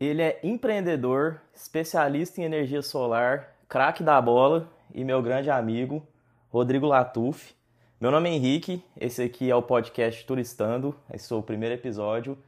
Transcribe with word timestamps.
Ele 0.00 0.22
é 0.22 0.38
empreendedor, 0.44 1.40
especialista 1.52 2.40
em 2.40 2.44
energia 2.44 2.82
solar, 2.82 3.56
craque 3.68 4.00
da 4.00 4.22
bola 4.22 4.68
e 4.94 5.02
meu 5.02 5.20
grande 5.20 5.50
amigo, 5.50 6.06
Rodrigo 6.50 6.86
Latuf. 6.86 7.52
Meu 8.00 8.12
nome 8.12 8.28
é 8.28 8.32
Henrique, 8.32 8.80
esse 8.96 9.20
aqui 9.20 9.50
é 9.50 9.56
o 9.56 9.60
podcast 9.60 10.24
Turistando, 10.24 10.94
esse 11.12 11.32
é 11.32 11.34
o 11.34 11.42
primeiro 11.42 11.74
episódio. 11.74 12.38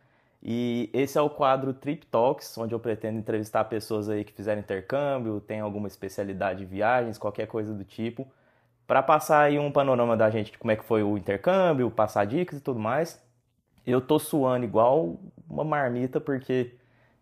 E 0.41 0.89
esse 0.93 1.19
é 1.19 1.21
o 1.21 1.29
quadro 1.29 1.75
Trip 1.75 2.07
Talks, 2.07 2.57
onde 2.57 2.73
eu 2.73 2.79
pretendo 2.79 3.19
entrevistar 3.19 3.65
pessoas 3.65 4.09
aí 4.09 4.23
que 4.23 4.33
fizeram 4.33 4.61
intercâmbio, 4.61 5.41
tem 5.41 5.59
alguma 5.59 5.89
especialidade 5.89 6.61
de 6.61 6.67
viagens, 6.67 7.19
qualquer 7.19 7.49
coisa 7.49 7.75
do 7.75 7.83
tipo, 7.83 8.29
para 8.87 9.03
passar 9.03 9.41
aí 9.41 9.59
um 9.59 9.73
panorama 9.73 10.17
da 10.17 10.31
gente 10.31 10.53
de 10.53 10.59
como 10.59 10.71
é 10.71 10.77
que 10.77 10.85
foi 10.85 11.03
o 11.03 11.19
intercâmbio, 11.19 11.91
passar 11.91 12.27
dicas 12.27 12.61
e 12.61 12.63
tudo 12.63 12.79
mais. 12.79 13.21
Eu 13.85 14.01
tô 14.01 14.21
suando 14.21 14.65
igual 14.65 15.17
uma 15.49 15.65
marmita 15.65 16.21
porque 16.21 16.79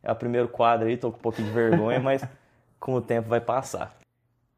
é 0.08 0.12
o 0.12 0.16
primeiro 0.16 0.48
quadro 0.48 0.88
aí, 0.88 0.96
tô 0.96 1.10
com 1.10 1.18
um 1.18 1.20
pouquinho 1.20 1.48
de 1.48 1.54
vergonha, 1.54 2.00
mas 2.00 2.24
com 2.80 2.94
o 2.94 3.00
tempo 3.00 3.28
vai 3.28 3.40
passar. 3.40 3.94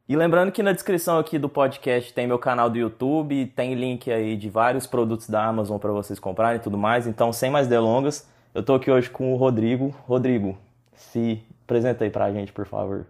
E 0.09 0.15
lembrando 0.17 0.53
que 0.53 0.63
na 0.63 0.73
descrição 0.73 1.19
aqui 1.19 1.39
do 1.39 1.49
podcast 1.49 2.13
tem 2.13 2.27
meu 2.27 2.39
canal 2.39 2.71
do 2.71 2.79
YouTube, 2.79 3.47
tem 3.47 3.75
link 3.75 4.11
aí 4.11 4.37
de 4.37 4.49
vários 4.49 4.87
produtos 4.87 5.29
da 5.29 5.45
Amazon 5.45 5.79
para 5.79 5.91
vocês 5.91 6.19
comprarem 6.19 6.61
e 6.61 6.63
tudo 6.63 6.79
mais. 6.79 7.07
Então, 7.07 7.33
sem 7.33 7.51
mais 7.51 7.67
delongas, 7.67 8.29
eu 8.55 8.63
tô 8.63 8.75
aqui 8.75 8.91
hoje 8.91 9.11
com 9.11 9.33
o 9.33 9.37
Rodrigo. 9.37 9.95
Rodrigo, 10.07 10.57
se 10.95 11.43
apresenta 11.65 12.05
aí 12.05 12.11
pra 12.11 12.33
gente, 12.33 12.53
por 12.53 12.67
favor. 12.67 13.07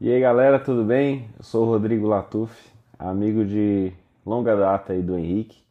E 0.00 0.12
aí, 0.12 0.20
galera, 0.20 0.58
tudo 0.58 0.84
bem? 0.84 1.28
Eu 1.38 1.44
sou 1.44 1.64
o 1.64 1.68
Rodrigo 1.68 2.06
Latuf, 2.08 2.52
amigo 2.98 3.44
de 3.44 3.92
longa 4.26 4.56
data 4.56 4.92
aí 4.92 5.02
do 5.02 5.16
Henrique 5.16 5.62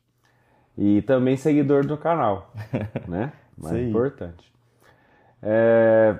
e 0.77 1.01
também 1.01 1.35
seguidor 1.35 1.85
do 1.85 1.97
canal, 1.97 2.51
né? 3.07 3.33
Mais 3.57 3.75
Sim. 3.75 3.89
importante. 3.89 4.51
É, 5.41 6.19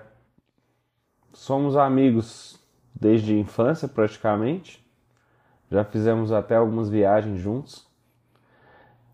Somos 1.34 1.78
amigos 1.78 2.60
desde 2.94 3.34
a 3.34 3.38
infância, 3.40 3.88
praticamente. 3.88 4.86
Já 5.72 5.84
fizemos 5.84 6.32
até 6.32 6.56
algumas 6.56 6.90
viagens 6.90 7.40
juntos. 7.40 7.88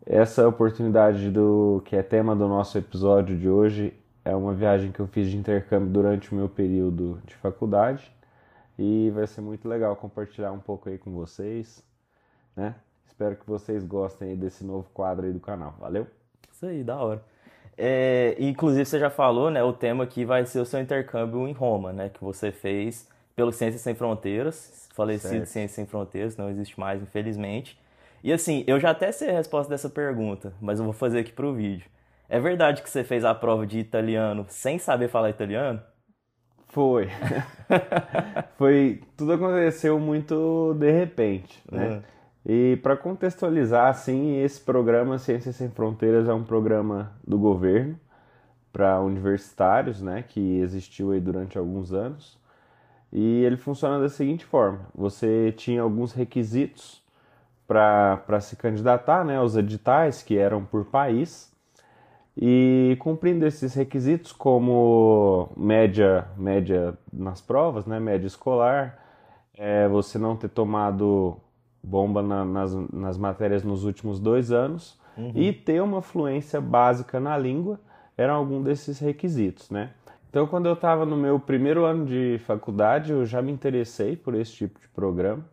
Essa 0.05 0.47
oportunidade 0.47 1.29
do 1.29 1.81
que 1.85 1.95
é 1.95 2.01
tema 2.01 2.35
do 2.35 2.47
nosso 2.47 2.77
episódio 2.77 3.37
de 3.37 3.47
hoje 3.47 3.93
é 4.25 4.35
uma 4.35 4.53
viagem 4.53 4.91
que 4.91 4.99
eu 4.99 5.07
fiz 5.07 5.29
de 5.29 5.37
intercâmbio 5.37 5.89
durante 5.89 6.31
o 6.31 6.35
meu 6.35 6.49
período 6.49 7.21
de 7.23 7.35
faculdade 7.35 8.11
e 8.77 9.11
vai 9.11 9.27
ser 9.27 9.41
muito 9.41 9.67
legal 9.67 9.95
compartilhar 9.95 10.51
um 10.51 10.59
pouco 10.59 10.89
aí 10.89 10.97
com 10.97 11.11
vocês, 11.13 11.83
né? 12.55 12.75
Espero 13.05 13.35
que 13.35 13.47
vocês 13.47 13.83
gostem 13.83 14.35
desse 14.35 14.65
novo 14.65 14.89
quadro 14.93 15.25
aí 15.25 15.31
do 15.31 15.39
canal. 15.39 15.75
Valeu? 15.79 16.07
Isso 16.51 16.65
aí, 16.65 16.83
da 16.83 16.97
hora. 16.97 17.23
É, 17.77 18.35
inclusive, 18.39 18.85
você 18.85 18.99
já 18.99 19.09
falou, 19.09 19.51
né? 19.51 19.63
O 19.63 19.71
tema 19.71 20.03
aqui 20.03 20.25
vai 20.25 20.45
ser 20.45 20.59
o 20.59 20.65
seu 20.65 20.79
intercâmbio 20.79 21.47
em 21.47 21.53
Roma, 21.53 21.93
né? 21.93 22.09
Que 22.09 22.23
você 22.23 22.51
fez 22.51 23.07
pelo 23.35 23.51
Ciências 23.51 23.81
Sem 23.81 23.93
Fronteiras, 23.93 24.89
falecido 24.95 25.29
Certo. 25.29 25.45
Ciências 25.45 25.75
Sem 25.75 25.85
Fronteiras, 25.85 26.35
não 26.35 26.49
existe 26.49 26.79
mais, 26.79 27.01
infelizmente. 27.01 27.79
E 28.23 28.33
assim, 28.33 28.63
eu 28.65 28.79
já 28.79 28.89
até 28.89 29.11
sei 29.11 29.29
a 29.29 29.33
resposta 29.33 29.69
dessa 29.69 29.89
pergunta, 29.89 30.53
mas 30.59 30.79
eu 30.79 30.85
vou 30.85 30.93
fazer 30.93 31.19
aqui 31.19 31.31
pro 31.31 31.53
vídeo. 31.53 31.87
É 32.27 32.39
verdade 32.39 32.81
que 32.81 32.89
você 32.89 33.03
fez 33.03 33.23
a 33.23 33.33
prova 33.35 33.65
de 33.65 33.79
italiano 33.79 34.45
sem 34.49 34.79
saber 34.79 35.07
falar 35.07 35.29
italiano? 35.29 35.81
Foi. 36.67 37.07
Foi. 38.57 39.01
Tudo 39.15 39.33
aconteceu 39.33 39.99
muito 39.99 40.75
de 40.77 40.91
repente, 40.91 41.63
né? 41.71 41.89
Uhum. 41.89 42.01
E 42.49 42.77
para 42.77 42.95
contextualizar, 42.95 43.89
assim, 43.89 44.37
esse 44.37 44.61
programa 44.61 45.17
Ciências 45.19 45.57
Sem 45.57 45.69
Fronteiras 45.69 46.29
é 46.29 46.33
um 46.33 46.45
programa 46.45 47.11
do 47.27 47.37
governo 47.37 47.99
para 48.71 49.01
universitários, 49.01 50.01
né? 50.01 50.23
Que 50.25 50.59
existiu 50.59 51.11
aí 51.11 51.19
durante 51.19 51.57
alguns 51.57 51.91
anos. 51.91 52.39
E 53.11 53.43
ele 53.43 53.57
funciona 53.57 53.99
da 53.99 54.07
seguinte 54.07 54.45
forma: 54.45 54.79
você 54.95 55.51
tinha 55.57 55.81
alguns 55.81 56.13
requisitos 56.13 57.03
para 57.67 58.39
se 58.39 58.55
candidatar, 58.55 59.25
né? 59.25 59.41
Os 59.41 59.57
editais 59.57 60.23
que 60.23 60.37
eram 60.37 60.63
por 60.63 60.85
país. 60.85 61.53
E 62.37 62.95
cumprindo 62.99 63.45
esses 63.45 63.73
requisitos, 63.73 64.31
como 64.31 65.49
média, 65.57 66.27
média 66.37 66.97
nas 67.11 67.41
provas, 67.41 67.85
né, 67.87 67.99
média 67.99 68.27
escolar, 68.27 69.03
é, 69.55 69.87
você 69.87 70.19
não 70.19 70.35
ter 70.35 70.49
tomado 70.49 71.41
bomba 71.87 72.21
na- 72.21 72.45
nas, 72.45 72.73
nas 72.91 73.17
matérias 73.17 73.63
nos 73.63 73.83
últimos 73.83 74.19
dois 74.19 74.51
anos 74.51 74.99
e 75.33 75.51
ter 75.51 75.81
uma 75.81 76.01
fluência 76.01 76.61
básica 76.61 77.19
na 77.19 77.35
língua, 77.37 77.79
eram 78.15 78.35
algum 78.35 78.61
desses 78.61 78.99
requisitos, 78.99 79.69
né? 79.71 79.89
Então, 80.29 80.45
quando 80.45 80.67
eu 80.67 80.73
estava 80.73 81.05
no 81.05 81.17
meu 81.17 81.39
primeiro 81.39 81.85
ano 81.85 82.05
de 82.05 82.39
faculdade, 82.45 83.11
eu 83.11 83.25
já 83.25 83.41
me 83.41 83.51
interessei 83.51 84.15
por 84.15 84.35
esse 84.35 84.51
tipo 84.51 84.79
de 84.79 84.87
programa 84.89 85.43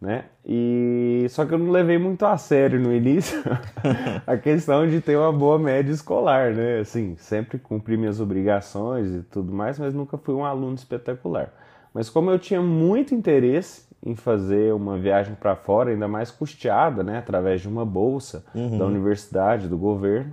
né? 0.00 0.24
E 0.44 1.26
só 1.30 1.46
que 1.46 1.54
eu 1.54 1.58
não 1.58 1.70
levei 1.70 1.96
muito 1.96 2.26
a 2.26 2.36
sério 2.36 2.80
no 2.80 2.92
início 2.92 3.40
a 4.26 4.36
questão 4.36 4.84
de 4.88 5.00
ter 5.00 5.16
uma 5.16 5.32
boa 5.32 5.60
média 5.60 5.92
escolar, 5.92 6.52
né? 6.52 6.80
Assim, 6.80 7.14
sempre 7.18 7.56
cumpri 7.56 7.96
minhas 7.96 8.18
obrigações 8.18 9.14
e 9.14 9.22
tudo 9.22 9.52
mais, 9.52 9.78
mas 9.78 9.94
nunca 9.94 10.18
fui 10.18 10.34
um 10.34 10.44
aluno 10.44 10.74
espetacular. 10.74 11.54
Mas 11.94 12.10
como 12.10 12.32
eu 12.32 12.38
tinha 12.38 12.60
muito 12.60 13.14
interesse 13.14 13.86
em 14.04 14.14
fazer 14.16 14.74
uma 14.74 14.98
viagem 14.98 15.34
para 15.34 15.54
fora, 15.54 15.90
ainda 15.90 16.08
mais 16.08 16.30
custeada, 16.30 17.02
né, 17.02 17.18
através 17.18 17.60
de 17.60 17.68
uma 17.68 17.84
bolsa 17.84 18.44
da 18.78 18.84
universidade, 18.86 19.68
do 19.68 19.78
governo, 19.78 20.32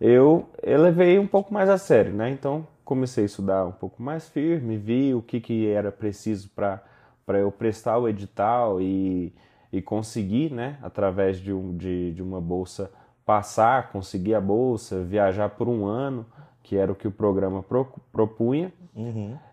eu 0.00 0.48
elevei 0.62 1.18
um 1.18 1.26
pouco 1.26 1.54
mais 1.54 1.68
a 1.70 1.78
sério, 1.78 2.12
né? 2.12 2.28
Então 2.28 2.66
comecei 2.84 3.24
a 3.24 3.26
estudar 3.26 3.64
um 3.64 3.72
pouco 3.72 4.02
mais 4.02 4.28
firme, 4.28 4.76
vi 4.76 5.14
o 5.14 5.22
que, 5.22 5.40
que 5.40 5.66
era 5.68 5.90
preciso 5.90 6.50
para 6.50 6.82
para 7.26 7.38
eu 7.38 7.50
prestar 7.50 7.98
o 7.98 8.08
edital 8.08 8.80
e, 8.80 9.32
e 9.72 9.80
conseguir, 9.80 10.52
né, 10.52 10.78
através 10.82 11.38
de, 11.38 11.52
um, 11.52 11.76
de, 11.76 12.12
de 12.12 12.22
uma 12.22 12.40
bolsa, 12.40 12.90
passar, 13.24 13.90
conseguir 13.90 14.34
a 14.34 14.40
bolsa, 14.40 15.02
viajar 15.02 15.48
por 15.50 15.68
um 15.68 15.86
ano, 15.86 16.26
que 16.62 16.76
era 16.76 16.92
o 16.92 16.94
que 16.94 17.08
o 17.08 17.10
programa 17.10 17.62
pro, 17.62 17.86
propunha. 18.12 18.72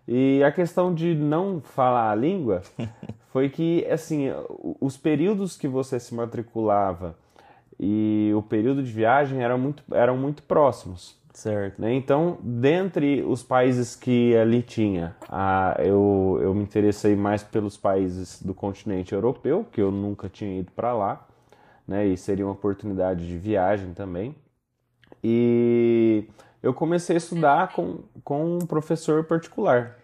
E 0.06 0.42
a 0.44 0.52
questão 0.52 0.94
de 0.94 1.14
não 1.14 1.60
falar 1.60 2.10
a 2.10 2.14
língua 2.14 2.62
foi 3.32 3.48
que, 3.48 3.84
assim, 3.86 4.28
os 4.78 4.96
períodos 4.96 5.56
que 5.56 5.66
você 5.66 5.98
se 5.98 6.14
matriculava 6.14 7.16
e 7.80 8.30
o 8.36 8.42
período 8.42 8.82
de 8.82 8.92
viagem 8.92 9.42
eram 9.42 9.58
muito, 9.58 9.82
eram 9.90 10.16
muito 10.16 10.42
próximos. 10.42 11.20
Certo. 11.32 11.80
né? 11.80 11.94
Então, 11.94 12.36
dentre 12.42 13.22
os 13.22 13.42
países 13.42 13.96
que 13.96 14.36
ali 14.36 14.60
tinha, 14.60 15.16
a, 15.30 15.76
eu, 15.78 16.38
eu 16.42 16.54
me 16.54 16.62
interessei 16.62 17.16
mais 17.16 17.42
pelos 17.42 17.74
países 17.74 18.42
do 18.42 18.52
continente 18.52 19.14
europeu, 19.14 19.66
que 19.72 19.80
eu 19.80 19.90
nunca 19.90 20.28
tinha 20.28 20.60
ido 20.60 20.70
para 20.72 20.92
lá, 20.92 21.26
né? 21.88 22.06
E 22.06 22.18
seria 22.18 22.44
uma 22.44 22.52
oportunidade 22.52 23.26
de 23.26 23.38
viagem 23.38 23.94
também. 23.94 24.36
E 25.24 26.28
eu 26.62 26.74
comecei 26.74 27.16
a 27.16 27.18
estudar 27.18 27.72
com, 27.72 28.00
com 28.22 28.56
um 28.56 28.58
professor 28.58 29.24
particular, 29.24 29.96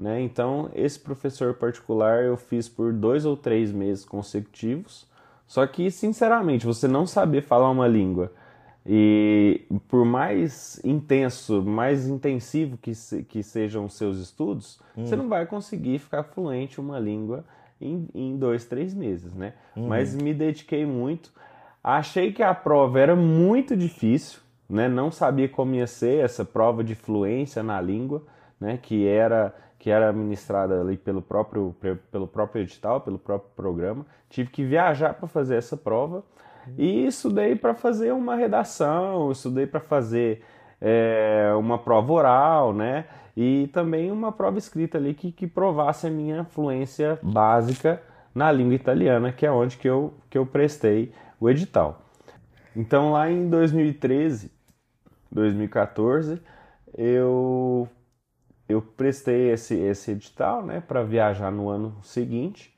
né? 0.00 0.20
Então, 0.22 0.70
esse 0.74 0.98
professor 0.98 1.52
particular 1.54 2.24
eu 2.24 2.36
fiz 2.36 2.68
por 2.68 2.92
dois 2.92 3.26
ou 3.26 3.36
três 3.36 3.70
meses 3.70 4.04
consecutivos. 4.04 5.06
Só 5.46 5.66
que, 5.66 5.90
sinceramente, 5.90 6.64
você 6.64 6.88
não 6.88 7.06
saber 7.06 7.42
falar 7.42 7.68
uma 7.70 7.86
língua 7.86 8.32
e 8.86 9.62
por 9.88 10.04
mais 10.06 10.80
intenso, 10.84 11.62
mais 11.62 12.08
intensivo 12.08 12.78
que, 12.78 12.94
se- 12.94 13.22
que 13.24 13.42
sejam 13.42 13.84
os 13.84 13.94
seus 13.94 14.18
estudos, 14.18 14.80
você 14.96 15.14
não 15.16 15.28
vai 15.28 15.44
conseguir 15.46 15.98
ficar 15.98 16.22
fluente 16.22 16.80
uma 16.80 16.98
língua 16.98 17.44
em, 17.80 18.08
em 18.14 18.36
dois, 18.36 18.64
três 18.64 18.94
meses, 18.94 19.34
né? 19.34 19.52
Mas 19.88 20.14
me 20.14 20.32
dediquei 20.32 20.86
muito. 20.86 21.30
Achei 21.84 22.32
que 22.32 22.42
a 22.42 22.54
prova 22.54 22.98
era 23.00 23.14
muito 23.16 23.76
difícil, 23.76 24.40
né? 24.68 24.88
Não 24.88 25.10
sabia 25.10 25.48
como 25.48 25.74
ia 25.74 25.86
ser 25.86 26.24
essa 26.24 26.44
prova 26.44 26.82
de 26.82 26.94
fluência 26.94 27.62
na 27.62 27.80
língua, 27.80 28.22
né? 28.58 28.78
Que 28.80 29.06
era 29.06 29.54
que 29.80 29.90
era 29.90 30.12
ministrada 30.12 30.78
ali 30.78 30.96
pelo 30.98 31.22
próprio 31.22 31.74
pelo 32.12 32.28
próprio 32.28 32.62
edital, 32.62 33.00
pelo 33.00 33.18
próprio 33.18 33.50
programa. 33.56 34.06
Tive 34.28 34.50
que 34.50 34.62
viajar 34.62 35.14
para 35.14 35.26
fazer 35.26 35.56
essa 35.56 35.74
prova 35.74 36.22
e 36.76 37.06
estudei 37.06 37.56
para 37.56 37.74
fazer 37.74 38.12
uma 38.12 38.36
redação, 38.36 39.32
estudei 39.32 39.66
para 39.66 39.80
fazer 39.80 40.44
é, 40.78 41.50
uma 41.58 41.78
prova 41.78 42.12
oral, 42.12 42.74
né? 42.74 43.06
E 43.34 43.70
também 43.72 44.12
uma 44.12 44.30
prova 44.30 44.58
escrita 44.58 44.98
ali 44.98 45.14
que, 45.14 45.32
que 45.32 45.46
provasse 45.46 46.06
a 46.06 46.10
minha 46.10 46.44
fluência 46.44 47.18
básica 47.22 48.02
na 48.34 48.52
língua 48.52 48.74
italiana, 48.74 49.32
que 49.32 49.46
é 49.46 49.50
onde 49.50 49.78
que 49.78 49.88
eu, 49.88 50.12
que 50.28 50.36
eu 50.36 50.44
prestei 50.44 51.10
o 51.40 51.48
edital. 51.48 52.02
Então 52.76 53.12
lá 53.12 53.30
em 53.30 53.48
2013, 53.48 54.52
2014, 55.32 56.38
eu 56.98 57.88
eu 58.70 58.80
prestei 58.80 59.50
esse, 59.50 59.74
esse 59.74 60.12
edital 60.12 60.62
né, 60.62 60.82
para 60.86 61.02
viajar 61.02 61.50
no 61.50 61.68
ano 61.68 61.96
seguinte 62.02 62.72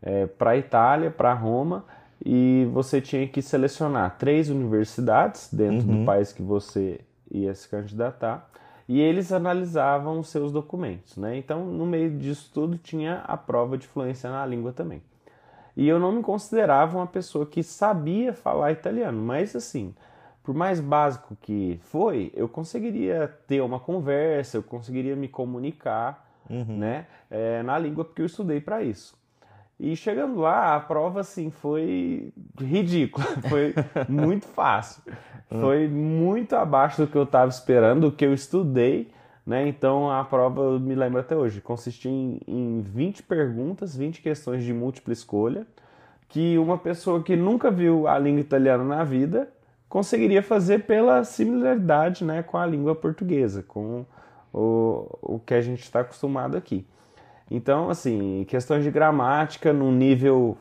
é, 0.00 0.26
para 0.26 0.56
Itália, 0.56 1.10
para 1.10 1.32
Roma, 1.32 1.84
e 2.24 2.68
você 2.72 3.00
tinha 3.00 3.26
que 3.28 3.42
selecionar 3.42 4.16
três 4.18 4.48
universidades 4.48 5.48
dentro 5.52 5.86
do 5.86 6.04
país 6.04 6.32
que 6.32 6.42
você 6.42 7.00
ia 7.30 7.54
se 7.54 7.68
candidatar 7.68 8.48
e 8.88 9.00
eles 9.00 9.32
analisavam 9.32 10.18
os 10.18 10.28
seus 10.28 10.50
documentos, 10.50 11.16
né? 11.16 11.36
Então, 11.36 11.66
no 11.66 11.84
meio 11.84 12.10
disso 12.10 12.50
tudo, 12.54 12.78
tinha 12.78 13.22
a 13.26 13.36
prova 13.36 13.76
de 13.76 13.86
fluência 13.86 14.30
na 14.30 14.44
língua 14.46 14.72
também. 14.72 15.02
E 15.76 15.86
eu 15.86 16.00
não 16.00 16.10
me 16.10 16.22
considerava 16.22 16.96
uma 16.96 17.06
pessoa 17.06 17.44
que 17.44 17.62
sabia 17.62 18.32
falar 18.32 18.72
italiano, 18.72 19.22
mas 19.22 19.54
assim, 19.54 19.94
por 20.48 20.54
mais 20.54 20.80
básico 20.80 21.36
que 21.42 21.78
foi, 21.82 22.32
eu 22.34 22.48
conseguiria 22.48 23.30
ter 23.46 23.60
uma 23.60 23.78
conversa, 23.78 24.56
eu 24.56 24.62
conseguiria 24.62 25.14
me 25.14 25.28
comunicar, 25.28 26.26
uhum. 26.48 26.78
né, 26.78 27.04
é, 27.30 27.62
na 27.62 27.78
língua 27.78 28.02
porque 28.02 28.22
eu 28.22 28.26
estudei 28.26 28.58
para 28.58 28.82
isso. 28.82 29.14
E 29.78 29.94
chegando 29.94 30.40
lá, 30.40 30.74
a 30.74 30.80
prova 30.80 31.20
assim 31.20 31.50
foi 31.50 32.32
ridícula, 32.58 33.26
foi 33.46 33.74
muito 34.08 34.46
fácil. 34.46 35.02
Hum. 35.52 35.60
Foi 35.60 35.86
muito 35.86 36.56
abaixo 36.56 37.02
do 37.02 37.12
que 37.12 37.18
eu 37.18 37.24
estava 37.24 37.50
esperando, 37.50 38.08
do 38.08 38.16
que 38.16 38.24
eu 38.24 38.32
estudei, 38.32 39.10
né? 39.44 39.68
Então 39.68 40.10
a 40.10 40.24
prova, 40.24 40.62
eu 40.62 40.80
me 40.80 40.94
lembro 40.94 41.20
até 41.20 41.36
hoje, 41.36 41.60
consistia 41.60 42.10
em, 42.10 42.40
em 42.48 42.80
20 42.80 43.22
perguntas, 43.24 43.94
20 43.94 44.22
questões 44.22 44.64
de 44.64 44.72
múltipla 44.72 45.12
escolha, 45.12 45.66
que 46.26 46.56
uma 46.56 46.78
pessoa 46.78 47.22
que 47.22 47.36
nunca 47.36 47.70
viu 47.70 48.08
a 48.08 48.18
língua 48.18 48.40
italiana 48.40 48.82
na 48.82 49.04
vida 49.04 49.46
conseguiria 49.88 50.42
fazer 50.42 50.84
pela 50.84 51.24
similaridade, 51.24 52.24
né, 52.24 52.42
com 52.42 52.56
a 52.58 52.66
língua 52.66 52.94
portuguesa, 52.94 53.62
com 53.62 54.04
o, 54.52 55.18
o 55.22 55.38
que 55.38 55.54
a 55.54 55.60
gente 55.60 55.82
está 55.82 56.00
acostumado 56.00 56.56
aqui. 56.56 56.86
Então, 57.50 57.88
assim, 57.88 58.44
questões 58.48 58.84
de 58.84 58.90
gramática 58.90 59.72
num 59.72 59.90
nível 59.90 60.56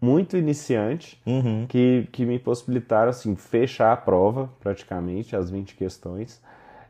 muito 0.00 0.36
iniciante, 0.36 1.20
uhum. 1.26 1.66
que, 1.68 2.08
que 2.10 2.24
me 2.24 2.38
possibilitaram, 2.38 3.10
assim, 3.10 3.36
fechar 3.36 3.92
a 3.92 3.96
prova, 3.96 4.50
praticamente, 4.58 5.36
as 5.36 5.50
20 5.50 5.76
questões. 5.76 6.42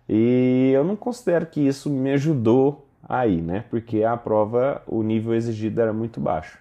E 0.09 0.71
eu 0.73 0.85
não 0.85 0.97
considero 0.97 1.47
que 1.47 1.61
isso 1.61 1.91
me 1.91 2.13
ajudou 2.13 2.87
aí, 3.09 3.41
né? 3.43 3.65
Porque 3.69 4.05
a 4.05 4.17
prova, 4.17 4.83
o 4.87 5.03
nível 5.03 5.35
exigido 5.35 5.81
era 5.81 5.93
muito 5.93 6.21
baixo. 6.21 6.59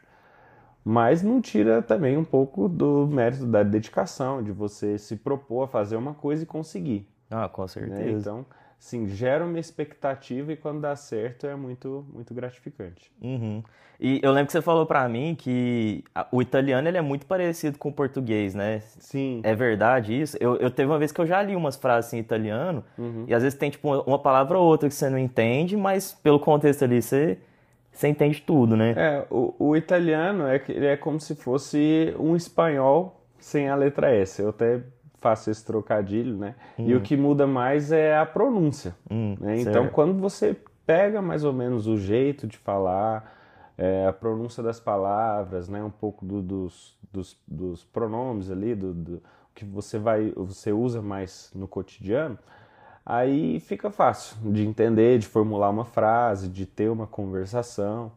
Mas 0.89 1.21
não 1.21 1.39
tira 1.39 1.83
também 1.83 2.17
um 2.17 2.23
pouco 2.23 2.67
do 2.67 3.05
mérito 3.05 3.45
da 3.45 3.61
dedicação, 3.61 4.41
de 4.41 4.51
você 4.51 4.97
se 4.97 5.15
propor 5.15 5.65
a 5.65 5.67
fazer 5.67 5.95
uma 5.95 6.15
coisa 6.15 6.41
e 6.41 6.47
conseguir. 6.47 7.07
Ah, 7.29 7.47
com 7.47 7.67
certeza. 7.67 8.03
Né? 8.03 8.11
Então, 8.13 8.45
sim, 8.79 9.05
gera 9.05 9.45
uma 9.45 9.59
expectativa 9.59 10.51
e 10.51 10.57
quando 10.57 10.81
dá 10.81 10.95
certo 10.95 11.45
é 11.45 11.55
muito, 11.55 12.03
muito 12.11 12.33
gratificante. 12.33 13.11
Uhum. 13.21 13.61
E 13.99 14.19
eu 14.23 14.31
lembro 14.31 14.47
que 14.47 14.53
você 14.53 14.63
falou 14.63 14.83
para 14.87 15.07
mim 15.07 15.35
que 15.37 16.03
o 16.31 16.41
italiano 16.41 16.87
ele 16.87 16.97
é 16.97 17.01
muito 17.01 17.27
parecido 17.27 17.77
com 17.77 17.89
o 17.89 17.93
português, 17.93 18.55
né? 18.55 18.79
Sim. 18.79 19.41
É 19.43 19.53
verdade 19.53 20.19
isso? 20.19 20.37
Eu, 20.39 20.55
eu 20.55 20.71
teve 20.71 20.89
uma 20.89 20.97
vez 20.97 21.11
que 21.11 21.21
eu 21.21 21.27
já 21.27 21.39
li 21.43 21.55
umas 21.55 21.75
frases 21.75 22.11
em 22.13 22.17
italiano 22.17 22.83
uhum. 22.97 23.25
e 23.27 23.33
às 23.35 23.43
vezes 23.43 23.59
tem 23.59 23.69
tipo 23.69 23.87
uma 23.87 24.17
palavra 24.17 24.57
ou 24.57 24.65
outra 24.65 24.89
que 24.89 24.95
você 24.95 25.07
não 25.07 25.19
entende, 25.19 25.77
mas 25.77 26.13
pelo 26.13 26.39
contexto 26.39 26.81
ali 26.83 26.99
você, 26.99 27.37
você 27.99 28.07
entende 28.07 28.41
tudo, 28.41 28.77
né? 28.77 28.93
É, 28.95 29.27
o, 29.29 29.53
o 29.59 29.75
italiano 29.75 30.47
é, 30.47 30.63
ele 30.69 30.85
é 30.85 30.95
como 30.95 31.19
se 31.19 31.35
fosse 31.35 32.15
um 32.17 32.33
espanhol 32.33 33.25
sem 33.37 33.67
a 33.67 33.75
letra 33.75 34.09
S. 34.09 34.41
Eu 34.41 34.49
até 34.49 34.81
faço 35.15 35.51
esse 35.51 35.65
trocadilho, 35.65 36.37
né? 36.37 36.55
Hum. 36.77 36.85
E 36.87 36.93
o 36.95 36.99
hum. 36.99 37.01
que 37.01 37.17
muda 37.17 37.45
mais 37.45 37.91
é 37.91 38.17
a 38.17 38.25
pronúncia. 38.25 38.95
Hum, 39.11 39.35
né? 39.41 39.59
Então, 39.59 39.89
quando 39.89 40.17
você 40.17 40.55
pega 40.85 41.21
mais 41.21 41.43
ou 41.43 41.51
menos 41.51 41.87
o 41.87 41.97
jeito 41.97 42.47
de 42.47 42.57
falar, 42.57 43.35
é, 43.77 44.07
a 44.07 44.13
pronúncia 44.13 44.63
das 44.63 44.79
palavras, 44.79 45.67
né? 45.67 45.83
Um 45.83 45.91
pouco 45.91 46.25
do, 46.25 46.41
dos, 46.41 46.97
dos, 47.11 47.37
dos, 47.45 47.83
pronomes 47.83 48.49
ali, 48.49 48.75
do, 48.75 48.93
do, 48.93 49.23
que 49.53 49.65
você 49.65 49.99
vai, 49.99 50.31
você 50.37 50.71
usa 50.71 51.01
mais 51.01 51.51
no 51.53 51.67
cotidiano, 51.67 52.39
aí 53.05 53.59
fica 53.59 53.89
fácil 53.89 54.37
de 54.51 54.65
entender, 54.65 55.19
de 55.19 55.27
formular 55.27 55.69
uma 55.69 55.85
frase, 55.85 56.47
de 56.47 56.65
ter 56.65 56.89
uma 56.89 57.07
conversação. 57.07 58.11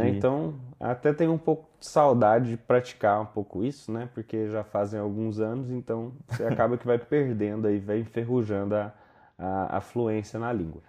Né? 0.00 0.10
Então, 0.10 0.54
até 0.80 1.12
tenho 1.12 1.32
um 1.32 1.38
pouco 1.38 1.68
de 1.78 1.86
saudade 1.86 2.50
de 2.50 2.56
praticar 2.56 3.20
um 3.20 3.26
pouco 3.26 3.62
isso, 3.62 3.92
né? 3.92 4.08
Porque 4.14 4.48
já 4.48 4.64
fazem 4.64 4.98
alguns 4.98 5.38
anos, 5.38 5.70
então 5.70 6.12
você 6.28 6.44
acaba 6.44 6.78
que 6.78 6.86
vai 6.86 6.98
perdendo 6.98 7.66
aí, 7.66 7.78
vai 7.78 7.98
enferrujando 7.98 8.74
a, 8.74 8.92
a, 9.38 9.76
a 9.76 9.80
fluência 9.80 10.38
na 10.38 10.52
língua. 10.52 10.80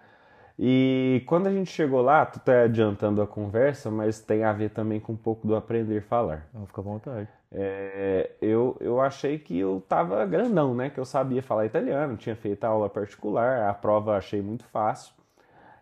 E 0.60 1.22
quando 1.28 1.48
a 1.48 1.52
gente 1.52 1.70
chegou 1.70 2.02
lá, 2.02 2.26
tu 2.26 2.40
tá 2.40 2.64
adiantando 2.64 3.22
a 3.22 3.28
conversa, 3.28 3.92
mas 3.92 4.20
tem 4.20 4.44
a 4.44 4.52
ver 4.52 4.72
também 4.72 5.00
com 5.00 5.14
um 5.14 5.18
pouco 5.18 5.46
do 5.46 5.56
aprender 5.56 6.00
a 6.00 6.02
falar. 6.02 6.48
Não, 6.54 6.66
fica 6.66 6.82
à 6.82 6.84
vontade. 6.84 7.30
É, 7.52 8.32
eu, 8.42 8.76
eu 8.80 9.00
achei 9.00 9.40
que 9.40 9.58
eu 9.58 9.84
tava 9.88 10.26
grandão, 10.26 10.76
né? 10.76 10.90
Que 10.90 11.00
eu 11.00 11.06
sabia 11.06 11.42
falar 11.42 11.66
italiano, 11.66 12.18
tinha 12.18 12.36
feito 12.36 12.64
a 12.64 12.70
aula 12.70 12.90
particular, 12.90 13.70
a 13.70 13.74
prova 13.74 14.18
achei 14.18 14.42
muito 14.42 14.66
fácil. 14.66 15.14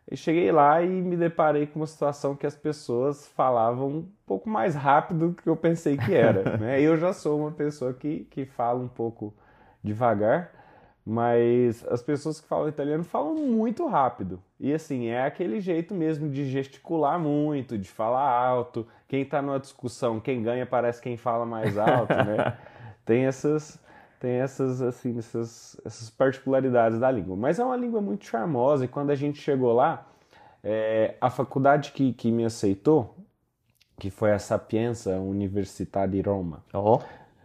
E 0.10 0.16
cheguei 0.16 0.52
lá 0.52 0.84
e 0.84 0.88
me 0.88 1.18
deparei 1.18 1.66
com 1.66 1.80
uma 1.80 1.88
situação 1.88 2.36
que 2.36 2.46
as 2.46 2.56
pessoas 2.56 3.28
falavam 3.30 3.88
um 3.88 4.08
pouco 4.26 4.48
mais 4.48 4.76
rápido 4.76 5.30
do 5.30 5.34
que 5.34 5.50
eu 5.50 5.56
pensei 5.56 5.98
que 5.98 6.14
era. 6.14 6.58
né? 6.58 6.80
Eu 6.80 6.96
já 6.98 7.12
sou 7.12 7.40
uma 7.40 7.52
pessoa 7.52 7.92
que, 7.94 8.26
que 8.26 8.46
fala 8.46 8.80
um 8.80 8.88
pouco 8.88 9.34
devagar, 9.84 10.52
mas 11.06 11.86
as 11.88 12.02
pessoas 12.02 12.42
que 12.42 12.48
falam 12.48 12.68
italiano 12.68 13.04
falam 13.04 13.36
muito 13.36 13.86
rápido. 13.86 14.42
E 14.60 14.74
assim, 14.74 15.08
é 15.08 15.24
aquele 15.24 15.62
jeito 15.62 15.94
mesmo 15.94 16.28
de 16.28 16.50
gesticular 16.50 17.20
muito, 17.20 17.78
de 17.78 17.88
falar 17.88 18.28
alto. 18.28 18.88
Quem 19.08 19.22
está 19.22 19.40
numa 19.40 19.60
discussão, 19.60 20.20
quem 20.20 20.42
ganha 20.42 20.66
parece 20.66 21.00
quem 21.00 21.16
fala 21.16 21.46
mais 21.46 21.78
alto, 21.78 22.14
né? 22.14 22.58
Tem 23.06 23.26
essas, 23.28 23.80
tem 24.20 24.32
essas 24.32 24.82
assim 24.82 25.16
essas, 25.20 25.80
essas 25.86 26.10
particularidades 26.10 26.98
da 26.98 27.12
língua. 27.12 27.36
Mas 27.36 27.60
é 27.60 27.64
uma 27.64 27.78
língua 27.78 28.02
muito 28.02 28.26
charmosa 28.26 28.86
e 28.86 28.88
quando 28.88 29.12
a 29.12 29.16
gente 29.16 29.40
chegou 29.40 29.74
lá, 29.74 30.08
é, 30.64 31.14
a 31.22 31.30
faculdade 31.30 31.92
que, 31.92 32.14
que 32.14 32.32
me 32.32 32.44
aceitou, 32.44 33.16
que 34.00 34.10
foi 34.10 34.32
a 34.32 34.40
Sapienza 34.40 35.20
Universidade 35.20 36.14
de 36.14 36.22
Roma. 36.22 36.64
Oh, 36.74 37.00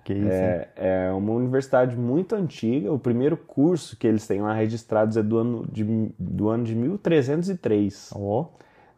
que 0.04 0.14
isso. 0.14 0.28
É, 0.28 0.68
é, 0.76 1.12
uma 1.12 1.32
universidade 1.32 1.96
muito 1.96 2.34
antiga. 2.34 2.92
O 2.92 2.98
primeiro 2.98 3.36
curso 3.36 3.96
que 3.96 4.06
eles 4.06 4.26
têm 4.26 4.40
lá 4.40 4.52
registrados 4.52 5.16
é 5.16 5.22
do 5.22 5.38
ano 5.38 5.66
de, 5.70 5.84
do 6.18 6.48
ano 6.48 6.64
de 6.64 6.74
1303. 6.74 8.10
Oh. 8.16 8.46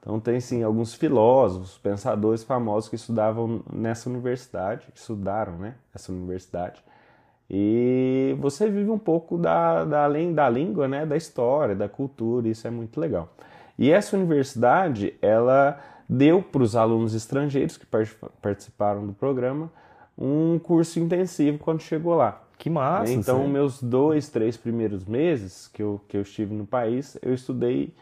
Então 0.01 0.19
tem 0.19 0.41
sim 0.41 0.63
alguns 0.65 0.95
filósofos, 0.95 1.79
pensadores 1.79 2.43
famosos 2.43 2.89
que 2.89 2.97
estudavam 2.97 3.63
nessa 3.73 4.11
universidade, 4.11 4.89
estudaram, 4.95 5.57
né, 5.59 5.75
essa 5.95 6.11
universidade. 6.11 6.83
E 7.49 8.35
você 8.41 8.69
vive 8.69 8.91
um 8.91 8.99
pouco 8.99 9.39
da, 9.39 9.85
da, 9.85 10.05
além 10.05 10.35
da 10.35 10.49
língua, 10.49 10.89
né, 10.89 11.07
da 11.07 11.17
história, 11.17 11.77
da 11.77 11.89
cultura, 11.89 12.49
isso 12.49 12.67
é 12.67 12.71
muito 12.71 12.99
legal. 12.99 13.33
E 13.79 13.93
essa 13.93 14.17
universidade, 14.17 15.15
ela 15.23 15.79
deu 16.09 16.43
para 16.43 16.63
os 16.63 16.75
alunos 16.75 17.15
estrangeiros 17.15 17.77
que 17.77 17.87
participaram 18.41 19.07
do 19.07 19.13
programa 19.13 19.71
um 20.23 20.57
curso 20.59 21.01
intensivo 21.01 21.59
quando 21.59 21.81
chegou 21.81 22.15
lá. 22.15 22.41
Que 22.57 22.71
massa! 22.71 23.13
Então, 23.13 23.43
sim. 23.43 23.49
meus 23.49 23.83
dois, 23.83 24.29
três 24.29 24.57
primeiros 24.57 25.05
meses 25.05 25.67
que 25.67 25.83
eu, 25.83 26.01
que 26.07 26.17
eu 26.17 26.23
estive 26.23 26.55
no 26.55 26.65
país, 26.65 27.19
eu 27.21 27.35
estudei 27.35 27.93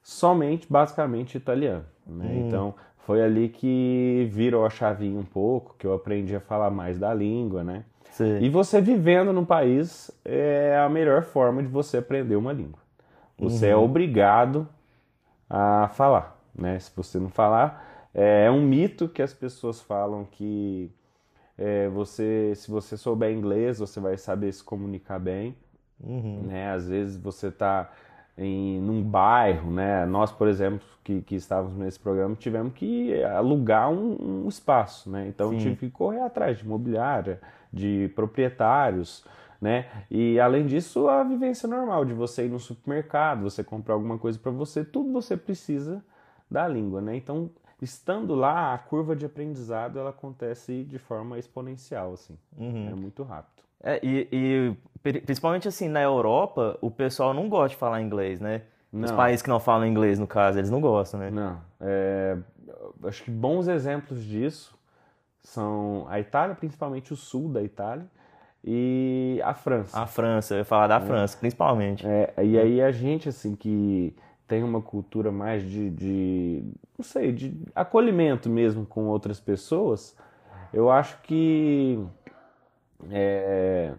somente, 0.00 0.68
basicamente, 0.70 1.36
italiano. 1.36 1.84
Né? 2.06 2.26
Hum. 2.28 2.46
Então, 2.46 2.74
foi 2.98 3.22
ali 3.22 3.48
que 3.48 4.28
virou 4.30 4.64
a 4.64 4.70
chavinha 4.70 5.18
um 5.18 5.24
pouco, 5.24 5.74
que 5.76 5.84
eu 5.84 5.92
aprendi 5.92 6.36
a 6.36 6.40
falar 6.40 6.70
mais 6.70 6.96
da 6.96 7.12
língua, 7.12 7.64
né? 7.64 7.84
Sim. 8.12 8.38
E 8.40 8.48
você 8.48 8.80
vivendo 8.80 9.32
no 9.32 9.44
país 9.44 10.12
é 10.24 10.78
a 10.78 10.88
melhor 10.88 11.24
forma 11.24 11.60
de 11.60 11.68
você 11.68 11.96
aprender 11.96 12.36
uma 12.36 12.52
língua. 12.52 12.78
Você 13.36 13.66
é 13.66 13.74
uhum. 13.74 13.82
é 13.82 13.84
obrigado 13.84 14.68
a 15.50 15.88
falar, 15.88 16.40
né? 16.54 16.78
Se 16.78 16.92
você 16.94 17.18
não 17.18 17.28
falar, 17.28 18.08
é 18.14 18.48
um 18.48 18.62
mito 18.62 19.08
que 19.08 19.20
as 19.20 19.34
pessoas 19.34 19.80
falam 19.80 20.24
que 20.24 20.92
é, 21.56 21.88
você, 21.88 22.52
se 22.56 22.70
você 22.70 22.96
souber 22.96 23.32
inglês, 23.32 23.78
você 23.78 24.00
vai 24.00 24.16
saber 24.16 24.52
se 24.52 24.62
comunicar 24.62 25.18
bem, 25.18 25.56
uhum. 26.02 26.42
né? 26.46 26.72
Às 26.72 26.88
vezes 26.88 27.16
você 27.16 27.48
está 27.48 27.90
em 28.36 28.80
num 28.80 29.02
bairro, 29.02 29.70
né? 29.70 30.04
Nós, 30.06 30.32
por 30.32 30.48
exemplo, 30.48 30.86
que, 31.04 31.22
que 31.22 31.36
estávamos 31.36 31.76
nesse 31.76 32.00
programa, 32.00 32.34
tivemos 32.34 32.72
que 32.72 33.22
alugar 33.22 33.90
um, 33.90 34.44
um 34.44 34.48
espaço, 34.48 35.08
né? 35.08 35.28
Então 35.28 35.50
Sim. 35.50 35.58
tive 35.58 35.76
que 35.76 35.90
correr 35.90 36.20
atrás 36.20 36.58
de 36.58 36.64
imobiliária, 36.64 37.40
de 37.72 38.10
proprietários, 38.16 39.24
né? 39.60 39.86
E 40.10 40.40
além 40.40 40.66
disso, 40.66 41.08
a 41.08 41.22
vivência 41.22 41.68
normal 41.68 42.04
de 42.04 42.12
você 42.12 42.46
ir 42.46 42.50
no 42.50 42.58
supermercado, 42.58 43.42
você 43.42 43.62
comprar 43.62 43.94
alguma 43.94 44.18
coisa 44.18 44.38
para 44.38 44.50
você, 44.50 44.84
tudo 44.84 45.12
você 45.12 45.36
precisa 45.36 46.04
da 46.50 46.66
língua, 46.66 47.00
né? 47.00 47.16
Então, 47.16 47.48
estando 47.84 48.34
lá, 48.34 48.74
a 48.74 48.78
curva 48.78 49.14
de 49.14 49.26
aprendizado 49.26 49.98
ela 49.98 50.10
acontece 50.10 50.84
de 50.84 50.98
forma 50.98 51.38
exponencial, 51.38 52.12
assim, 52.14 52.36
uhum. 52.56 52.88
é 52.90 52.94
muito 52.94 53.22
rápido. 53.22 53.62
É, 53.82 54.00
e, 54.02 54.28
e, 54.32 55.20
principalmente 55.20 55.68
assim, 55.68 55.88
na 55.88 56.00
Europa, 56.02 56.78
o 56.80 56.90
pessoal 56.90 57.34
não 57.34 57.48
gosta 57.48 57.68
de 57.70 57.76
falar 57.76 58.00
inglês, 58.00 58.40
né? 58.40 58.62
Não. 58.90 59.04
Os 59.04 59.12
países 59.12 59.42
que 59.42 59.48
não 59.48 59.60
falam 59.60 59.86
inglês, 59.86 60.18
no 60.18 60.26
caso, 60.26 60.58
eles 60.58 60.70
não 60.70 60.80
gostam, 60.80 61.20
né? 61.20 61.30
Não. 61.30 61.60
É, 61.80 62.38
acho 63.04 63.22
que 63.24 63.30
bons 63.30 63.68
exemplos 63.68 64.24
disso 64.24 64.74
são 65.42 66.06
a 66.08 66.18
Itália, 66.18 66.54
principalmente 66.54 67.12
o 67.12 67.16
sul 67.16 67.50
da 67.50 67.62
Itália, 67.62 68.06
e 68.64 69.38
a 69.44 69.52
França. 69.52 70.00
A 70.00 70.06
França, 70.06 70.54
eu 70.54 70.58
ia 70.58 70.64
falar 70.64 70.86
da 70.86 70.98
França, 71.00 71.36
principalmente. 71.36 72.06
É, 72.06 72.32
e 72.42 72.58
aí 72.58 72.80
a 72.80 72.90
gente, 72.90 73.28
assim, 73.28 73.54
que 73.54 74.16
tem 74.46 74.62
uma 74.62 74.80
cultura 74.82 75.32
mais 75.32 75.62
de, 75.62 75.90
de, 75.90 76.64
não 76.98 77.04
sei, 77.04 77.32
de 77.32 77.54
acolhimento 77.74 78.48
mesmo 78.50 78.84
com 78.86 79.06
outras 79.06 79.40
pessoas, 79.40 80.14
eu 80.72 80.90
acho 80.90 81.20
que 81.22 81.98
é, 83.10 83.92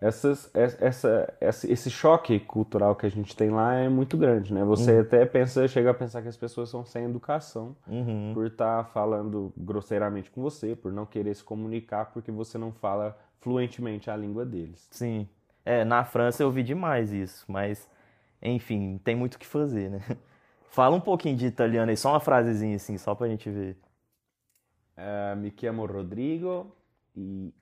essas, 0.00 0.50
essa, 0.54 1.34
essa, 1.40 1.70
esse 1.72 1.90
choque 1.90 2.40
cultural 2.40 2.94
que 2.96 3.04
a 3.06 3.08
gente 3.10 3.36
tem 3.36 3.50
lá 3.50 3.74
é 3.74 3.88
muito 3.88 4.16
grande, 4.16 4.52
né? 4.52 4.64
Você 4.64 4.92
Uhum. 4.92 5.00
até 5.00 5.26
pensa, 5.26 5.66
chega 5.68 5.90
a 5.90 5.94
pensar 5.94 6.22
que 6.22 6.28
as 6.28 6.36
pessoas 6.36 6.68
são 6.70 6.84
sem 6.84 7.04
educação 7.04 7.76
Uhum. 7.86 8.30
por 8.32 8.46
estar 8.46 8.84
falando 8.86 9.52
grosseiramente 9.56 10.30
com 10.30 10.40
você, 10.40 10.74
por 10.74 10.92
não 10.92 11.04
querer 11.04 11.34
se 11.34 11.44
comunicar 11.44 12.06
porque 12.12 12.30
você 12.30 12.56
não 12.56 12.72
fala 12.72 13.18
fluentemente 13.40 14.10
a 14.10 14.16
língua 14.16 14.44
deles. 14.44 14.88
Sim. 14.90 15.28
É, 15.64 15.84
na 15.84 16.04
França 16.04 16.42
eu 16.42 16.50
vi 16.50 16.62
demais 16.62 17.12
isso, 17.12 17.44
mas 17.46 17.88
enfim, 18.42 18.98
tem 19.04 19.14
muito 19.14 19.34
o 19.34 19.38
que 19.38 19.46
fazer, 19.46 19.90
né? 19.90 20.00
Fala 20.70 20.94
um 20.94 21.00
pouquinho 21.00 21.36
de 21.36 21.46
italiano 21.46 21.90
aí, 21.90 21.96
só 21.96 22.10
uma 22.10 22.20
frasezinha 22.20 22.76
assim, 22.76 22.96
só 22.96 23.14
pra 23.14 23.28
gente 23.28 23.50
ver. 23.50 23.76
Eh, 24.96 25.34
mi 25.36 25.52
chiamo 25.56 25.84
Rodrigo 25.86 26.74
e 27.16 27.52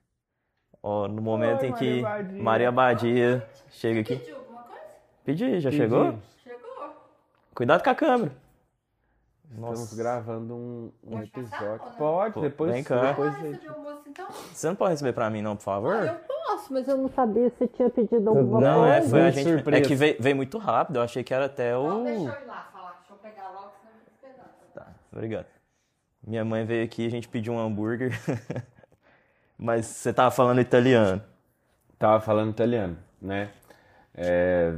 Ó, 0.83 1.09
no 1.09 1.21
momento 1.21 1.63
Oi, 1.63 1.69
em 1.69 1.73
que 1.73 2.01
Maria 2.01 2.23
Badia. 2.23 2.43
Maria 2.43 2.73
Badia 2.73 3.49
chega 3.71 4.01
aqui. 4.01 4.17
Pediu 4.17 4.37
alguma 4.37 4.63
coisa? 4.63 4.85
Pedi, 5.25 5.61
já 5.61 5.71
chegou? 5.71 6.05
pedimos. 6.05 6.25
Chegou. 6.43 6.97
Cuidado 7.55 7.83
com 7.83 7.91
a 7.91 7.95
câmera. 7.95 8.33
Estamos 9.51 9.81
Nossa. 9.81 9.97
gravando 9.97 10.55
um, 10.55 10.93
um 11.03 11.11
Pode 11.19 11.31
passar, 11.31 11.57
episódio. 11.57 11.85
não? 11.87 11.93
Pode, 11.97 12.35
Pô, 12.35 12.41
depois, 12.43 12.73
vem 12.73 12.85
cá. 12.85 13.01
depois 13.11 13.35
Ah, 13.35 13.41
gente- 13.41 13.61
de 13.61 13.69
almoço 13.69 14.03
então? 14.07 14.27
Você 14.53 14.67
não 14.69 14.75
pode 14.77 14.91
receber 14.93 15.13
pra 15.15 15.31
mim 15.31 15.41
não, 15.43 15.57
por 15.57 15.63
favor? 15.63 15.95
Ah, 15.97 16.05
eu 16.07 16.15
posso, 16.29 16.73
mas 16.73 16.87
eu 16.87 16.97
não 16.99 17.09
sabia 17.09 17.51
se 17.59 17.67
tinha 17.69 17.89
pedido 17.89 18.29
alguma 18.29 18.61
Não, 18.61 18.85
é, 18.87 18.99
coisa. 18.99 19.11
foi 19.11 19.21
a 19.23 19.31
gente. 19.31 19.49
É 19.49 19.53
surpresa. 19.55 19.89
que 19.89 19.95
veio, 19.95 20.17
veio 20.21 20.37
muito 20.37 20.59
rápido, 20.59 20.97
eu 20.97 21.03
achei 21.03 21.25
que 21.25 21.33
era 21.33 21.47
até 21.47 21.73
Não, 21.73 22.03
o. 22.03 22.05
deixa 22.05 22.21
eu 22.21 22.43
ir 22.43 22.47
lá 22.47 22.69
falar. 22.73 22.99
Deixa 22.99 23.13
eu 23.13 23.17
pegar 23.17 23.49
logo, 23.51 23.73
senão 23.81 23.93
eu 23.95 24.01
fico 24.01 24.11
esperando. 24.15 24.51
Tá, 24.75 24.87
obrigado. 25.13 25.47
Minha 26.27 26.45
mãe 26.45 26.65
veio 26.67 26.85
aqui, 26.85 27.07
a 27.07 27.11
gente 27.11 27.27
pediu 27.29 27.55
um 27.55 27.59
hambúrguer. 27.59 28.13
Mas 29.57 29.87
você 29.87 30.13
tava 30.13 30.31
falando 30.31 30.61
italiano. 30.61 31.23
Tava 31.99 32.21
falando 32.21 32.51
italiano, 32.51 32.97
né? 33.21 33.51
É, 34.15 34.75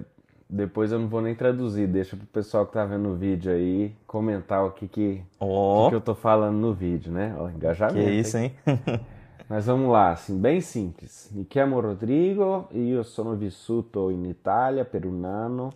depois 0.50 0.90
eu 0.90 0.99
não 0.99 1.09
vou 1.09 1.21
nem 1.21 1.35
traduzir, 1.35 1.87
deixa 1.87 2.16
pro 2.16 2.26
pessoal 2.26 2.66
que 2.66 2.73
tá 2.73 2.85
vendo 2.85 3.09
o 3.11 3.14
vídeo 3.14 3.52
aí 3.52 3.95
comentar 4.07 4.64
o 4.64 4.73
que 4.73 4.88
que, 4.88 5.23
o 5.38 5.47
Ó, 5.47 5.85
que, 5.85 5.90
que 5.90 5.95
eu 5.97 6.00
tô 6.00 6.14
falando 6.14 6.57
no 6.57 6.75
vídeo, 6.75 7.12
né? 7.12 7.35
Ó, 7.38 7.49
que 7.49 7.54
engajamento. 7.54 8.11
isso, 8.11 8.37
hein? 8.37 8.54
Mas 9.49 9.66
vamos 9.66 9.90
lá, 9.90 10.11
assim, 10.11 10.38
bem 10.38 10.61
simples. 10.61 11.30
Mi 11.33 11.45
chiamo 11.45 11.80
Rodrigo 11.80 12.69
e 12.71 12.80
io 12.80 13.02
sono 13.02 13.35
vissuto 13.35 14.11
in 14.11 14.25
Italia 14.25 14.85
per 14.85 15.04
un 15.07 15.25
anno 15.25 15.73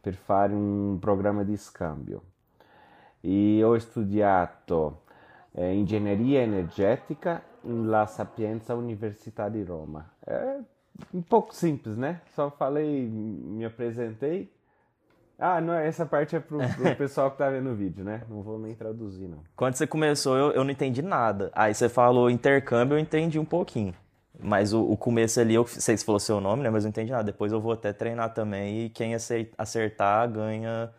per 0.00 0.14
fare 0.14 0.52
un 0.52 0.98
programma 1.00 1.44
di 1.44 1.56
scambio. 1.56 2.22
E 3.20 3.62
ho 3.62 3.78
studiato 3.78 5.02
eh, 5.52 5.72
ingegneria 5.72 6.40
energetica 6.40 7.42
la 7.62 8.06
Sapienza 8.06 8.74
Università 8.74 9.48
di 9.48 9.62
Roma. 9.62 10.04
É 10.24 10.58
um 11.12 11.22
pouco 11.22 11.54
simples, 11.54 11.96
né? 11.96 12.20
Só 12.34 12.50
falei, 12.50 13.08
me 13.08 13.64
apresentei. 13.64 14.52
Ah, 15.38 15.60
não, 15.60 15.74
essa 15.74 16.06
parte 16.06 16.36
é 16.36 16.40
pro, 16.40 16.58
pro 16.76 16.96
pessoal 16.96 17.30
que 17.30 17.38
tá 17.38 17.50
vendo 17.50 17.70
o 17.70 17.74
vídeo, 17.74 18.04
né? 18.04 18.22
Não 18.28 18.42
vou 18.42 18.58
nem 18.58 18.74
traduzir, 18.74 19.26
não. 19.28 19.38
Quando 19.56 19.74
você 19.74 19.86
começou, 19.86 20.36
eu, 20.36 20.52
eu 20.52 20.62
não 20.64 20.70
entendi 20.70 21.02
nada. 21.02 21.50
Aí 21.54 21.74
você 21.74 21.88
falou 21.88 22.30
intercâmbio, 22.30 22.94
eu 22.96 22.98
entendi 23.00 23.38
um 23.38 23.44
pouquinho. 23.44 23.94
Mas 24.38 24.72
o, 24.72 24.82
o 24.82 24.96
começo 24.96 25.40
ali, 25.40 25.54
eu 25.54 25.66
sei 25.66 25.96
se 25.96 26.04
falou 26.04 26.18
seu 26.20 26.40
nome, 26.40 26.62
né? 26.62 26.70
Mas 26.70 26.84
eu 26.84 26.88
não 26.88 26.90
entendi 26.90 27.10
nada. 27.12 27.24
Depois 27.24 27.52
eu 27.52 27.60
vou 27.60 27.72
até 27.72 27.92
treinar 27.92 28.32
também. 28.34 28.86
E 28.86 28.90
quem 28.90 29.14
acertar 29.58 30.30
ganha 30.30 30.90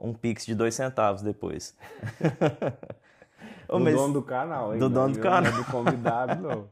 um 0.00 0.12
pix 0.12 0.46
de 0.46 0.54
dois 0.54 0.74
centavos 0.74 1.22
depois. 1.22 1.76
Ô, 3.68 3.78
Do 3.78 3.84
mas- 3.84 3.94
dono 3.94 4.12
do 4.14 4.22
canal, 4.22 4.72
hein? 4.72 4.78
Do 4.78 4.88
Não, 4.88 4.94
dono 5.02 5.12
do 5.12 5.16
não 5.16 5.22
canal. 5.22 5.52
é 5.52 5.56
do 5.56 5.64
convidado, 5.64 6.42
não. 6.42 6.68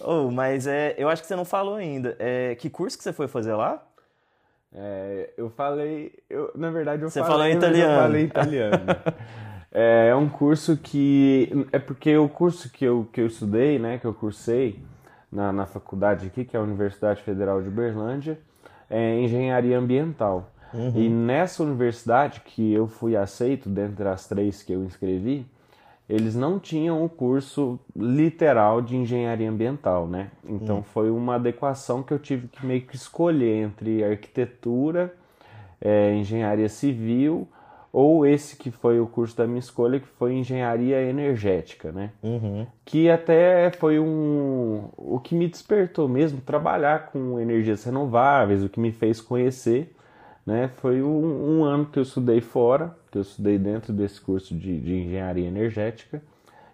Ô, 0.00 0.30
mas 0.30 0.66
é, 0.66 0.94
eu 0.98 1.08
acho 1.08 1.22
que 1.22 1.28
você 1.28 1.36
não 1.36 1.44
falou 1.44 1.74
ainda. 1.74 2.16
É, 2.18 2.54
que 2.54 2.70
curso 2.70 2.96
que 2.96 3.04
você 3.04 3.12
foi 3.12 3.28
fazer 3.28 3.54
lá? 3.54 3.82
É, 4.74 5.30
eu 5.36 5.48
falei, 5.50 6.12
eu, 6.28 6.50
na 6.54 6.70
verdade 6.70 7.02
eu 7.02 7.10
Você 7.10 7.20
falei, 7.20 7.32
falou 7.32 7.46
em 7.46 7.54
mas 7.54 7.62
eu 7.62 7.68
italiano. 7.70 8.00
falei 8.02 8.24
italiano. 8.24 8.84
é, 9.72 10.08
é 10.10 10.14
um 10.14 10.28
curso 10.28 10.76
que, 10.76 11.66
é 11.72 11.78
porque 11.78 12.16
o 12.16 12.28
curso 12.28 12.70
que 12.70 12.84
eu, 12.84 13.08
que 13.12 13.20
eu 13.20 13.26
estudei, 13.26 13.78
né, 13.78 13.98
que 13.98 14.06
eu 14.06 14.12
cursei 14.12 14.78
na, 15.32 15.52
na 15.52 15.66
faculdade 15.66 16.26
aqui, 16.26 16.44
que 16.44 16.56
é 16.56 16.60
a 16.60 16.62
Universidade 16.62 17.22
Federal 17.22 17.62
de 17.62 17.68
Uberlândia, 17.68 18.38
é 18.90 19.18
engenharia 19.20 19.78
ambiental. 19.78 20.50
E 20.94 21.08
nessa 21.08 21.62
universidade 21.62 22.40
que 22.40 22.74
eu 22.74 22.86
fui 22.86 23.16
aceito, 23.16 23.70
dentre 23.70 24.06
as 24.06 24.26
três 24.28 24.62
que 24.62 24.70
eu 24.70 24.84
inscrevi, 24.84 25.46
eles 26.08 26.34
não 26.34 26.58
tinham 26.58 27.04
o 27.04 27.08
curso 27.08 27.78
literal 27.94 28.80
de 28.80 28.96
engenharia 28.96 29.50
ambiental, 29.50 30.06
né? 30.06 30.30
Então 30.48 30.82
foi 30.82 31.10
uma 31.10 31.34
adequação 31.34 32.02
que 32.02 32.12
eu 32.12 32.18
tive 32.18 32.48
que 32.48 32.64
meio 32.64 32.82
que 32.82 32.96
escolher 32.96 33.62
entre 33.64 34.02
arquitetura, 34.02 35.14
eh, 35.80 36.14
engenharia 36.14 36.68
civil 36.68 37.46
ou 37.92 38.26
esse 38.26 38.56
que 38.56 38.70
foi 38.70 39.00
o 39.00 39.06
curso 39.06 39.36
da 39.36 39.46
minha 39.46 39.58
escolha, 39.58 39.98
que 39.98 40.06
foi 40.06 40.34
engenharia 40.34 41.02
energética, 41.02 41.90
né? 41.90 42.10
Uhum. 42.22 42.66
Que 42.84 43.10
até 43.10 43.70
foi 43.72 43.98
um 43.98 44.88
o 44.96 45.18
que 45.18 45.34
me 45.34 45.46
despertou 45.46 46.08
mesmo 46.08 46.40
trabalhar 46.40 47.06
com 47.06 47.38
energias 47.38 47.84
renováveis, 47.84 48.62
o 48.64 48.68
que 48.68 48.80
me 48.80 48.92
fez 48.92 49.20
conhecer 49.20 49.94
né? 50.48 50.70
Foi 50.76 51.02
um, 51.02 51.58
um 51.58 51.64
ano 51.64 51.84
que 51.84 51.98
eu 51.98 52.02
estudei 52.02 52.40
fora, 52.40 52.96
que 53.10 53.18
eu 53.18 53.22
estudei 53.22 53.58
dentro 53.58 53.92
desse 53.92 54.20
curso 54.20 54.54
de, 54.54 54.80
de 54.80 54.94
engenharia 54.94 55.46
energética, 55.46 56.22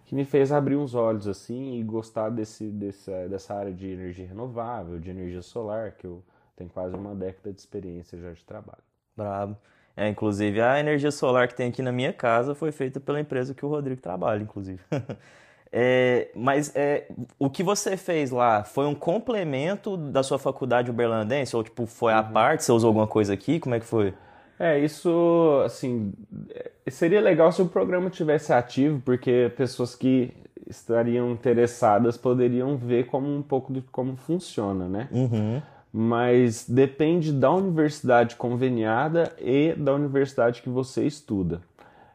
que 0.05 0.15
me 0.15 0.25
fez 0.25 0.53
abrir 0.53 0.77
uns 0.77 0.95
olhos 0.95 1.27
assim 1.27 1.79
e 1.79 1.83
gostar 1.83 2.31
desse, 2.31 2.65
dessa, 2.67 3.29
dessa 3.29 3.55
área 3.55 3.73
de 3.73 3.87
energia 3.89 4.27
renovável, 4.27 4.99
de 4.99 5.11
energia 5.11 5.43
solar, 5.43 5.93
que 5.93 6.07
eu 6.07 6.23
tenho 6.57 6.71
quase 6.71 6.95
uma 6.95 7.15
década 7.15 7.53
de 7.53 7.61
experiência 7.61 8.19
já 8.19 8.33
de 8.33 8.45
trabalho. 8.45 8.83
Brabo. 9.17 9.57
É, 9.97 10.09
inclusive, 10.09 10.61
a 10.61 10.79
energia 10.79 11.11
solar 11.11 11.47
que 11.47 11.55
tem 11.55 11.69
aqui 11.69 11.81
na 11.81 11.93
minha 11.93 12.13
casa 12.13 12.55
foi 12.55 12.73
feita 12.73 12.99
pela 12.99 13.21
empresa 13.21 13.55
que 13.55 13.65
o 13.65 13.69
Rodrigo 13.69 14.01
trabalha, 14.01 14.43
inclusive. 14.43 14.81
É, 15.77 16.29
mas 16.37 16.71
é, 16.77 17.09
o 17.37 17.51
que 17.51 17.61
você 17.61 17.97
fez 17.97 18.31
lá 18.31 18.63
foi 18.63 18.87
um 18.87 18.95
complemento 18.95 19.97
da 19.97 20.23
sua 20.23 20.39
faculdade 20.39 20.89
uberlandense? 20.89 21.57
Ou, 21.57 21.65
tipo, 21.65 21.85
foi 21.85 22.13
à 22.13 22.23
parte? 22.23 22.63
Você 22.63 22.71
usou 22.71 22.87
alguma 22.87 23.09
coisa 23.09 23.35
aqui? 23.35 23.59
Como 23.59 23.75
é 23.75 23.81
que 23.81 23.85
foi? 23.85 24.15
É, 24.59 24.79
isso, 24.79 25.63
assim, 25.65 26.13
é, 26.51 26.91
seria 26.91 27.21
legal 27.21 27.51
se 27.51 27.61
o 27.61 27.67
programa 27.67 28.09
tivesse 28.11 28.53
ativo, 28.53 29.03
porque 29.05 29.53
pessoas 29.57 29.97
que 29.97 30.33
estariam 30.69 31.31
interessadas 31.31 32.17
poderiam 32.17 32.77
ver 32.77 33.07
como 33.07 33.35
um 33.35 33.43
pouco 33.43 33.73
de 33.73 33.83
como 33.83 34.17
funciona, 34.17 34.89
né? 34.89 35.09
Uhum. 35.11 35.61
Mas 35.93 36.67
depende 36.69 37.33
da 37.33 37.51
universidade 37.53 38.37
conveniada 38.37 39.33
e 39.39 39.75
da 39.75 39.93
universidade 39.93 40.63
que 40.63 40.69
você 40.69 41.07
estuda. 41.07 41.61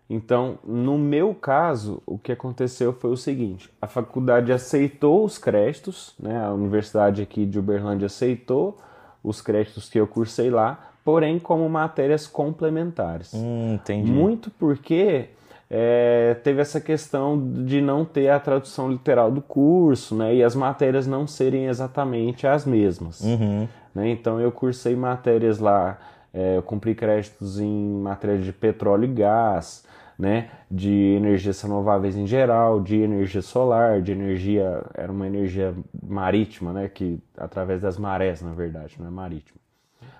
Então, 0.10 0.58
no 0.66 0.98
meu 0.98 1.36
caso, 1.36 2.02
o 2.06 2.18
que 2.18 2.32
aconteceu 2.32 2.92
foi 2.92 3.12
o 3.12 3.18
seguinte: 3.18 3.70
a 3.82 3.88
faculdade 3.88 4.52
aceitou 4.52 5.24
os 5.24 5.38
créditos, 5.38 6.16
né? 6.20 6.44
A 6.44 6.52
universidade 6.52 7.22
aqui 7.22 7.46
de 7.46 7.60
Uberlândia 7.60 8.08
aceitou 8.08 8.78
os 9.24 9.42
créditos 9.42 9.88
que 9.88 10.00
eu 10.00 10.08
cursei 10.08 10.50
lá, 10.50 10.89
porém 11.04 11.40
como 11.40 11.68
matérias 11.70 12.28
complementares. 12.28 13.34
Hum, 13.34 13.76
entendi. 13.76 14.12
Muito 14.12 14.52
porque 14.52 15.30
é, 15.70 16.36
teve 16.44 16.62
essa 16.62 16.82
questão 16.82 17.40
de 17.64 17.80
não 17.80 18.04
ter 18.04 18.30
a 18.30 18.40
tradução 18.40 18.90
literal 18.92 19.32
do 19.32 19.42
curso, 19.42 20.16
né? 20.16 20.36
E 20.36 20.44
as 20.44 20.56
matérias 20.56 21.06
não 21.06 21.28
serem 21.28 21.68
exatamente 21.68 22.48
as 22.48 22.66
mesmas. 22.66 23.22
Uhum. 23.22 23.68
né? 23.94 24.10
Então 24.10 24.40
eu 24.42 24.52
cursei 24.52 24.96
matérias 24.96 25.60
lá, 25.60 26.00
é, 26.34 26.58
eu 26.58 26.64
cumpri 26.64 26.96
créditos 26.96 27.60
em 27.60 28.02
matéria 28.02 28.40
de 28.40 28.52
petróleo 28.52 29.06
e 29.06 29.14
gás, 29.14 29.86
né? 30.18 30.50
De 30.70 31.16
energias 31.16 31.62
renováveis 31.62 32.16
em 32.18 32.26
geral, 32.26 32.82
de 32.82 33.00
energia 33.00 33.42
solar, 33.42 34.02
de 34.02 34.12
energia, 34.12 34.84
era 34.96 35.12
uma 35.12 35.28
energia 35.28 35.74
marítima, 36.04 36.74
né? 36.74 36.90
Que 36.90 37.20
através 37.38 37.82
das 37.82 37.98
marés, 37.98 38.42
na 38.42 38.54
verdade, 38.54 38.96
não 39.00 39.08
é 39.08 39.12
marítima, 39.12 39.60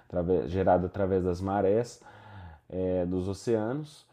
através, 0.10 0.50
gerada 0.50 0.88
através 0.88 1.24
das 1.24 1.40
marés 1.40 2.02
é, 2.70 3.06
dos 3.06 3.28
oceanos. 3.28 4.08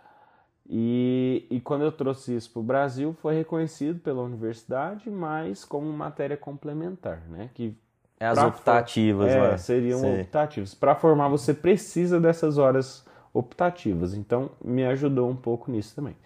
E, 0.68 1.46
e 1.50 1.60
quando 1.60 1.82
eu 1.82 1.92
trouxe 1.92 2.34
isso 2.36 2.50
para 2.50 2.60
o 2.60 2.62
Brasil, 2.62 3.12
foi 3.14 3.34
reconhecido 3.34 4.00
pela 4.00 4.22
universidade, 4.22 5.08
mas 5.08 5.64
como 5.64 5.90
matéria 5.92 6.36
complementar, 6.36 7.22
né? 7.28 7.50
Que 7.54 7.76
É 8.18 8.26
as 8.26 8.38
optativas 8.42 9.30
é, 9.30 9.38
lá. 9.38 9.58
seriam 9.58 10.00
Sei. 10.00 10.20
optativas. 10.22 10.74
Para 10.74 10.94
formar, 10.96 11.28
você 11.28 11.54
precisa 11.54 12.20
dessas 12.20 12.58
horas 12.58 13.04
optativas. 13.32 14.14
Então, 14.14 14.50
me 14.64 14.84
ajudou 14.86 15.30
um 15.30 15.36
pouco 15.36 15.70
nisso 15.70 15.94
também. 15.94 16.16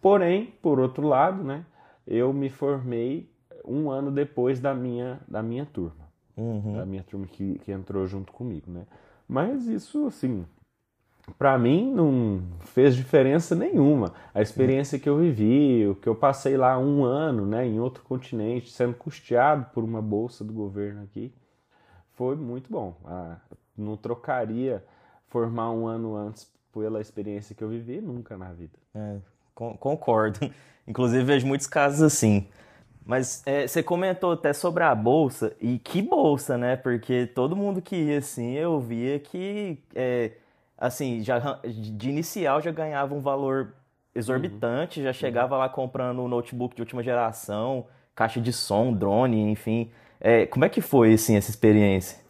Porém, 0.00 0.54
por 0.62 0.78
outro 0.78 1.06
lado, 1.06 1.42
né, 1.42 1.64
eu 2.06 2.32
me 2.32 2.50
formei 2.50 3.28
um 3.64 3.90
ano 3.90 4.10
depois 4.10 4.60
da 4.60 4.74
minha, 4.74 5.20
da 5.26 5.42
minha 5.42 5.66
turma. 5.66 6.01
Uhum. 6.36 6.76
da 6.76 6.86
minha 6.86 7.02
turma 7.02 7.26
que, 7.26 7.58
que 7.60 7.72
entrou 7.72 8.06
junto 8.06 8.32
comigo, 8.32 8.70
né? 8.70 8.86
Mas 9.28 9.66
isso, 9.66 10.06
assim, 10.06 10.44
para 11.38 11.58
mim 11.58 11.92
não 11.92 12.42
fez 12.60 12.94
diferença 12.96 13.54
nenhuma. 13.54 14.12
A 14.34 14.42
experiência 14.42 14.98
que 14.98 15.08
eu 15.08 15.18
vivi, 15.18 15.86
o 15.86 15.94
que 15.94 16.08
eu 16.08 16.14
passei 16.14 16.56
lá 16.56 16.78
um 16.78 17.04
ano, 17.04 17.46
né, 17.46 17.66
em 17.66 17.78
outro 17.78 18.02
continente, 18.04 18.70
sendo 18.70 18.94
custeado 18.94 19.66
por 19.72 19.84
uma 19.84 20.02
bolsa 20.02 20.44
do 20.44 20.52
governo 20.52 21.02
aqui, 21.02 21.32
foi 22.14 22.36
muito 22.36 22.70
bom. 22.70 22.96
Ah, 23.04 23.36
não 23.76 23.96
trocaria 23.96 24.84
formar 25.28 25.70
um 25.70 25.86
ano 25.86 26.14
antes 26.16 26.50
pela 26.72 27.00
experiência 27.00 27.54
que 27.54 27.62
eu 27.62 27.68
vivi 27.68 28.00
nunca 28.00 28.36
na 28.36 28.52
vida. 28.52 28.78
É, 28.94 29.16
con- 29.54 29.76
concordo. 29.76 30.38
Inclusive, 30.86 31.24
vejo 31.24 31.46
muitos 31.46 31.66
casos 31.66 32.02
assim. 32.02 32.46
Mas 33.04 33.42
é, 33.46 33.66
você 33.66 33.82
comentou 33.82 34.32
até 34.32 34.52
sobre 34.52 34.84
a 34.84 34.94
bolsa, 34.94 35.54
e 35.60 35.78
que 35.78 36.00
bolsa, 36.00 36.56
né? 36.56 36.76
Porque 36.76 37.26
todo 37.26 37.56
mundo 37.56 37.82
que 37.82 37.96
ia 37.96 38.18
assim, 38.18 38.52
eu 38.52 38.80
via 38.80 39.18
que, 39.18 39.78
é, 39.94 40.32
assim, 40.78 41.22
já, 41.22 41.58
de 41.64 42.08
inicial 42.08 42.60
já 42.60 42.70
ganhava 42.70 43.14
um 43.14 43.20
valor 43.20 43.74
exorbitante, 44.14 45.02
já 45.02 45.12
chegava 45.12 45.56
lá 45.56 45.68
comprando 45.68 46.20
um 46.22 46.28
notebook 46.28 46.76
de 46.76 46.82
última 46.82 47.02
geração, 47.02 47.86
caixa 48.14 48.40
de 48.40 48.52
som, 48.52 48.92
drone, 48.92 49.40
enfim. 49.50 49.90
É, 50.20 50.46
como 50.46 50.64
é 50.64 50.68
que 50.68 50.80
foi, 50.80 51.14
assim, 51.14 51.36
essa 51.36 51.50
experiência? 51.50 52.22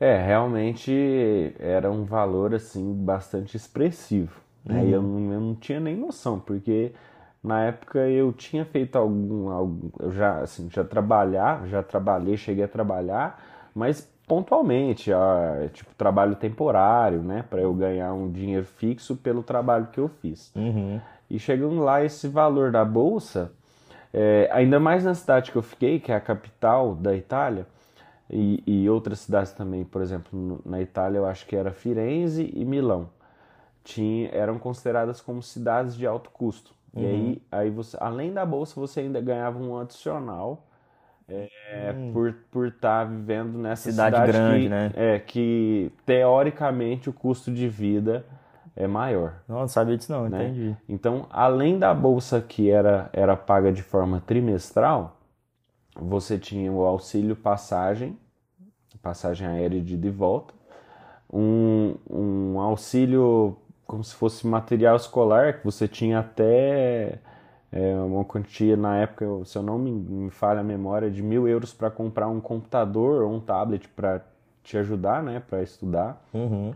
É, 0.00 0.20
realmente 0.20 1.54
era 1.60 1.88
um 1.88 2.04
valor 2.04 2.52
assim 2.54 2.92
bastante 2.92 3.56
expressivo. 3.56 4.40
Né? 4.64 4.86
E 4.86 4.90
eu 4.90 5.00
não, 5.00 5.32
eu 5.32 5.40
não 5.40 5.54
tinha 5.54 5.78
nem 5.78 5.96
noção, 5.96 6.40
porque 6.40 6.92
na 7.42 7.64
época 7.64 7.98
eu 8.08 8.32
tinha 8.32 8.64
feito 8.64 8.96
algum, 8.96 9.50
algum 9.50 9.90
eu 9.98 10.12
já 10.12 10.38
assim, 10.40 10.68
já 10.70 10.84
trabalhar, 10.84 11.66
já 11.66 11.82
trabalhei, 11.82 12.36
cheguei 12.36 12.64
a 12.64 12.68
trabalhar, 12.68 13.42
mas 13.74 14.08
pontualmente, 14.26 15.12
ah, 15.12 15.68
tipo 15.72 15.94
trabalho 15.94 16.36
temporário, 16.36 17.20
né, 17.20 17.44
para 17.48 17.60
eu 17.60 17.74
ganhar 17.74 18.12
um 18.12 18.30
dinheiro 18.30 18.64
fixo 18.64 19.16
pelo 19.16 19.42
trabalho 19.42 19.88
que 19.92 19.98
eu 19.98 20.08
fiz. 20.08 20.52
Uhum. 20.54 21.00
E 21.28 21.38
chegando 21.38 21.82
lá, 21.82 22.04
esse 22.04 22.28
valor 22.28 22.70
da 22.70 22.84
bolsa, 22.84 23.52
é, 24.12 24.48
ainda 24.52 24.78
mais 24.78 25.04
na 25.04 25.14
cidade 25.14 25.50
que 25.50 25.56
eu 25.56 25.62
fiquei, 25.62 25.98
que 25.98 26.12
é 26.12 26.14
a 26.14 26.20
capital 26.20 26.94
da 26.94 27.16
Itália, 27.16 27.66
e, 28.30 28.62
e 28.66 28.88
outras 28.88 29.20
cidades 29.20 29.52
também, 29.52 29.84
por 29.84 30.00
exemplo, 30.00 30.60
na 30.64 30.80
Itália 30.80 31.18
eu 31.18 31.26
acho 31.26 31.46
que 31.46 31.56
era 31.56 31.72
Firenze 31.72 32.50
e 32.54 32.64
Milão, 32.64 33.10
tinha, 33.84 34.30
eram 34.30 34.58
consideradas 34.58 35.20
como 35.20 35.42
cidades 35.42 35.96
de 35.96 36.06
alto 36.06 36.30
custo. 36.30 36.72
E 36.94 37.06
aí, 37.06 37.42
aí 37.50 37.70
você, 37.70 37.96
além 38.00 38.32
da 38.32 38.44
bolsa, 38.46 38.78
você 38.80 39.00
ainda 39.00 39.20
ganhava 39.20 39.58
um 39.58 39.78
adicional 39.78 40.66
é, 41.70 41.94
por 42.12 42.32
por 42.50 42.68
estar 42.68 43.04
vivendo 43.04 43.58
nessa 43.58 43.90
Cidade 43.90 44.16
cidade 44.16 44.32
grande, 44.32 44.68
que, 44.68 44.68
né? 44.68 44.92
É, 44.94 45.18
que 45.18 45.90
teoricamente 46.06 47.08
o 47.08 47.12
custo 47.12 47.52
de 47.52 47.68
vida 47.68 48.24
é 48.76 48.86
maior. 48.86 49.34
Não, 49.48 49.60
não 49.60 49.68
sabia 49.68 49.96
disso 49.96 50.12
não, 50.12 50.28
Né? 50.28 50.52
entendi. 50.52 50.76
Então, 50.88 51.26
além 51.30 51.78
da 51.78 51.94
bolsa 51.94 52.40
que 52.40 52.70
era, 52.70 53.08
era 53.12 53.36
paga 53.36 53.72
de 53.72 53.82
forma 53.82 54.20
trimestral, 54.26 55.16
você 55.96 56.38
tinha 56.38 56.72
o 56.72 56.84
auxílio 56.84 57.36
passagem, 57.36 58.18
passagem 59.02 59.46
aérea 59.46 59.80
de 59.80 59.94
ida 59.94 60.06
e 60.08 60.10
volta, 60.10 60.54
um, 61.32 61.94
um 62.10 62.60
auxílio 62.60 63.56
como 63.86 64.02
se 64.02 64.14
fosse 64.14 64.46
material 64.46 64.96
escolar, 64.96 65.58
que 65.58 65.64
você 65.64 65.86
tinha 65.86 66.20
até 66.20 67.18
é, 67.70 67.94
uma 67.96 68.24
quantia, 68.24 68.76
na 68.76 68.96
época, 68.98 69.26
se 69.44 69.56
eu 69.56 69.62
não 69.62 69.78
me, 69.78 69.90
me 69.90 70.30
falha 70.30 70.60
a 70.60 70.64
memória, 70.64 71.10
de 71.10 71.22
mil 71.22 71.48
euros 71.48 71.72
para 71.72 71.90
comprar 71.90 72.28
um 72.28 72.40
computador 72.40 73.22
ou 73.22 73.32
um 73.32 73.40
tablet 73.40 73.88
para 73.88 74.22
te 74.62 74.76
ajudar, 74.78 75.22
né, 75.22 75.42
para 75.48 75.62
estudar. 75.62 76.22
Uhum. 76.32 76.72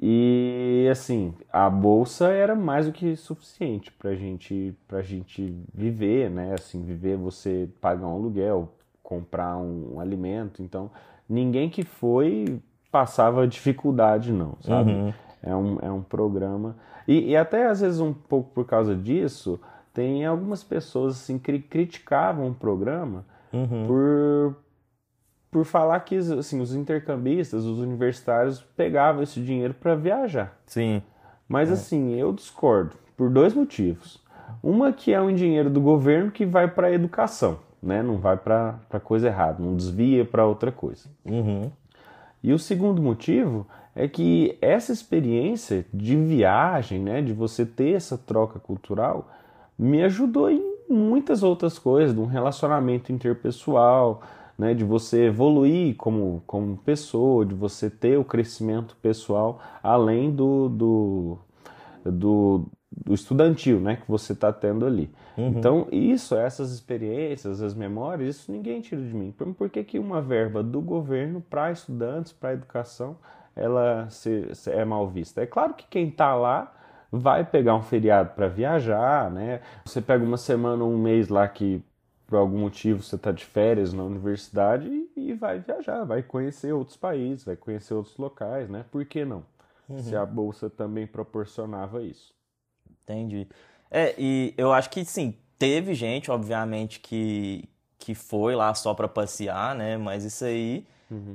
E 0.00 0.86
assim, 0.90 1.34
a 1.52 1.68
bolsa 1.68 2.28
era 2.28 2.54
mais 2.54 2.86
do 2.86 2.92
que 2.92 3.16
suficiente 3.16 3.90
pra 3.90 4.14
gente, 4.14 4.72
pra 4.86 5.02
gente 5.02 5.52
viver, 5.74 6.30
né? 6.30 6.54
Assim, 6.54 6.84
viver, 6.84 7.16
você 7.16 7.68
pagar 7.80 8.06
um 8.06 8.14
aluguel, 8.14 8.72
comprar 9.02 9.56
um, 9.56 9.98
alimento. 9.98 10.62
Então, 10.62 10.88
ninguém 11.28 11.68
que 11.68 11.82
foi 11.82 12.60
passava 12.92 13.46
dificuldade, 13.46 14.32
não, 14.32 14.56
sabe? 14.60 14.92
Uhum. 14.92 15.12
É 15.42 15.54
um, 15.54 15.78
é 15.80 15.90
um 15.90 16.02
programa. 16.02 16.76
E, 17.06 17.30
e 17.30 17.36
até 17.36 17.66
às 17.66 17.80
vezes, 17.80 18.00
um 18.00 18.12
pouco 18.12 18.50
por 18.52 18.64
causa 18.66 18.94
disso, 18.94 19.60
tem 19.94 20.24
algumas 20.24 20.62
pessoas 20.62 21.14
assim, 21.14 21.38
que 21.38 21.58
criticavam 21.58 22.48
o 22.48 22.54
programa 22.54 23.24
Uhum. 23.52 23.86
por, 23.86 24.56
por 25.50 25.64
falar 25.64 26.00
que 26.00 26.16
assim, 26.16 26.60
os 26.60 26.74
intercambistas, 26.74 27.64
os 27.64 27.78
universitários 27.78 28.60
pegavam 28.76 29.22
esse 29.22 29.40
dinheiro 29.40 29.74
para 29.74 29.94
viajar. 29.94 30.56
Sim. 30.66 31.02
Mas 31.48 31.72
assim, 31.72 32.14
eu 32.14 32.32
discordo 32.32 32.94
por 33.16 33.30
dois 33.30 33.54
motivos. 33.54 34.22
Uma 34.62 34.92
que 34.92 35.12
é 35.12 35.20
um 35.20 35.34
dinheiro 35.34 35.70
do 35.70 35.80
governo 35.80 36.30
que 36.30 36.44
vai 36.44 36.68
para 36.68 36.88
a 36.88 36.92
educação, 36.92 37.58
né? 37.82 38.02
Não 38.02 38.18
vai 38.18 38.36
para 38.36 38.78
coisa 39.02 39.28
errada, 39.28 39.62
não 39.62 39.74
desvia 39.74 40.24
para 40.24 40.44
outra 40.44 40.70
coisa. 40.70 41.08
Uhum. 41.24 41.70
E 42.42 42.52
o 42.52 42.58
segundo 42.58 43.00
motivo 43.00 43.66
é 43.98 44.06
que 44.06 44.56
essa 44.60 44.92
experiência 44.92 45.84
de 45.92 46.16
viagem, 46.16 47.00
né, 47.00 47.20
de 47.20 47.32
você 47.32 47.66
ter 47.66 47.96
essa 47.96 48.16
troca 48.16 48.60
cultural, 48.60 49.28
me 49.76 50.04
ajudou 50.04 50.48
em 50.48 50.62
muitas 50.88 51.42
outras 51.42 51.80
coisas, 51.80 52.14
de 52.14 52.20
um 52.20 52.26
relacionamento 52.26 53.10
interpessoal, 53.10 54.22
né, 54.56 54.72
de 54.72 54.84
você 54.84 55.24
evoluir 55.24 55.96
como, 55.96 56.44
como 56.46 56.76
pessoa, 56.76 57.44
de 57.44 57.56
você 57.56 57.90
ter 57.90 58.16
o 58.16 58.24
crescimento 58.24 58.96
pessoal 59.02 59.60
além 59.82 60.30
do, 60.30 60.68
do, 60.68 61.38
do, 62.04 62.66
do 63.04 63.12
estudantil, 63.12 63.80
né, 63.80 63.96
que 63.96 64.08
você 64.08 64.32
está 64.32 64.52
tendo 64.52 64.86
ali. 64.86 65.10
Então, 65.36 65.88
isso, 65.90 66.36
essas 66.36 66.70
experiências, 66.70 67.60
as 67.60 67.74
memórias, 67.74 68.36
isso 68.36 68.52
ninguém 68.52 68.80
tira 68.80 69.02
de 69.02 69.12
mim. 69.12 69.34
Por, 69.36 69.52
por 69.54 69.68
que, 69.68 69.82
que 69.82 69.98
uma 69.98 70.22
verba 70.22 70.62
do 70.62 70.80
governo 70.80 71.40
para 71.40 71.72
estudantes, 71.72 72.32
para 72.32 72.52
educação, 72.52 73.16
ela 73.58 74.08
se, 74.10 74.54
se- 74.54 74.70
é 74.70 74.84
mal 74.84 75.08
vista? 75.08 75.42
É 75.42 75.46
claro 75.46 75.74
que 75.74 75.86
quem 75.88 76.08
está 76.08 76.34
lá 76.34 76.74
vai 77.10 77.44
pegar 77.44 77.74
um 77.74 77.82
feriado 77.82 78.30
para 78.34 78.48
viajar, 78.48 79.30
né? 79.30 79.60
Você 79.84 80.00
pega 80.02 80.24
uma 80.24 80.36
semana, 80.36 80.84
um 80.84 80.98
mês 80.98 81.28
lá 81.28 81.46
que 81.48 81.82
por 82.26 82.36
algum 82.36 82.58
motivo 82.58 83.02
você 83.02 83.16
está 83.16 83.32
de 83.32 83.44
férias 83.44 83.92
na 83.92 84.02
universidade 84.04 84.86
e, 85.16 85.30
e 85.30 85.34
vai 85.34 85.58
viajar, 85.60 86.04
vai 86.04 86.22
conhecer 86.22 86.72
outros 86.72 86.96
países, 86.96 87.44
vai 87.44 87.56
conhecer 87.56 87.94
outros 87.94 88.16
locais, 88.18 88.68
né? 88.68 88.84
Por 88.90 89.04
que 89.06 89.24
não? 89.24 89.44
Se 89.96 90.14
a 90.14 90.24
bolsa 90.26 90.68
também 90.70 91.06
proporcionava 91.06 92.02
isso. 92.02 92.34
Entendi. 93.02 93.48
É, 93.90 94.14
e 94.18 94.54
eu 94.56 94.72
acho 94.72 94.90
que 94.90 95.04
sim, 95.04 95.34
teve 95.58 95.94
gente, 95.94 96.30
obviamente, 96.30 97.00
que, 97.00 97.68
que 97.98 98.14
foi 98.14 98.54
lá 98.54 98.74
só 98.74 98.94
pra 98.94 99.08
passear, 99.08 99.74
né? 99.74 99.96
Mas 99.96 100.24
isso 100.24 100.44
aí 100.44 100.86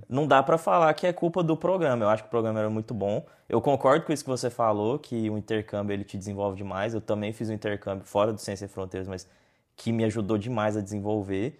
não 0.08 0.28
dá 0.28 0.44
pra 0.44 0.58
falar 0.58 0.94
que 0.94 1.08
é 1.08 1.14
culpa 1.14 1.42
do 1.42 1.58
programa. 1.58 2.06
Eu 2.06 2.10
acho 2.10 2.24
que 2.24 2.28
o 2.28 2.30
programa 2.30 2.60
era 2.60 2.70
muito 2.70 2.94
bom. 2.94 3.26
Eu 3.50 3.60
concordo 3.60 4.06
com 4.06 4.14
isso 4.14 4.24
que 4.24 4.30
você 4.30 4.50
falou, 4.50 5.00
que 5.00 5.30
o 5.30 5.38
intercâmbio 5.38 5.94
ele 5.94 6.04
te 6.04 6.18
desenvolve 6.18 6.56
demais. 6.56 6.94
Eu 6.94 7.02
também 7.02 7.34
fiz 7.34 7.50
um 7.50 7.54
intercâmbio 7.54 8.06
fora 8.06 8.32
do 8.32 8.40
Ciência 8.40 8.68
Sem 8.68 8.74
Fronteiras, 8.74 9.08
mas 9.08 9.28
que 9.76 9.92
me 9.92 10.04
ajudou 10.04 10.38
demais 10.38 10.78
a 10.78 10.82
desenvolver. 10.82 11.60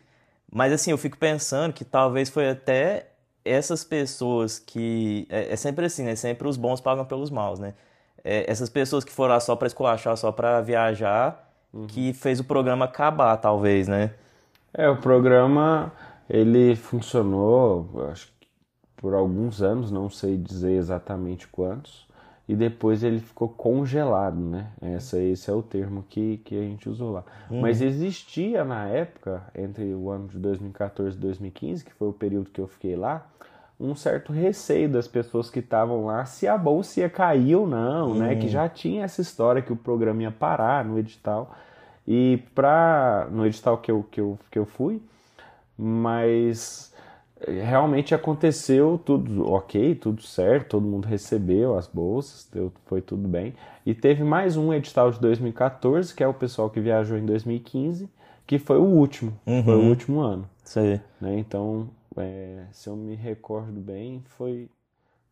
Mas 0.52 0.72
assim, 0.72 0.92
eu 0.92 0.98
fico 0.98 1.18
pensando 1.18 1.74
que 1.74 1.84
talvez 1.84 2.30
foi 2.30 2.50
até 2.50 3.08
essas 3.44 3.84
pessoas 3.84 4.60
que. 4.60 5.26
É, 5.30 5.54
é 5.54 5.56
sempre 5.56 5.86
assim, 5.86 6.04
né? 6.04 6.16
Sempre 6.16 6.48
os 6.48 6.58
bons 6.58 6.80
pagam 6.80 7.06
pelos 7.06 7.32
maus, 7.32 7.60
né? 7.60 7.74
É, 8.24 8.50
essas 8.50 8.70
pessoas 8.70 9.04
que 9.04 9.12
foram 9.12 9.34
lá 9.34 9.40
só 9.40 9.56
pra 9.56 9.68
esculachar, 9.68 10.16
só 10.16 10.32
pra 10.32 10.62
viajar, 10.62 11.52
que 11.90 12.14
fez 12.14 12.40
o 12.40 12.44
programa 12.44 12.86
acabar, 12.86 13.36
talvez, 13.38 13.88
né? 13.88 14.12
É, 14.74 14.88
o 14.90 14.98
programa 14.98 15.92
ele 16.30 16.76
funcionou, 16.76 18.08
acho 18.12 18.28
que 18.40 18.48
por 18.98 19.14
alguns 19.14 19.62
anos, 19.62 19.92
não 19.92 20.10
sei 20.10 20.38
dizer 20.38 20.74
exatamente 20.74 21.48
quantos, 21.48 22.08
e 22.48 22.56
depois 22.56 23.04
ele 23.04 23.20
ficou 23.20 23.48
congelado, 23.48 24.38
né? 24.38 24.68
Essa, 24.82 25.18
esse 25.20 25.50
é 25.50 25.54
o 25.54 25.62
termo 25.62 26.04
que, 26.10 26.38
que 26.38 26.58
a 26.58 26.62
gente 26.62 26.90
usou 26.90 27.12
lá. 27.12 27.24
Mas 27.50 27.82
existia 27.82 28.66
na 28.66 28.86
época, 28.88 29.44
entre 29.56 29.94
o 29.94 30.10
ano 30.10 30.28
de 30.28 30.38
2014 30.38 31.16
e 31.16 31.20
2015, 31.20 31.86
que 31.86 31.94
foi 31.94 32.10
o 32.10 32.14
período 32.14 32.50
que 32.50 32.60
eu 32.60 32.68
fiquei 32.68 32.96
lá, 32.96 33.26
um 33.80 33.96
certo 33.96 34.32
receio 34.32 34.90
das 34.90 35.08
pessoas 35.08 35.50
que 35.50 35.60
estavam 35.60 36.06
lá 36.06 36.26
se 36.26 36.48
a 36.48 36.58
bolsa 36.58 37.02
ia 37.02 37.10
cair 37.10 37.56
ou 37.56 37.68
não, 37.68 38.14
né? 38.16 38.36
Que 38.36 38.48
já 38.48 38.68
tinha 38.70 39.04
essa 39.04 39.22
história 39.22 39.62
que 39.62 39.74
o 39.74 39.78
programa 39.78 40.22
ia 40.22 40.32
parar 40.32 40.86
no 40.86 41.00
edital. 41.00 41.56
E 42.06 42.44
pra, 42.54 43.28
no 43.32 43.46
edital 43.46 43.78
que 43.78 43.90
eu, 43.90 44.06
que 44.12 44.20
eu, 44.20 44.38
que 44.52 44.60
eu 44.60 44.66
fui, 44.66 45.02
mas 45.78 46.94
eh, 47.42 47.62
realmente 47.64 48.14
aconteceu 48.14 49.00
tudo 49.04 49.50
ok, 49.52 49.96
tudo 49.96 50.22
certo, 50.22 50.70
todo 50.70 50.86
mundo 50.86 51.06
recebeu 51.06 51.78
as 51.78 51.88
bolsas, 51.88 52.48
deu, 52.52 52.72
foi 52.86 53.02
tudo 53.02 53.28
bem. 53.28 53.54
E 53.86 53.94
teve 53.94 54.24
mais 54.24 54.56
um 54.56 54.74
edital 54.74 55.12
de 55.12 55.20
2014, 55.20 56.14
que 56.16 56.24
é 56.24 56.28
o 56.28 56.34
pessoal 56.34 56.70
que 56.70 56.80
viajou 56.80 57.18
em 57.18 57.26
2015, 57.26 58.10
que 58.46 58.60
foi 58.60 58.78
o 58.78 58.84
último, 58.86 59.34
foi 59.46 59.76
o 59.76 59.90
último 59.90 60.20
ano. 60.22 60.50
Isso 60.64 60.80
aí. 60.80 61.02
Né? 61.20 61.38
Então, 61.40 61.90
é, 62.18 62.66
se 62.72 62.90
eu 62.90 62.96
me 62.96 63.16
recordo 63.16 63.80
bem, 63.80 64.24
foi, 64.38 64.70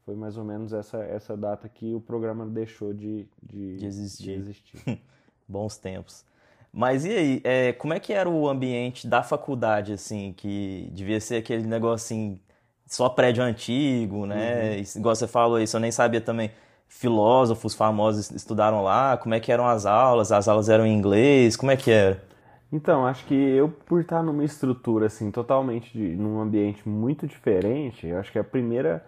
foi 0.06 0.16
mais 0.16 0.38
ou 0.38 0.44
menos 0.44 0.74
essa, 0.74 0.98
essa 1.04 1.38
data 1.38 1.70
que 1.70 1.94
o 1.94 2.02
programa 2.02 2.46
deixou 2.46 2.94
de, 2.94 3.28
de, 3.42 3.78
De 3.78 3.86
existir. 3.86 4.26
de 4.26 4.32
existir. 4.40 5.02
Bons 5.48 5.78
tempos. 5.78 6.26
Mas 6.74 7.04
e 7.06 7.10
aí, 7.12 7.42
é, 7.44 7.74
como 7.74 7.94
é 7.94 8.00
que 8.00 8.14
era 8.14 8.30
o 8.30 8.48
ambiente 8.48 9.08
da 9.08 9.22
faculdade, 9.24 9.94
assim, 9.94 10.34
que 10.38 10.90
devia 10.94 11.20
ser 11.20 11.38
aquele 11.38 11.66
negócio 11.68 12.06
assim, 12.06 12.40
só 12.88 13.10
prédio 13.10 13.44
antigo, 13.44 14.26
né? 14.26 14.80
E, 14.80 14.84
igual 14.98 15.16
você 15.16 15.28
falou 15.28 15.60
isso, 15.60 15.76
eu 15.76 15.82
nem 15.82 15.92
sabia 15.92 16.22
também. 16.22 16.52
Filósofos 16.88 17.74
famosos 17.76 18.32
estudaram 18.32 18.84
lá, 18.84 19.18
como 19.18 19.34
é 19.36 19.40
que 19.40 19.52
eram 19.52 19.68
as 19.68 19.86
aulas? 19.86 20.32
As 20.32 20.48
aulas 20.48 20.70
eram 20.70 20.86
em 20.86 20.94
inglês, 20.94 21.56
como 21.58 21.72
é 21.72 21.78
que 21.78 21.92
era? 21.92 22.22
Então, 22.72 23.06
acho 23.06 23.26
que 23.26 23.34
eu, 23.36 23.70
por 23.70 24.02
estar 24.02 24.24
numa 24.24 24.44
estrutura, 24.46 25.08
assim, 25.08 25.30
totalmente, 25.30 25.92
de, 25.92 26.16
num 26.16 26.40
ambiente 26.40 26.88
muito 26.88 27.28
diferente, 27.28 28.08
eu 28.08 28.18
acho 28.18 28.32
que 28.32 28.40
a 28.40 28.44
primeira 28.44 29.06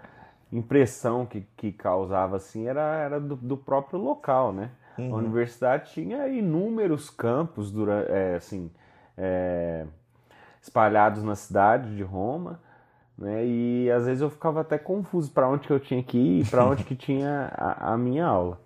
impressão 0.51 1.25
que, 1.25 1.45
que 1.57 1.71
causava, 1.71 2.37
assim, 2.37 2.67
era, 2.67 2.81
era 2.97 3.19
do, 3.21 3.35
do 3.37 3.57
próprio 3.57 3.99
local, 3.99 4.51
né? 4.51 4.69
A 4.97 5.15
universidade 5.15 5.91
tinha 5.91 6.27
inúmeros 6.27 7.09
campos, 7.09 7.71
dura, 7.71 8.05
é, 8.09 8.35
assim, 8.35 8.69
é, 9.17 9.85
espalhados 10.61 11.23
na 11.23 11.35
cidade 11.35 11.95
de 11.95 12.03
Roma, 12.03 12.59
né? 13.17 13.45
E 13.45 13.91
às 13.91 14.05
vezes 14.05 14.21
eu 14.21 14.29
ficava 14.29 14.61
até 14.61 14.77
confuso 14.77 15.31
para 15.31 15.47
onde 15.47 15.67
que 15.67 15.73
eu 15.73 15.79
tinha 15.79 16.03
que 16.03 16.17
ir, 16.17 16.49
para 16.49 16.65
onde 16.65 16.83
que 16.83 16.95
tinha 16.95 17.51
a, 17.55 17.93
a 17.93 17.97
minha 17.97 18.25
aula. 18.25 18.59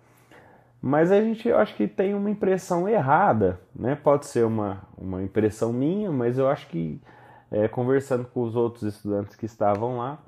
Mas 0.80 1.10
a 1.10 1.20
gente, 1.20 1.48
eu 1.48 1.58
acho 1.58 1.74
que 1.74 1.88
tem 1.88 2.14
uma 2.14 2.30
impressão 2.30 2.88
errada, 2.88 3.60
né? 3.74 3.96
Pode 3.96 4.26
ser 4.26 4.44
uma, 4.44 4.82
uma 4.96 5.22
impressão 5.22 5.72
minha, 5.72 6.10
mas 6.12 6.38
eu 6.38 6.48
acho 6.48 6.68
que 6.68 7.00
é, 7.50 7.66
conversando 7.66 8.24
com 8.26 8.42
os 8.42 8.54
outros 8.54 8.82
estudantes 8.82 9.34
que 9.34 9.46
estavam 9.46 9.98
lá, 9.98 10.18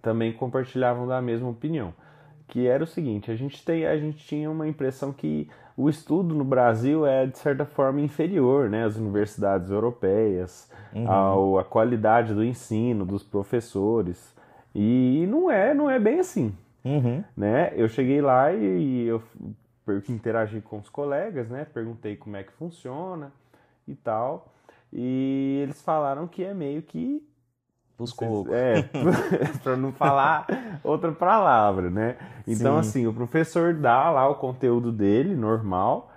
também 0.00 0.32
compartilhavam 0.32 1.06
da 1.06 1.20
mesma 1.20 1.48
opinião, 1.48 1.92
que 2.48 2.66
era 2.66 2.82
o 2.82 2.86
seguinte: 2.86 3.30
a 3.30 3.36
gente 3.36 3.64
tem, 3.64 3.86
a 3.86 3.96
gente 3.96 4.18
tinha 4.18 4.50
uma 4.50 4.66
impressão 4.66 5.12
que 5.12 5.48
o 5.76 5.88
estudo 5.88 6.34
no 6.34 6.44
Brasil 6.44 7.06
é 7.06 7.26
de 7.26 7.38
certa 7.38 7.64
forma 7.64 8.00
inferior, 8.00 8.70
né? 8.70 8.84
Às 8.84 8.96
universidades 8.96 9.70
europeias, 9.70 10.70
ao, 11.06 11.58
a 11.58 11.64
qualidade 11.64 12.32
do 12.32 12.44
ensino 12.44 13.04
dos 13.04 13.22
professores 13.22 14.34
e 14.74 15.26
não 15.28 15.50
é, 15.50 15.74
não 15.74 15.90
é 15.90 15.98
bem 15.98 16.20
assim 16.20 16.54
Uhum. 16.86 17.24
né? 17.36 17.72
Eu 17.74 17.88
cheguei 17.88 18.20
lá 18.20 18.52
e, 18.52 18.64
e 18.64 19.06
eu 19.08 19.20
interagi 20.08 20.60
com 20.60 20.78
os 20.78 20.88
colegas, 20.88 21.48
né? 21.48 21.64
Perguntei 21.64 22.16
como 22.16 22.36
é 22.36 22.44
que 22.44 22.52
funciona 22.52 23.32
e 23.88 23.94
tal. 23.96 24.52
E 24.92 25.60
eles 25.64 25.82
falaram 25.82 26.28
que 26.28 26.44
é 26.44 26.54
meio 26.54 26.82
que 26.82 27.26
Os 27.98 28.12
cocos. 28.12 28.52
é, 28.52 28.82
para 29.62 29.76
não 29.76 29.92
falar 29.92 30.46
outra 30.84 31.12
palavra, 31.12 31.88
né? 31.90 32.16
Então, 32.46 32.74
Sim. 32.74 32.88
assim, 32.88 33.06
o 33.06 33.12
professor 33.12 33.74
dá 33.74 34.10
lá 34.10 34.28
o 34.28 34.34
conteúdo 34.34 34.92
dele, 34.92 35.34
normal. 35.34 36.10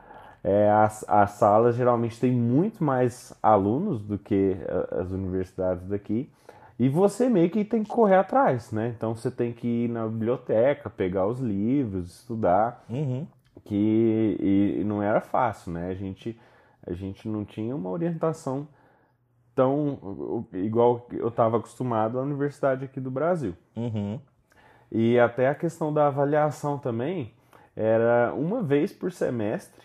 É, 0.44 0.70
as, 0.72 1.04
as 1.08 1.32
salas 1.32 1.76
geralmente 1.76 2.20
têm 2.20 2.32
muito 2.32 2.84
mais 2.84 3.34
alunos 3.44 4.02
do 4.02 4.18
que 4.18 4.56
as 4.92 5.12
universidades 5.12 5.86
daqui. 5.88 6.30
E 6.78 6.88
você 6.88 7.28
meio 7.30 7.50
que 7.50 7.66
tem 7.66 7.84
que 7.84 7.90
correr 7.90 8.16
atrás, 8.16 8.72
né? 8.72 8.94
Então 8.96 9.14
você 9.14 9.30
tem 9.30 9.52
que 9.52 9.68
ir 9.86 9.90
na 9.90 10.08
biblioteca, 10.08 10.90
pegar 10.90 11.28
os 11.28 11.40
livros, 11.40 12.20
estudar 12.20 12.86
Uhum. 12.90 13.28
que 13.66 14.38
e, 14.40 14.78
e 14.80 14.84
não 14.86 15.04
era 15.04 15.20
fácil, 15.20 15.74
né? 15.74 15.90
A 15.90 15.94
gente, 15.94 16.40
a 16.88 16.94
gente 16.94 17.28
não 17.28 17.44
tinha 17.44 17.76
uma 17.76 17.90
orientação 17.90 18.66
tão 19.60 20.46
igual 20.54 21.02
que 21.02 21.18
eu 21.18 21.28
estava 21.28 21.58
acostumado 21.58 22.18
à 22.18 22.22
universidade 22.22 22.86
aqui 22.86 22.98
do 23.02 23.12
Brasil. 23.12 23.54
Uhum. 23.76 24.18
E 24.90 25.20
até 25.20 25.50
a 25.50 25.54
questão 25.54 25.92
da 25.94 26.08
avaliação 26.08 26.78
também 26.78 27.34
era 27.76 28.34
uma 28.34 28.64
vez 28.64 28.94
por 28.94 29.12
semestre 29.12 29.84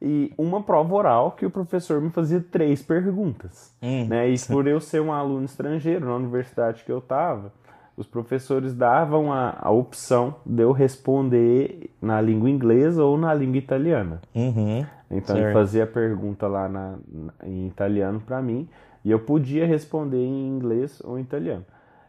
e 0.00 0.32
uma 0.38 0.62
prova 0.62 0.94
oral 0.94 1.32
que 1.32 1.44
o 1.44 1.50
professor 1.50 2.00
me 2.00 2.08
fazia 2.08 2.40
três 2.40 2.82
perguntas. 2.82 3.74
Hum. 3.82 4.06
Né? 4.08 4.30
E 4.30 4.36
por 4.46 4.66
eu 4.66 4.80
ser 4.80 5.02
um 5.02 5.12
aluno 5.12 5.44
estrangeiro 5.44 6.06
na 6.06 6.14
universidade 6.14 6.82
que 6.82 6.90
eu 6.90 6.98
estava, 6.98 7.52
os 7.98 8.06
professores 8.06 8.74
davam 8.74 9.30
a, 9.30 9.56
a 9.60 9.70
opção 9.70 10.36
de 10.44 10.62
eu 10.62 10.72
responder 10.72 11.90
na 12.00 12.18
língua 12.20 12.48
inglesa 12.48 13.04
ou 13.04 13.18
na 13.18 13.32
língua 13.34 13.58
italiana. 13.58 14.22
Uhum. 14.34 14.84
Então 15.10 15.36
ele 15.36 15.44
Certo. 15.44 15.54
fazia 15.54 15.84
a 15.84 15.86
pergunta 15.86 16.46
lá 16.48 16.66
na- 16.68 16.98
em 17.44 17.68
italiano 17.68 18.20
para 18.20 18.42
mim 18.42 18.68
e 19.06 19.10
eu 19.12 19.20
podia 19.20 19.64
responder 19.64 20.18
em 20.18 20.48
inglês 20.48 21.00
ou 21.04 21.16
em 21.16 21.22
italiano. 21.22 21.64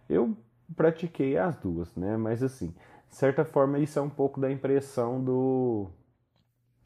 Eu 0.09 0.35
pratiquei 0.75 1.37
as 1.37 1.55
duas, 1.55 1.95
né? 1.95 2.17
Mas 2.17 2.41
assim, 2.41 2.73
de 3.07 3.15
certa 3.15 3.45
forma 3.45 3.77
isso 3.77 3.99
é 3.99 4.01
um 4.01 4.09
pouco 4.09 4.41
da 4.41 4.51
impressão 4.51 5.23
do, 5.23 5.91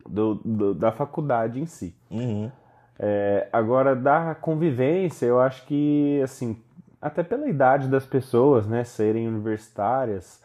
do- 0.06 0.36
do- 0.44 0.74
da 0.76 0.92
faculdade 0.92 1.62
em 1.62 1.66
si. 1.66 1.96
Uhum. 2.10 2.52
É, 3.00 3.48
agora, 3.54 3.96
da 3.96 4.36
convivência, 4.36 5.26
eu 5.26 5.40
acho 5.40 5.66
que, 5.66 6.20
assim, 6.22 6.62
até 7.02 7.24
pela 7.24 7.48
idade 7.48 7.88
das 7.88 8.06
pessoas, 8.06 8.68
né, 8.68 8.84
serem 8.84 9.30
universitárias, 9.30 10.44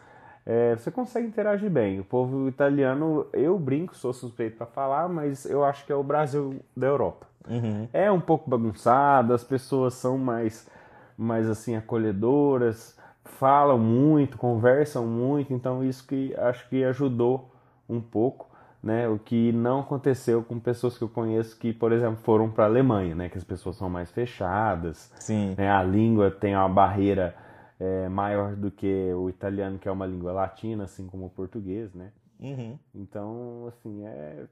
é, 0.49 0.77
você 0.77 0.89
consegue 0.89 1.27
interagir 1.27 1.69
bem. 1.69 1.99
O 1.99 2.05
povo 2.05 2.47
italiano, 2.47 3.27
eu 3.33 3.59
brinco, 3.59 3.93
sou 3.97 4.13
suspeito 4.13 4.55
para 4.55 4.65
falar, 4.65 5.09
mas 5.09 5.45
eu 5.45 5.61
acho 5.61 5.85
que 5.85 5.91
é 5.91 5.95
o 5.95 6.01
Brasil 6.01 6.61
da 6.75 6.87
Europa. 6.87 7.27
Uhum. 7.49 7.89
É 7.91 8.09
um 8.09 8.21
pouco 8.21 8.49
bagunçado, 8.49 9.33
as 9.33 9.43
pessoas 9.43 9.95
são 9.95 10.17
mais, 10.17 10.69
mais 11.17 11.49
assim, 11.49 11.75
acolhedoras, 11.75 12.97
falam 13.25 13.77
muito, 13.77 14.37
conversam 14.37 15.05
muito, 15.05 15.53
então 15.53 15.83
isso 15.83 16.07
que 16.07 16.33
acho 16.37 16.69
que 16.69 16.81
ajudou 16.81 17.51
um 17.89 17.99
pouco, 17.99 18.49
né? 18.81 19.05
O 19.09 19.19
que 19.19 19.51
não 19.51 19.81
aconteceu 19.81 20.41
com 20.41 20.57
pessoas 20.59 20.97
que 20.97 21.03
eu 21.03 21.09
conheço 21.09 21.59
que, 21.59 21.73
por 21.73 21.91
exemplo, 21.91 22.19
foram 22.23 22.49
para 22.49 22.63
a 22.63 22.67
Alemanha, 22.67 23.13
né? 23.13 23.27
Que 23.27 23.37
as 23.37 23.43
pessoas 23.43 23.75
são 23.75 23.89
mais 23.89 24.09
fechadas, 24.11 25.11
Sim. 25.19 25.55
né? 25.57 25.69
A 25.69 25.83
língua 25.83 26.31
tem 26.31 26.55
uma 26.55 26.69
barreira 26.69 27.35
é, 27.79 28.09
maior 28.09 28.55
do 28.55 28.71
que 28.71 29.11
o 29.13 29.29
italiano, 29.29 29.77
que 29.79 29.87
é 29.87 29.91
uma 29.91 30.05
língua 30.05 30.31
latina, 30.31 30.85
assim 30.85 31.07
como 31.07 31.25
o 31.25 31.29
português, 31.29 31.93
né? 31.93 32.11
Uhum. 32.39 32.77
Então, 32.93 33.65
assim, 33.67 34.05
é... 34.05 34.45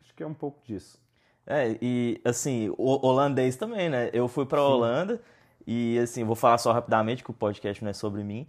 acho 0.00 0.14
que 0.14 0.22
é 0.22 0.26
um 0.26 0.34
pouco 0.34 0.60
disso. 0.64 1.02
É, 1.46 1.76
e 1.80 2.20
assim, 2.24 2.74
o 2.78 3.06
holandês 3.06 3.56
também, 3.56 3.88
né? 3.88 4.10
Eu 4.12 4.28
fui 4.28 4.46
pra 4.46 4.62
Holanda 4.62 5.20
e 5.66 5.98
assim, 5.98 6.24
vou 6.24 6.34
falar 6.34 6.58
só 6.58 6.72
rapidamente 6.72 7.22
que 7.22 7.30
o 7.30 7.34
podcast 7.34 7.82
não 7.82 7.90
é 7.90 7.92
sobre 7.92 8.24
mim, 8.24 8.46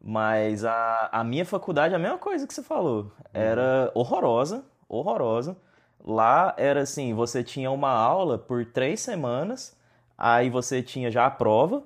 mas 0.00 0.64
a, 0.64 1.08
a 1.10 1.24
minha 1.24 1.44
faculdade, 1.44 1.94
a 1.94 1.98
mesma 1.98 2.18
coisa 2.18 2.46
que 2.46 2.54
você 2.54 2.62
falou, 2.62 3.12
era 3.34 3.90
horrorosa, 3.94 4.64
horrorosa. 4.88 5.56
Lá 6.04 6.54
era 6.56 6.82
assim, 6.82 7.14
você 7.14 7.42
tinha 7.42 7.70
uma 7.70 7.90
aula 7.90 8.38
por 8.38 8.64
três 8.64 9.00
semanas, 9.00 9.76
aí 10.16 10.48
você 10.48 10.80
tinha 10.82 11.10
já 11.10 11.26
a 11.26 11.30
prova, 11.30 11.82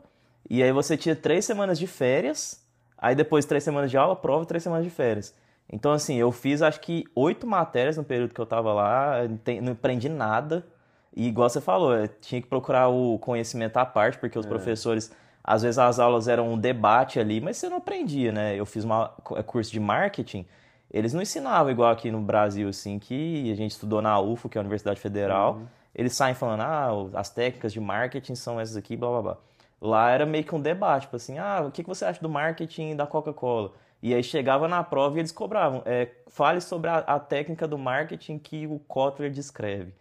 e 0.51 0.65
aí 0.65 0.73
você 0.73 0.97
tinha 0.97 1.15
três 1.15 1.45
semanas 1.45 1.79
de 1.79 1.87
férias, 1.87 2.61
aí 2.99 3.15
depois 3.15 3.47
três 3.47 3.63
semanas 3.63 3.89
de 3.89 3.97
aula, 3.97 4.17
prova, 4.17 4.45
três 4.45 4.65
semanas 4.65 4.85
de 4.85 4.91
férias. 4.91 5.33
Então, 5.73 5.93
assim, 5.93 6.17
eu 6.17 6.33
fiz 6.33 6.61
acho 6.61 6.81
que 6.81 7.05
oito 7.15 7.47
matérias 7.47 7.97
no 7.97 8.03
período 8.03 8.35
que 8.35 8.41
eu 8.41 8.47
tava 8.47 8.73
lá, 8.73 9.19
não 9.63 9.73
aprendi 9.73 10.09
nada. 10.09 10.67
E 11.15 11.29
igual 11.29 11.49
você 11.49 11.61
falou, 11.61 11.95
eu 11.95 12.09
tinha 12.09 12.43
que 12.43 12.49
procurar 12.49 12.89
o 12.89 13.17
conhecimento 13.21 13.77
à 13.77 13.87
parte, 13.87 14.19
porque 14.19 14.37
os 14.37 14.45
professores, 14.47 15.13
às 15.45 15.63
vezes 15.63 15.79
as 15.79 16.01
aulas 16.01 16.27
eram 16.27 16.53
um 16.53 16.59
debate 16.59 17.21
ali, 17.21 17.41
mas 17.41 17.57
você 17.57 17.69
não 17.69 17.77
aprendia, 17.77 18.33
né? 18.33 18.57
Eu 18.57 18.67
fiz 18.67 18.83
uma 18.83 19.15
é, 19.37 19.43
curso 19.45 19.71
de 19.71 19.79
marketing, 19.79 20.45
eles 20.91 21.15
não 21.15 21.23
ensinavam 21.23 21.71
igual 21.71 21.93
aqui 21.93 22.11
no 22.11 22.21
Brasil, 22.21 22.69
assim, 22.69 22.99
que 22.99 23.51
a 23.53 23.55
gente 23.55 23.71
estudou 23.71 24.03
na 24.03 24.21
UFO, 24.21 24.49
que 24.49 24.59
é 24.59 24.61
a 24.61 24.63
Universidade 24.63 25.01
Federal. 25.01 25.63
Eles 25.95 26.13
saem 26.15 26.35
falando, 26.35 26.63
ah, 26.63 26.91
as 27.15 27.31
técnicas 27.31 27.73
de 27.73 27.79
marketing 27.79 28.35
são 28.35 28.59
essas 28.59 28.77
aqui, 28.77 28.97
blá 28.97 29.09
blá 29.11 29.23
blá. 29.23 29.37
Lá 29.81 30.11
era 30.11 30.27
meio 30.27 30.45
que 30.45 30.55
um 30.55 30.61
debate, 30.61 31.03
tipo 31.03 31.16
assim, 31.16 31.38
ah, 31.38 31.62
o 31.66 31.71
que 31.71 31.83
você 31.83 32.05
acha 32.05 32.21
do 32.21 32.29
marketing 32.29 32.95
da 32.97 33.07
Coca-Cola? 33.07 33.73
E 34.03 34.14
aí 34.14 34.23
chegava 34.23 34.69
na 34.69 34.83
prova 34.83 35.16
e 35.16 35.21
eles 35.21 35.33
cobravam, 35.33 35.83
é, 35.85 36.09
fale 36.29 36.61
sobre 36.61 36.90
a, 36.90 36.99
a 36.99 37.19
técnica 37.19 37.66
do 37.69 37.79
marketing 37.79 38.38
que 38.38 38.66
o 38.66 38.79
Kotler 38.79 39.31
descreve. 39.31 39.95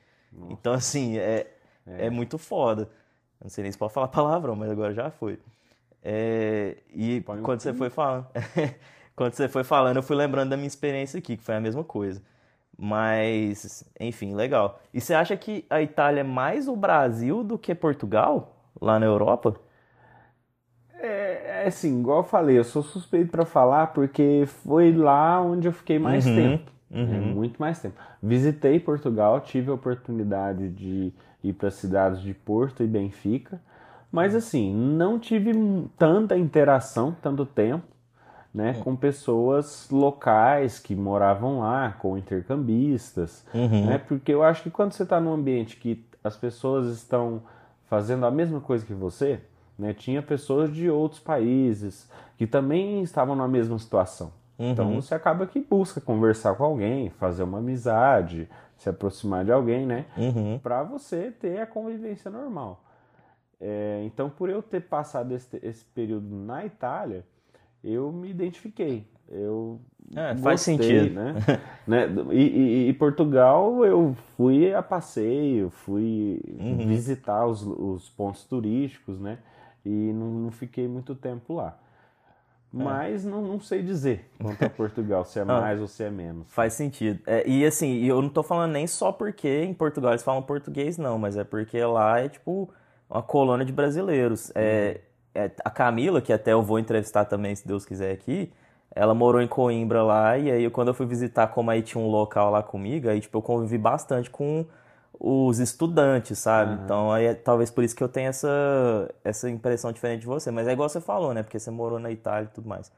Então, 0.50 0.74
assim, 0.74 1.18
é, 1.18 1.48
é. 1.86 2.10
muito 2.10 2.38
foda. 2.38 2.90
Não 3.42 3.50
sei 3.50 3.64
nem 3.64 3.72
se 3.72 3.78
pode 3.78 3.94
falar 3.94 4.08
palavrão, 4.10 4.56
mas 4.56 4.70
agora 4.70 4.94
já 4.94 5.10
foi. 5.10 5.40
É, 6.04 6.78
e 6.94 7.22
Põe 7.22 7.40
um 7.40 7.44
quando 7.44 7.60
você 7.60 7.74
foi 7.74 7.90
falando, 7.90 8.28
quando 9.16 9.34
você 9.34 9.50
foi 9.50 9.64
falando, 9.64 9.98
eu 9.98 10.04
fui 10.04 10.16
lembrando 10.16 10.50
da 10.50 10.56
minha 10.58 10.68
experiência 10.68 11.18
aqui, 11.18 11.36
que 11.36 11.44
foi 11.44 11.56
a 11.56 11.60
mesma 11.60 11.84
coisa. 11.84 12.22
Mas, 12.78 13.84
enfim, 14.00 14.34
legal. 14.34 14.80
E 14.94 15.02
você 15.02 15.14
acha 15.14 15.36
que 15.36 15.66
a 15.70 15.82
Itália 15.82 16.22
é 16.22 16.24
mais 16.24 16.70
o 16.70 16.76
Brasil 16.76 17.44
do 17.44 17.58
que 17.58 17.76
Portugal, 17.76 18.56
lá 18.80 18.98
na 18.98 19.06
Europa? 19.06 19.60
É, 21.60 21.66
é 21.66 21.68
assim, 21.68 22.00
igual 22.00 22.20
eu 22.20 22.24
falei, 22.24 22.58
eu 22.58 22.64
sou 22.64 22.82
suspeito 22.84 23.32
pra 23.32 23.46
falar 23.46 23.88
porque 23.88 24.44
foi 24.64 24.92
lá 24.94 25.42
onde 25.42 25.68
eu 25.68 25.74
fiquei 25.74 26.00
mais 26.00 26.26
Uhum, 26.26 26.36
tempo. 26.36 26.72
uhum. 26.92 27.06
né, 27.06 27.20
muito 27.20 27.60
mais 27.60 27.80
tempo. 27.80 27.96
Visitei 28.22 28.80
Portugal, 28.80 29.40
tive 29.42 29.70
a 29.70 29.74
oportunidade 29.74 30.70
de 30.70 31.14
ir 31.44 31.54
para 31.54 31.70
cidades 31.72 32.22
de 32.22 32.34
Porto 32.34 32.84
e 32.84 32.88
Benfica. 32.88 33.62
Mas 34.12 34.34
assim, 34.36 34.74
não 34.74 35.20
tive 35.20 35.52
tanta 35.98 36.36
interação, 36.36 37.16
tanto 37.22 37.46
tempo, 37.46 37.86
né, 38.52 38.74
com 38.84 38.96
pessoas 38.96 39.88
locais 39.92 40.80
que 40.80 40.96
moravam 40.96 41.60
lá, 41.60 41.96
com 42.00 42.18
intercambistas, 42.18 43.46
Uhum. 43.54 43.86
né? 43.86 43.98
Porque 44.00 44.34
eu 44.34 44.42
acho 44.44 44.64
que 44.64 44.72
quando 44.72 44.94
você 44.94 45.04
está 45.04 45.20
num 45.20 45.32
ambiente 45.34 45.78
que 45.78 46.04
as 46.24 46.36
pessoas 46.36 46.88
estão 46.92 47.44
fazendo 47.88 48.26
a 48.26 48.32
mesma 48.32 48.60
coisa 48.60 48.84
que 48.86 48.94
você, 48.94 49.40
né? 49.80 49.94
Tinha 49.94 50.22
pessoas 50.22 50.72
de 50.74 50.90
outros 50.90 51.22
países 51.22 52.10
que 52.38 52.46
também 52.46 53.02
estavam 53.02 53.36
na 53.36 53.48
mesma 53.48 53.80
situação. 53.80 54.32
Então 54.62 54.94
você 55.02 55.16
acaba 55.16 55.48
que 55.48 55.62
busca 55.62 56.02
conversar 56.02 56.54
com 56.56 56.66
alguém, 56.66 57.10
fazer 57.12 57.44
uma 57.44 57.60
amizade, 57.60 58.50
se 58.76 58.90
aproximar 58.90 59.46
de 59.46 59.54
alguém, 59.54 59.86
né? 59.86 60.06
Uhum. 60.18 60.60
Para 60.62 60.84
você 60.84 61.32
ter 61.32 61.62
a 61.62 61.66
convivência 61.66 62.30
normal. 62.30 62.84
É, 63.62 64.02
então, 64.06 64.30
por 64.30 64.50
eu 64.50 64.62
ter 64.62 64.82
passado 64.82 65.34
esse, 65.34 65.60
esse 65.64 65.86
período 65.86 66.28
na 66.30 66.66
Itália, 66.66 67.26
eu 67.84 68.12
me 68.12 68.30
identifiquei. 68.30 69.08
Eu 69.30 69.80
É, 70.16 70.36
faz 70.36 70.62
gostei, 70.62 70.78
sentido. 70.78 71.16
né? 71.16 71.36
Né? 71.88 72.08
E, 72.32 72.42
e- 72.42 72.90
e 72.90 72.94
Portugal 72.94 73.84
eu 73.86 74.16
fui 74.36 74.74
a 74.74 74.84
passeio, 74.84 75.70
fui 75.70 76.40
Uhum. 76.60 76.86
visitar 76.88 77.46
os, 77.48 77.64
os 77.66 78.10
pontos 78.10 78.44
turísticos, 78.44 79.20
né? 79.20 79.40
E 79.90 80.14
não, 80.14 80.28
não 80.28 80.52
fiquei 80.52 80.88
muito 80.88 81.16
tempo 81.16 81.56
lá. 81.56 81.76
Mas 82.72 83.26
não, 83.26 83.42
não 83.42 83.60
sei 83.60 83.82
dizer 83.82 84.30
quanto 84.40 84.64
a 84.64 84.70
Portugal, 84.70 85.26
se 85.26 85.40
é 85.40 85.44
mais 85.44 85.82
ou 85.82 85.88
se 85.88 86.04
é 86.04 86.12
menos. 86.12 86.46
Faz 86.52 86.74
sentido. 86.74 87.20
É, 87.26 87.48
e 87.48 87.66
assim, 87.66 88.04
eu 88.06 88.22
não 88.22 88.30
tô 88.30 88.44
falando 88.44 88.74
nem 88.74 88.86
só 88.86 89.12
porque 89.12 89.64
em 89.64 89.74
Portugal 89.74 90.12
eles 90.12 90.22
falam 90.22 90.44
português, 90.44 90.96
não, 90.96 91.18
mas 91.18 91.36
é 91.36 91.44
porque 91.44 91.84
lá 91.84 92.20
é 92.20 92.30
tipo 92.30 92.70
uma 93.10 93.24
colônia 93.24 93.66
de 93.66 93.74
brasileiros. 93.74 94.52
É, 94.54 95.02
é, 95.34 95.50
a 95.66 95.72
Camila, 95.72 96.22
que 96.22 96.32
até 96.32 96.54
eu 96.54 96.62
vou 96.62 96.78
entrevistar 96.78 97.26
também, 97.26 97.56
se 97.56 97.68
Deus 97.68 97.86
quiser 97.86 98.12
aqui, 98.12 98.52
ela 98.96 99.16
morou 99.16 99.42
em 99.42 99.48
Coimbra 99.48 100.04
lá, 100.04 100.38
e 100.38 100.52
aí 100.52 100.70
quando 100.70 100.90
eu 100.90 100.94
fui 100.94 101.08
visitar, 101.08 101.48
como 101.48 101.72
aí 101.72 101.82
tinha 101.82 102.04
um 102.04 102.08
local 102.08 102.52
lá 102.52 102.62
comigo, 102.62 103.10
aí 103.10 103.20
tipo, 103.20 103.36
eu 103.40 103.42
convivi 103.42 103.80
bastante 103.80 104.30
com 104.30 104.64
os 105.18 105.60
estudantes, 105.60 106.38
sabe? 106.40 106.80
Então 106.84 107.12
aí 107.12 107.26
é 107.26 107.34
talvez 107.34 107.70
por 107.70 107.84
isso 107.84 107.96
que 107.96 108.04
eu 108.04 108.10
tenho 108.10 108.30
essa, 108.30 109.10
essa 109.24 109.50
impressão 109.50 109.92
diferente 109.92 110.22
de 110.22 110.28
você. 110.28 110.52
Mas 110.52 110.68
é 110.68 110.74
igual 110.74 110.90
você 110.90 111.02
falou, 111.02 111.34
né? 111.34 111.44
Porque 111.44 111.60
você 111.60 111.72
morou 111.72 112.00
na 112.00 112.12
Itália 112.12 112.48
e 112.52 112.54
tudo 112.54 112.68
mais. 112.68 112.92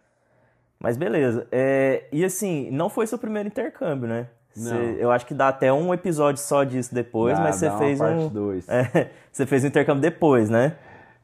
Mas 0.79 0.97
beleza. 0.97 1.47
É, 1.51 2.05
e 2.11 2.23
assim, 2.25 2.69
não 2.71 2.89
foi 2.89 3.05
seu 3.07 3.17
primeiro 3.17 3.47
intercâmbio, 3.47 4.07
né? 4.07 4.27
Você- 4.53 4.73
Não. 4.73 4.81
eu 4.81 5.11
acho 5.11 5.25
que 5.25 5.33
dá 5.33 5.47
até 5.47 5.71
um 5.71 5.93
episódio 5.93 6.41
só 6.41 6.63
disso 6.63 6.93
depois, 6.93 7.37
Dá- 7.37 7.43
mas 7.43 7.55
você 7.55 7.67
dá 7.67 7.71
uma 7.73 7.79
fez 7.79 7.99
parte 7.99 8.21
um. 8.23 8.27
dois. 8.29 8.67
É, 8.69 9.09
você 9.31 9.45
fez 9.45 9.63
um 9.63 9.67
intercâmbio 9.67 10.01
depois, 10.01 10.49
né? 10.49 10.75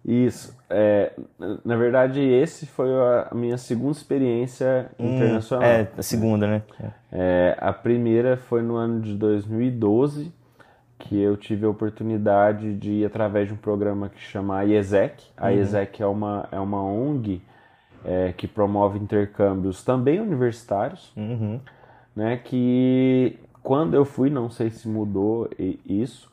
Isso. 0.05 0.55
É, 0.69 1.11
na- 1.65 1.75
verdade, 1.75 2.21
esse 2.21 2.65
foi 2.65 2.87
a 2.93 3.29
minha 3.33 3.57
segunda 3.57 3.91
experiência 3.97 4.89
internacional. 4.97 5.67
É, 5.67 5.87
a 5.97 6.01
segunda, 6.01 6.47
né? 6.47 6.61
É, 7.11 7.57
a 7.59 7.73
primeira 7.73 8.37
foi 8.37 8.61
no 8.61 8.75
ano 8.75 9.01
de 9.01 9.15
2012, 9.15 10.31
que 10.99 11.19
eu 11.19 11.37
tive 11.37 11.65
a 11.65 11.69
oportunidade 11.69 12.73
de 12.75 12.91
ir 12.91 13.05
através 13.05 13.47
de 13.47 13.53
um 13.53 13.57
programa 13.57 14.09
que 14.09 14.19
chama 14.19 14.63
IESEC. 14.65 15.23
A 15.37 15.49
IESEC 15.53 16.01
é 16.01 16.07
uma, 16.07 16.47
é 16.51 16.59
uma 16.59 16.81
ONG 16.83 17.41
é, 18.05 18.33
que 18.33 18.47
promove 18.47 18.97
intercâmbios 18.99 19.83
também 19.83 20.19
universitários, 20.19 21.11
Uhum. 21.15 21.59
né? 22.15 22.37
Que 22.37 23.37
quando 23.61 23.93
eu 23.93 24.05
fui, 24.05 24.29
não 24.29 24.49
sei 24.49 24.69
se 24.69 24.87
mudou 24.87 25.49
isso, 25.85 26.31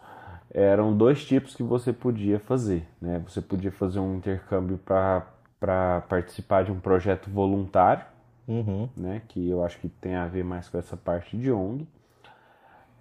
eram 0.52 0.96
dois 0.96 1.24
tipos 1.24 1.54
que 1.54 1.62
você 1.62 1.92
podia 1.92 2.38
fazer, 2.38 2.86
né? 3.02 3.20
Você 3.28 3.40
podia 3.42 3.72
fazer 3.72 3.98
um 3.98 4.16
intercâmbio 4.16 4.78
para 4.78 6.00
participar 6.08 6.64
de 6.64 6.70
um 6.72 6.78
projeto 6.80 7.28
voluntário, 7.28 8.04
Uhum. 8.46 8.88
né? 8.96 9.20
Que 9.28 9.48
eu 9.48 9.64
acho 9.64 9.78
que 9.78 9.88
tem 9.88 10.14
a 10.14 10.26
ver 10.26 10.44
mais 10.44 10.68
com 10.68 10.78
essa 10.78 10.96
parte 10.96 11.36
de 11.36 11.50
ONG. 11.50 11.86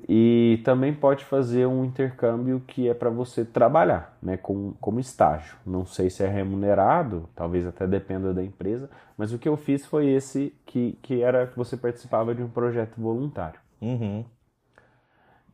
E 0.07 0.61
também 0.65 0.93
pode 0.93 1.23
fazer 1.23 1.65
um 1.65 1.85
intercâmbio 1.85 2.61
que 2.67 2.89
é 2.89 2.93
para 2.93 3.09
você 3.09 3.45
trabalhar, 3.45 4.17
né? 4.21 4.35
Com, 4.37 4.73
como 4.81 4.99
estágio. 4.99 5.55
Não 5.65 5.85
sei 5.85 6.09
se 6.09 6.23
é 6.23 6.27
remunerado, 6.27 7.29
talvez 7.35 7.65
até 7.65 7.87
dependa 7.87 8.33
da 8.33 8.43
empresa, 8.43 8.89
mas 9.17 9.31
o 9.31 9.39
que 9.39 9.47
eu 9.47 9.55
fiz 9.55 9.85
foi 9.85 10.07
esse 10.09 10.53
que, 10.65 10.97
que 11.01 11.21
era 11.21 11.47
que 11.47 11.57
você 11.57 11.77
participava 11.77 12.35
de 12.35 12.43
um 12.43 12.49
projeto 12.49 12.99
voluntário. 12.99 13.59
Uhum. 13.81 14.25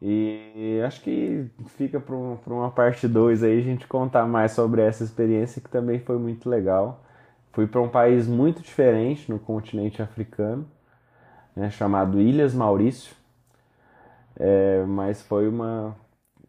E 0.02 0.82
acho 0.86 1.02
que 1.02 1.46
fica 1.78 2.00
para 2.00 2.16
uma 2.16 2.72
parte 2.72 3.08
2 3.08 3.44
aí 3.44 3.60
a 3.60 3.64
gente 3.64 3.86
contar 3.86 4.26
mais 4.26 4.54
sobre 4.54 4.82
essa 4.82 5.04
experiência 5.04 5.62
que 5.62 5.70
também 5.70 6.00
foi 6.00 6.18
muito 6.18 6.50
legal. 6.50 7.04
Fui 7.52 7.68
para 7.68 7.82
um 7.82 7.90
país 7.90 8.28
muito 8.28 8.62
diferente 8.62 9.30
no 9.30 9.40
continente 9.40 10.02
africano, 10.02 10.66
né, 11.56 11.70
chamado 11.70 12.22
Ilhas 12.22 12.54
Maurício. 12.54 13.14
É, 14.40 14.84
mas 14.86 15.22
foi 15.22 15.48
uma 15.48 15.96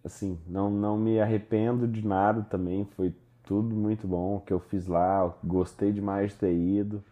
assim, 0.04 0.38
não, 0.46 0.70
não 0.70 0.96
me 0.98 1.20
arrependo 1.20 1.88
de 1.88 2.06
nada 2.06 2.42
também, 2.50 2.86
foi 2.96 3.14
tudo 3.44 3.74
muito 3.76 4.06
bom 4.08 4.36
o 4.36 4.40
que 4.40 4.52
eu 4.52 4.60
fiz 4.60 4.86
lá, 4.86 5.34
gostei 5.44 5.92
demais 5.92 6.32
de 6.32 6.38
ter 6.38 6.54
ido. 6.54 7.04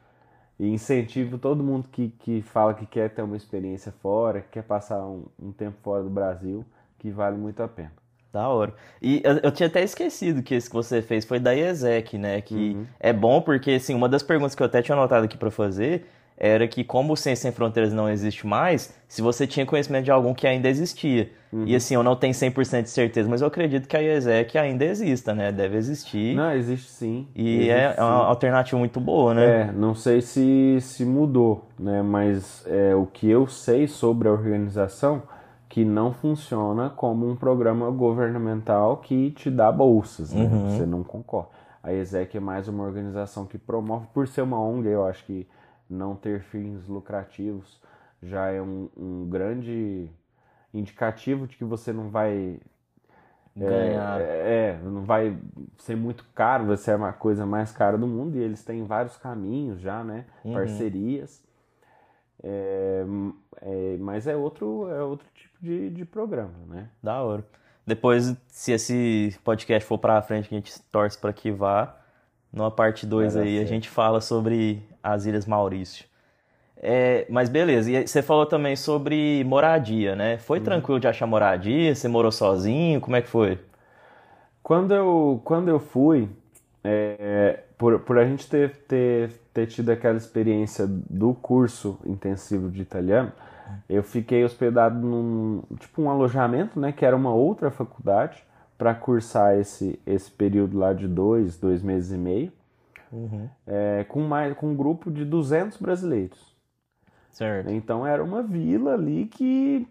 E 0.58 0.68
incentivo 0.68 1.38
todo 1.38 1.64
mundo 1.64 1.88
que, 1.88 2.10
que 2.10 2.42
fala 2.42 2.74
que 2.74 2.86
quer 2.86 3.10
ter 3.14 3.22
uma 3.22 3.36
experiência 3.36 3.92
fora, 3.92 4.40
que 4.42 4.50
quer 4.50 4.64
passar 4.64 5.04
um, 5.06 5.26
um 5.40 5.52
tempo 5.52 5.78
fora 5.82 6.02
do 6.02 6.10
Brasil, 6.10 6.64
que 6.98 7.10
vale 7.10 7.36
muito 7.38 7.62
a 7.62 7.68
pena. 7.68 7.92
Da 8.32 8.48
hora. 8.48 8.74
E 9.00 9.22
eu, 9.24 9.38
eu 9.38 9.50
tinha 9.52 9.68
até 9.68 9.82
esquecido 9.82 10.42
que 10.42 10.54
esse 10.54 10.68
que 10.68 10.74
você 10.76 11.00
fez 11.00 11.24
foi 11.24 11.40
da 11.40 11.52
IESEC, 11.54 12.18
né? 12.18 12.40
Que 12.42 12.76
Uhum. 12.76 12.86
é 13.00 13.12
bom 13.12 13.40
porque, 13.40 13.72
assim, 13.72 13.94
uma 13.94 14.08
das 14.08 14.22
perguntas 14.22 14.54
que 14.54 14.62
eu 14.62 14.66
até 14.66 14.82
tinha 14.82 14.96
anotado 14.96 15.24
aqui 15.24 15.36
pra 15.38 15.50
fazer 15.50 16.06
era 16.40 16.68
que 16.68 16.84
como 16.84 17.14
o 17.14 17.16
Ciência 17.16 17.42
Sem 17.42 17.52
Fronteiras 17.52 17.92
não 17.92 18.08
existe 18.08 18.46
mais, 18.46 18.94
se 19.08 19.20
você 19.20 19.46
tinha 19.46 19.66
conhecimento 19.66 20.04
de 20.04 20.10
algum 20.10 20.32
que 20.32 20.46
ainda 20.46 20.68
existia. 20.68 21.30
Uhum. 21.52 21.64
E 21.66 21.74
assim, 21.74 21.94
eu 21.94 22.02
não 22.02 22.14
tenho 22.14 22.32
100% 22.32 22.82
de 22.82 22.90
certeza, 22.90 23.28
mas 23.28 23.40
eu 23.40 23.48
acredito 23.48 23.88
que 23.88 23.96
a 23.96 24.00
IESEC 24.00 24.56
ainda 24.56 24.84
exista, 24.84 25.34
né? 25.34 25.50
Deve 25.50 25.76
existir. 25.76 26.36
Não, 26.36 26.52
existe 26.52 26.90
sim. 26.90 27.26
E 27.34 27.56
existe 27.56 27.70
é 27.70 27.92
sim. 27.92 28.00
uma 28.00 28.26
alternativa 28.26 28.78
muito 28.78 29.00
boa, 29.00 29.34
né? 29.34 29.62
É, 29.62 29.72
não 29.72 29.94
sei 29.94 30.20
se, 30.20 30.78
se 30.80 31.04
mudou, 31.04 31.64
né? 31.78 32.02
Mas 32.02 32.64
é, 32.66 32.94
o 32.94 33.06
que 33.06 33.28
eu 33.28 33.46
sei 33.46 33.88
sobre 33.88 34.28
a 34.28 34.30
organização 34.30 35.22
que 35.68 35.84
não 35.84 36.12
funciona 36.12 36.88
como 36.90 37.28
um 37.28 37.34
programa 37.34 37.90
governamental 37.90 38.98
que 38.98 39.30
te 39.32 39.50
dá 39.50 39.72
bolsas, 39.72 40.32
né? 40.32 40.48
Você 40.70 40.86
não 40.86 41.02
concorre. 41.02 41.48
A 41.82 41.92
ESEC 41.92 42.36
é 42.36 42.40
mais 42.40 42.68
uma 42.68 42.84
organização 42.84 43.46
que 43.46 43.58
promove, 43.58 44.06
por 44.12 44.26
ser 44.28 44.42
uma 44.42 44.60
ONG, 44.60 44.88
eu 44.88 45.06
acho 45.06 45.24
que 45.24 45.46
não 45.88 46.14
ter 46.14 46.40
fins 46.40 46.86
lucrativos 46.86 47.80
já 48.22 48.48
é 48.48 48.60
um, 48.60 48.88
um 48.96 49.28
grande 49.28 50.10
indicativo 50.72 51.46
de 51.46 51.56
que 51.56 51.64
você 51.64 51.92
não 51.92 52.10
vai 52.10 52.60
Ganhar. 53.56 54.20
é, 54.20 54.24
é, 54.24 54.80
não 54.82 55.02
vai 55.02 55.36
ser 55.78 55.96
muito 55.96 56.24
caro, 56.34 56.66
vai 56.66 56.76
ser 56.76 57.00
a 57.00 57.12
coisa 57.12 57.44
mais 57.44 57.72
cara 57.72 57.98
do 57.98 58.06
mundo 58.06 58.36
e 58.36 58.40
eles 58.40 58.64
têm 58.64 58.84
vários 58.84 59.16
caminhos 59.16 59.80
já, 59.80 60.04
né? 60.04 60.26
Parcerias. 60.52 61.42
É, 62.42 63.04
é, 63.60 63.96
mas 63.98 64.26
é 64.26 64.36
outro, 64.36 64.88
é 64.88 65.02
outro 65.02 65.26
tipo 65.34 65.56
de, 65.60 65.90
de 65.90 66.04
programa, 66.04 66.54
né? 66.68 66.88
Da 67.02 67.20
hora. 67.20 67.44
Depois, 67.84 68.36
se 68.48 68.70
esse 68.72 69.36
podcast 69.42 69.88
for 69.88 69.98
pra 69.98 70.22
frente, 70.22 70.48
que 70.48 70.54
a 70.54 70.58
gente 70.58 70.80
torce 70.92 71.18
pra 71.18 71.32
que 71.32 71.50
vá, 71.50 71.98
numa 72.52 72.70
parte 72.70 73.06
2 73.06 73.34
Vai 73.34 73.42
dar 73.42 73.48
aí, 73.48 73.58
a 73.60 73.64
gente 73.64 73.88
fala 73.88 74.20
sobre 74.20 74.82
as 75.02 75.26
Ilhas 75.26 75.46
Maurício. 75.46 76.04
É, 76.80 77.26
mas 77.28 77.48
beleza, 77.48 77.90
e 77.90 78.06
você 78.06 78.22
falou 78.22 78.46
também 78.46 78.76
sobre 78.76 79.42
moradia, 79.44 80.14
né? 80.14 80.34
Uhum. 80.34 80.38
Foi 80.38 80.60
tranquilo 80.60 81.00
de 81.00 81.08
achar 81.08 81.26
moradia? 81.26 81.94
Você 81.94 82.06
morou 82.06 82.30
sozinho? 82.30 83.00
Como 83.00 83.16
é 83.16 83.22
que 83.22 83.28
foi? 83.28 83.58
Quando 84.62 84.94
eu, 84.94 85.40
quando 85.44 85.68
eu 85.68 85.80
fui, 85.80 86.28
é, 86.84 87.60
por, 87.76 87.98
por 88.00 88.18
a 88.18 88.24
gente 88.24 88.48
ter, 88.48 88.76
ter, 88.86 89.30
ter 89.52 89.66
tido 89.66 89.90
aquela 89.90 90.16
experiência 90.16 90.86
do 90.86 91.34
curso 91.34 91.98
intensivo 92.04 92.70
de 92.70 92.82
italiano, 92.82 93.32
eu 93.88 94.02
fiquei 94.02 94.44
hospedado 94.44 94.98
num 94.98 95.62
tipo 95.80 96.02
um 96.02 96.10
alojamento, 96.10 96.78
né, 96.78 96.92
que 96.92 97.04
era 97.04 97.16
uma 97.16 97.32
outra 97.32 97.70
faculdade 97.70 98.42
para 98.78 98.94
cursar 98.94 99.58
esse, 99.58 100.00
esse 100.06 100.30
período 100.30 100.78
lá 100.78 100.92
de 100.92 101.08
dois, 101.08 101.58
dois 101.58 101.82
meses 101.82 102.12
e 102.12 102.16
meio, 102.16 102.52
é, 103.66 104.04
com 104.04 104.20
mais 104.20 104.56
com 104.56 104.68
um 104.68 104.76
grupo 104.76 105.10
de 105.10 105.24
200 105.24 105.78
brasileiros. 105.78 106.56
Certo. 107.32 107.70
Então 107.70 108.06
era 108.06 108.22
uma 108.22 108.42
vila 108.42 108.94
ali 108.94 109.26
que, 109.26 109.86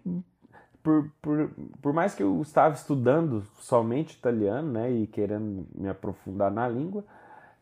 por, 0.81 1.11
por, 1.21 1.49
por 1.81 1.93
mais 1.93 2.15
que 2.15 2.23
eu 2.23 2.41
estava 2.41 2.73
estudando 2.73 3.43
somente 3.59 4.13
italiano, 4.13 4.71
né, 4.71 4.89
e 4.89 5.05
querendo 5.07 5.67
me 5.75 5.89
aprofundar 5.89 6.49
na 6.49 6.67
língua, 6.67 7.03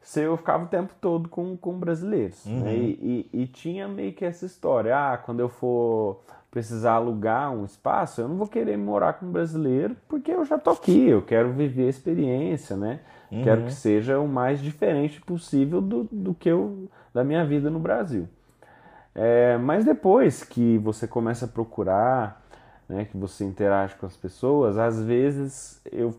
se 0.01 0.21
eu 0.21 0.37
ficava 0.37 0.65
o 0.65 0.67
tempo 0.67 0.93
todo 1.01 1.27
com, 1.27 1.57
com 1.57 1.79
brasileiros. 1.79 2.45
né, 2.45 2.75
e, 2.75 3.29
e, 3.33 3.41
e 3.41 3.47
tinha 3.47 3.87
meio 3.87 4.13
que 4.13 4.23
essa 4.23 4.45
história, 4.45 4.95
ah, 4.95 5.17
quando 5.17 5.39
eu 5.39 5.49
for 5.49 6.21
precisar 6.55 6.93
alugar 6.93 7.51
um 7.51 7.65
espaço, 7.65 8.21
eu 8.21 8.29
não 8.29 8.37
vou 8.37 8.47
querer 8.47 8.77
morar 8.77 9.11
com 9.11 9.25
um 9.25 9.31
brasileiro 9.31 9.93
porque 10.07 10.31
eu 10.31 10.45
já 10.45 10.57
tô 10.57 10.69
aqui, 10.69 11.09
eu 11.09 11.21
quero 11.21 11.51
viver 11.51 11.87
a 11.87 11.89
experiência, 11.89 12.77
né? 12.77 13.01
Quero 13.41 13.59
Uhum. 13.59 13.65
que 13.65 13.73
seja 13.73 14.17
o 14.21 14.25
mais 14.25 14.61
diferente 14.61 15.19
possível 15.19 15.81
do, 15.81 16.07
do 16.09 16.33
que 16.33 16.47
eu, 16.47 16.89
da 17.13 17.25
minha 17.25 17.45
vida 17.45 17.69
no 17.69 17.77
Brasil. 17.77 18.29
É, 19.13 19.57
mas 19.57 19.83
depois 19.83 20.45
que 20.45 20.77
você 20.77 21.05
começa 21.05 21.43
a 21.43 21.49
procurar, 21.49 22.41
né, 22.87 23.03
que 23.03 23.17
você 23.17 23.43
interage 23.43 23.93
com 23.95 24.05
as 24.05 24.15
pessoas, 24.15 24.77
às 24.77 25.03
vezes 25.03 25.81
eu 25.91 26.15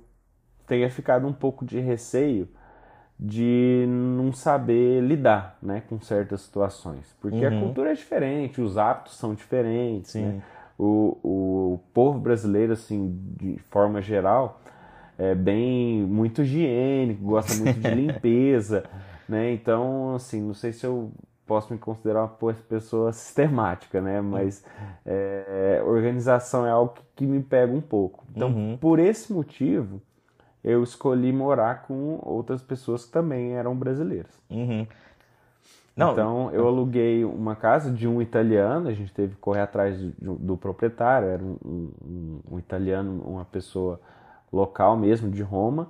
tenho 0.67 0.91
ficado 0.91 1.27
um 1.27 1.33
pouco 1.33 1.65
de 1.65 1.81
receio 1.81 2.47
de 3.19 3.87
não 3.89 4.33
saber 4.33 5.01
lidar, 5.03 5.57
né, 5.63 5.83
com 5.89 5.99
certas 6.01 6.43
situações, 6.43 7.15
porque 7.21 7.45
a 7.45 7.51
Uhum. 7.51 7.61
cultura 7.61 7.91
é 7.93 7.95
diferente, 7.95 8.61
os 8.61 8.77
hábitos 8.77 9.17
são 9.17 9.35
diferentes, 9.35 10.15
né? 10.15 10.43
O, 10.79 11.17
o 11.25 11.81
povo 11.95 12.19
brasileiro, 12.19 12.75
assim, 12.75 13.19
de 13.39 13.59
forma 13.71 14.03
geral, 14.03 14.61
é 15.19 15.35
bem 15.35 16.03
muito 16.03 16.43
higiênico, 16.43 17.25
gosta 17.25 17.55
muito 17.55 17.81
de 17.81 17.91
limpeza, 17.95 18.85
né? 19.27 19.51
Então, 19.53 20.15
assim, 20.15 20.43
não 20.43 20.53
sei 20.55 20.73
se 20.73 20.85
eu 20.85 21.11
posso 21.47 21.73
me 21.73 21.79
considerar 21.79 22.21
uma 22.25 22.55
pessoa 22.69 23.13
sistemática, 23.13 24.01
né? 24.01 24.21
Mas 24.21 24.63
é, 25.07 25.83
organização 25.87 26.67
é 26.67 26.71
algo 26.71 26.93
que, 26.95 27.03
que 27.17 27.27
me 27.27 27.43
pega 27.43 27.73
um 27.73 27.81
pouco. 27.81 28.25
Então, 28.35 28.49
Uhum. 28.51 28.77
por 28.79 28.99
esse 28.99 29.33
motivo, 29.33 30.03
eu 30.67 30.83
escolhi 30.83 31.33
morar 31.33 31.85
com 31.87 32.19
outras 32.23 32.61
pessoas 32.61 33.07
que 33.07 33.13
também 33.13 33.53
eram 33.53 33.75
brasileiras. 33.75 34.33
Uhum. 34.51 34.87
Não, 35.97 36.13
Então, 36.13 36.51
eu 36.53 36.67
aluguei 36.67 37.25
uma 37.25 37.57
casa 37.57 37.91
de 37.91 38.07
um 38.07 38.21
italiano, 38.21 38.89
a 38.89 38.93
gente 38.93 39.13
teve 39.15 39.35
que 39.35 39.41
correr 39.41 39.61
atrás 39.63 39.99
do, 39.99 40.35
do 40.35 40.57
proprietário, 40.57 41.29
era 41.29 41.43
um, 41.43 41.57
um- 41.65 42.41
um 42.53 42.59
italiano, 42.59 43.23
uma 43.27 43.47
pessoa 43.47 43.99
local 44.53 44.95
mesmo, 44.97 45.31
de 45.31 45.43
Roma, 45.43 45.89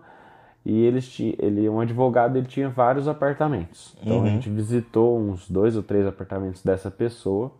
e 0.64 0.80
eles 0.84 1.18
ele, 1.38 1.68
um 1.68 1.80
advogado, 1.80 2.36
ele 2.36 2.46
tinha 2.46 2.68
vários 2.68 3.08
apartamentos. 3.08 3.96
Então, 4.00 4.18
a 4.18 4.20
Uhum. 4.20 4.26
gente 4.34 4.48
visitou 4.50 5.18
uns 5.18 5.50
dois 5.50 5.76
ou 5.76 5.82
três 5.82 6.06
apartamentos 6.06 6.62
dessa 6.62 6.90
pessoa 6.90 7.50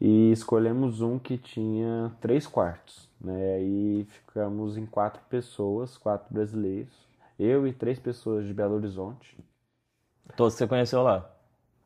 e 0.00 0.30
escolhemos 0.32 1.00
um 1.00 1.18
que 1.18 1.38
tinha 1.38 2.10
três 2.20 2.46
quartos, 2.46 3.08
né? 3.22 3.62
E 3.62 4.04
ficamos 4.08 4.76
em 4.76 4.84
quatro 4.86 5.22
pessoas, 5.30 5.96
quatro 5.96 6.32
brasileiros, 6.32 6.92
eu 7.38 7.66
e 7.66 7.72
três 7.72 7.98
pessoas 7.98 8.46
de 8.46 8.52
Belo 8.54 8.74
Horizonte. 8.74 9.36
todos 10.36 10.54
você 10.54 10.66
conheceu 10.66 11.02
lá. 11.02 11.28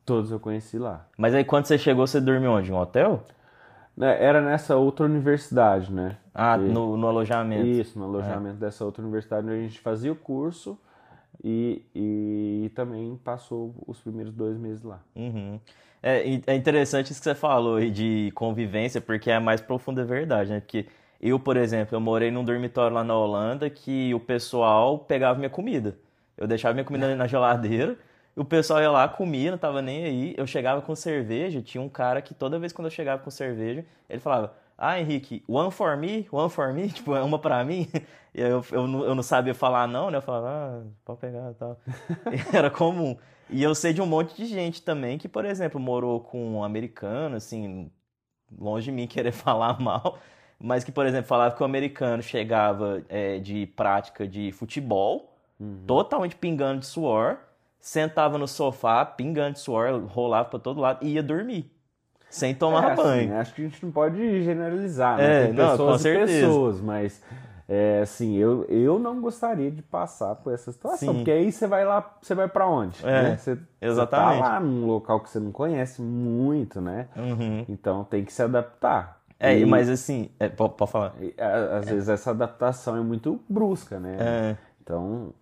Todos 0.05 0.31
eu 0.31 0.39
conheci 0.39 0.77
lá. 0.77 1.05
Mas 1.17 1.33
aí 1.33 1.43
quando 1.43 1.65
você 1.65 1.77
chegou, 1.77 2.07
você 2.07 2.21
dormiu 2.21 2.51
onde? 2.51 2.71
Em 2.71 2.73
um 2.73 2.77
hotel? 2.77 3.23
Né, 3.95 4.23
Era 4.23 4.41
nessa 4.41 4.75
outra 4.75 5.05
universidade, 5.05 5.91
né? 5.91 6.17
Ah, 6.33 6.57
E- 6.57 6.71
no, 6.71 6.95
no 6.95 7.07
alojamento. 7.07 7.67
Isso, 7.67 7.97
no 7.99 8.05
alojamento 8.05 8.57
dessa 8.57 8.85
outra 8.85 9.01
universidade 9.01 9.45
onde 9.47 9.55
a 9.55 9.61
gente 9.61 9.79
fazia 9.79 10.11
o 10.11 10.15
curso 10.15 10.77
e, 11.43 11.83
e 11.95 12.71
também 12.75 13.17
passou 13.23 13.75
os 13.85 13.99
primeiros 13.99 14.33
dois 14.33 14.57
meses 14.57 14.83
lá. 14.83 14.99
Uhum. 15.15 15.59
É, 16.01 16.21
é 16.45 16.55
interessante 16.55 17.11
isso 17.11 17.19
que 17.19 17.23
você 17.25 17.35
falou 17.35 17.77
aí 17.77 17.89
de 17.89 18.31
convivência, 18.35 19.01
porque 19.01 19.29
é 19.31 19.35
a 19.35 19.41
mais 19.41 19.59
profunda 19.59 20.05
verdade, 20.05 20.51
né? 20.51 20.59
Porque 20.59 20.85
eu, 21.21 21.39
por 21.39 21.57
exemplo, 21.57 21.95
eu 21.95 21.99
morei 21.99 22.31
num 22.31 22.43
dormitório 22.43 22.95
lá 22.95 23.03
na 23.03 23.15
Holanda 23.15 23.69
que 23.69 24.13
o 24.13 24.19
pessoal 24.19 24.99
pegava 24.99 25.37
minha 25.37 25.49
comida. 25.49 25.97
Eu 26.37 26.47
deixava 26.47 26.73
minha 26.73 26.85
comida 26.85 27.15
na 27.15 27.27
geladeira, 27.27 27.97
e 28.35 28.39
o 28.39 28.45
pessoal 28.45 28.79
ia 28.81 28.91
lá, 28.91 29.07
comia, 29.07 29.49
não 29.51 29.57
tava 29.57 29.81
nem 29.81 30.05
aí. 30.05 30.35
Eu 30.37 30.45
chegava 30.45 30.81
com 30.81 30.95
cerveja, 30.95 31.61
tinha 31.61 31.81
um 31.81 31.89
cara 31.89 32.21
que 32.21 32.33
toda 32.35 32.59
vez 32.59 32.71
quando 32.71 32.85
eu 32.85 32.91
chegava 32.91 33.23
com 33.23 33.31
cerveja, 33.31 33.83
ele 34.07 34.19
falava: 34.19 34.53
Ah, 34.77 34.99
Henrique, 34.99 35.43
one 35.47 35.71
for 35.71 35.97
me, 35.97 36.27
one 36.31 36.49
for 36.49 36.71
me, 36.73 36.89
tipo, 36.93 37.15
é 37.15 37.23
uma 37.23 37.39
pra 37.39 37.63
mim. 37.63 37.87
E 38.37 38.43
aí 38.43 38.51
eu, 38.51 38.63
eu, 38.71 38.87
não, 38.87 39.03
eu 39.03 39.15
não 39.15 39.23
sabia 39.23 39.55
falar 39.55 39.87
não, 39.87 40.11
né? 40.11 40.17
Eu 40.19 40.21
falava, 40.21 40.47
ah, 40.47 40.83
pode 41.03 41.19
pegar 41.19 41.51
e 41.51 41.55
tal. 41.55 41.79
Era 42.53 42.69
comum. 42.69 43.17
E 43.49 43.63
eu 43.63 43.73
sei 43.73 43.93
de 43.93 44.01
um 44.01 44.05
monte 44.05 44.35
de 44.35 44.45
gente 44.45 44.83
também 44.83 45.17
que, 45.17 45.27
por 45.27 45.43
exemplo, 45.43 45.79
morou 45.79 46.19
com 46.19 46.57
um 46.57 46.63
americano, 46.63 47.35
assim, 47.35 47.89
longe 48.55 48.85
de 48.85 48.91
mim 48.91 49.07
querer 49.07 49.31
falar 49.33 49.79
mal, 49.79 50.19
mas 50.59 50.83
que, 50.83 50.91
por 50.91 51.05
exemplo, 51.05 51.27
falava 51.27 51.55
que 51.55 51.61
o 51.61 51.65
americano 51.65 52.21
chegava 52.23 53.01
é, 53.09 53.37
de 53.39 53.65
prática 53.67 54.27
de 54.27 54.51
futebol, 54.51 55.33
Uhum. 55.59 55.83
totalmente 55.87 56.35
pingando 56.35 56.81
de 56.81 56.85
suor, 56.85 57.37
sentava 57.79 58.37
no 58.37 58.47
sofá, 58.47 59.03
pingando 59.03 59.53
de 59.53 59.59
suor, 59.59 60.03
rolava 60.05 60.49
pra 60.49 60.59
todo 60.59 60.79
lado 60.79 60.99
e 61.03 61.13
ia 61.13 61.23
dormir, 61.23 61.71
sem 62.29 62.53
tomar 62.53 62.89
É, 62.89 62.91
assim, 62.91 63.01
banho. 63.01 63.35
acho 63.37 63.53
que 63.55 63.61
a 63.61 63.67
gente 63.67 63.83
não 63.83 63.91
pode 63.91 64.43
generalizar, 64.43 65.19
É, 65.19 65.23
né? 65.27 65.45
Tem 65.45 65.53
não, 65.53 65.71
pessoas 65.71 65.91
com 65.93 65.97
certeza. 65.97 66.45
pessoas, 66.47 66.81
mas 66.81 67.23
é, 67.67 68.01
assim, 68.03 68.35
eu, 68.35 68.65
eu 68.65 68.99
não 68.99 69.19
gostaria 69.19 69.71
de 69.71 69.81
passar 69.81 70.35
por 70.35 70.53
essa 70.53 70.71
situação, 70.71 71.09
Sim. 71.09 71.15
porque 71.15 71.31
aí 71.31 71.51
você 71.51 71.65
vai 71.65 71.83
lá, 71.83 72.17
você 72.21 72.35
vai 72.35 72.47
pra 72.47 72.67
onde? 72.67 73.03
É, 73.03 73.23
né? 73.23 73.37
Você, 73.37 73.57
exatamente. 73.81 74.35
Você 74.37 74.43
tá 74.43 74.49
lá 74.51 74.59
num 74.59 74.85
local 74.85 75.19
que 75.21 75.29
você 75.31 75.39
não 75.39 75.51
conhece 75.51 76.03
muito, 76.03 76.79
né? 76.79 77.07
Uhum. 77.15 77.65
Então 77.67 78.03
tem 78.03 78.23
que 78.23 78.31
se 78.31 78.43
adaptar. 78.43 79.17
É, 79.39 79.57
E- 79.59 79.65
mas 79.65 79.89
assim, 79.89 80.29
é, 80.39 80.49
pode, 80.49 80.73
falar. 80.91 81.13
às 81.79 81.87
vezes 81.89 82.09
essa 82.09 82.31
adaptação 82.31 82.97
é 82.97 83.01
muito 83.01 83.39
brusca, 83.47 83.99
né? 83.99 84.17
É, 84.19 84.57
Então, 84.81 85.33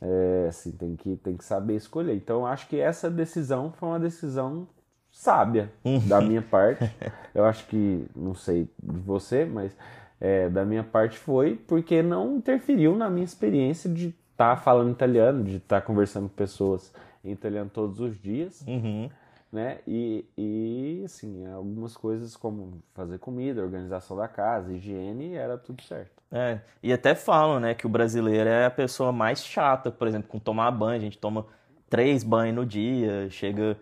é, 0.00 0.46
assim, 0.48 0.72
tem 0.72 0.96
que, 0.96 1.16
tem 1.16 1.36
que 1.36 1.44
saber 1.44 1.74
escolher. 1.76 2.14
Então, 2.14 2.46
acho 2.46 2.66
que 2.68 2.78
essa 2.80 3.10
decisão 3.10 3.72
foi 3.72 3.88
uma 3.90 4.00
decisão 4.00 4.66
sábia 5.10 5.70
da 6.06 6.20
minha 6.20 6.42
parte. 6.42 6.90
Eu 7.34 7.44
acho 7.44 7.66
que, 7.66 8.06
não 8.14 8.34
sei 8.34 8.68
de 8.82 8.98
você, 9.00 9.44
mas 9.44 9.76
é, 10.20 10.48
da 10.48 10.64
minha 10.64 10.84
parte 10.84 11.18
foi 11.18 11.56
porque 11.56 12.02
não 12.02 12.36
interferiu 12.36 12.96
na 12.96 13.08
minha 13.10 13.24
experiência 13.24 13.90
de 13.90 14.14
estar 14.32 14.56
falando 14.56 14.90
italiano, 14.92 15.42
de 15.44 15.56
estar 15.56 15.80
conversando 15.82 16.28
com 16.28 16.34
pessoas 16.34 16.92
em 17.24 17.30
italiano 17.32 17.70
todos 17.72 18.00
os 18.00 18.20
dias, 18.20 18.62
uhum. 18.66 19.08
Né? 19.52 19.80
E, 19.86 20.24
e, 20.36 21.02
assim, 21.04 21.46
algumas 21.46 21.94
coisas 21.94 22.34
como 22.34 22.82
fazer 22.94 23.18
comida, 23.18 23.62
organização 23.62 24.16
da 24.16 24.26
casa, 24.26 24.72
higiene, 24.72 25.34
era 25.34 25.58
tudo 25.58 25.82
certo. 25.82 26.22
É, 26.32 26.60
e 26.82 26.90
até 26.92 27.14
falam, 27.14 27.60
né, 27.60 27.74
que 27.74 27.86
o 27.86 27.90
brasileiro 27.90 28.48
é 28.48 28.64
a 28.64 28.70
pessoa 28.70 29.12
mais 29.12 29.44
chata, 29.44 29.90
por 29.90 30.08
exemplo, 30.08 30.28
com 30.28 30.38
tomar 30.38 30.70
banho. 30.70 30.96
A 30.96 31.04
gente 31.04 31.18
toma 31.18 31.44
três 31.90 32.24
banhos 32.24 32.56
no 32.56 32.64
dia, 32.64 33.28
chega 33.28 33.76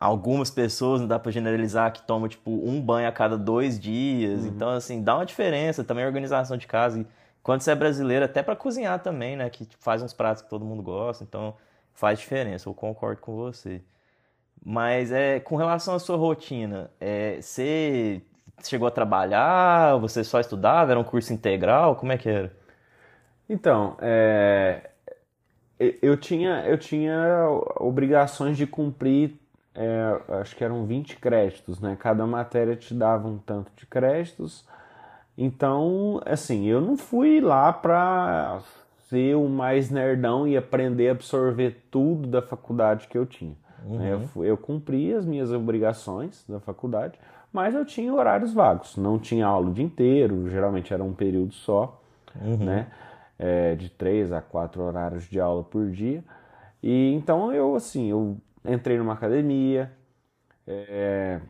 algumas 0.00 0.50
pessoas, 0.50 1.02
não 1.02 1.06
dá 1.06 1.18
pra 1.18 1.30
generalizar, 1.30 1.92
que 1.92 2.02
tomam, 2.02 2.26
tipo, 2.26 2.50
um 2.50 2.80
banho 2.80 3.06
a 3.06 3.12
cada 3.12 3.36
dois 3.36 3.78
dias. 3.78 4.46
Então, 4.46 4.70
assim, 4.70 5.02
dá 5.02 5.14
uma 5.14 5.26
diferença 5.26 5.84
também 5.84 6.04
a 6.04 6.06
organização 6.06 6.56
de 6.56 6.66
casa. 6.66 7.00
E 7.00 7.06
quando 7.42 7.60
você 7.60 7.70
é 7.70 7.74
brasileiro, 7.74 8.24
até 8.24 8.42
pra 8.42 8.56
cozinhar 8.56 8.98
também, 9.00 9.36
né, 9.36 9.50
que 9.50 9.68
faz 9.78 10.02
uns 10.02 10.14
pratos 10.14 10.42
que 10.42 10.48
todo 10.48 10.64
mundo 10.64 10.82
gosta, 10.82 11.22
então 11.22 11.54
faz 11.92 12.18
diferença, 12.18 12.68
eu 12.68 12.74
concordo 12.74 13.20
com 13.20 13.36
você. 13.36 13.82
Mas 14.64 15.10
é, 15.10 15.40
com 15.40 15.56
relação 15.56 15.94
à 15.94 15.98
sua 15.98 16.16
rotina, 16.16 16.90
é, 17.00 17.40
você 17.40 18.22
chegou 18.62 18.86
a 18.86 18.90
trabalhar, 18.90 19.96
você 19.98 20.22
só 20.22 20.38
estudava, 20.40 20.92
era 20.92 21.00
um 21.00 21.04
curso 21.04 21.32
integral, 21.32 21.96
como 21.96 22.12
é 22.12 22.18
que 22.18 22.28
era? 22.28 22.52
Então, 23.48 23.96
é, 24.00 24.90
eu 26.00 26.16
tinha, 26.16 26.64
eu 26.66 26.78
tinha 26.78 27.46
obrigações 27.76 28.56
de 28.56 28.66
cumprir, 28.66 29.34
é, 29.74 30.20
acho 30.40 30.54
que 30.54 30.62
eram 30.62 30.86
20 30.86 31.16
créditos, 31.16 31.80
né? 31.80 31.96
Cada 31.98 32.26
matéria 32.26 32.76
te 32.76 32.94
dava 32.94 33.26
um 33.26 33.38
tanto 33.38 33.72
de 33.76 33.86
créditos. 33.86 34.64
Então, 35.36 36.20
assim, 36.24 36.66
eu 36.66 36.80
não 36.80 36.96
fui 36.96 37.40
lá 37.40 37.72
para 37.72 38.60
ser 39.08 39.34
o 39.36 39.48
mais 39.48 39.90
nerdão 39.90 40.46
e 40.46 40.56
aprender 40.56 41.08
a 41.08 41.12
absorver 41.12 41.84
tudo 41.90 42.28
da 42.28 42.42
faculdade 42.42 43.08
que 43.08 43.18
eu 43.18 43.26
tinha. 43.26 43.56
Né? 43.98 44.12
Eu, 44.12 44.20
fu- 44.20 44.44
eu 44.44 44.56
cumpri 44.56 45.14
as 45.14 45.24
minhas 45.24 45.52
obrigações 45.52 46.44
da 46.48 46.60
faculdade, 46.60 47.18
mas 47.52 47.74
eu 47.74 47.84
tinha 47.84 48.12
horários 48.12 48.52
vagos. 48.52 48.96
Não 48.96 49.18
tinha 49.18 49.46
aula 49.46 49.70
o 49.70 49.72
dia 49.72 49.84
inteiro, 49.84 50.48
geralmente 50.48 50.92
era 50.92 51.02
um 51.04 51.12
período 51.12 51.52
só 51.54 52.00
né? 52.58 52.86
É, 53.38 53.74
de 53.74 53.88
três 53.90 54.32
a 54.32 54.40
quatro 54.40 54.82
horários 54.82 55.24
de 55.24 55.40
aula 55.40 55.64
por 55.64 55.90
dia. 55.90 56.22
E 56.82 57.12
então 57.14 57.52
eu 57.52 57.74
assim, 57.76 58.10
eu 58.10 58.36
entrei 58.64 58.98
numa 58.98 59.14
academia, 59.14 59.92
é, 60.66 61.40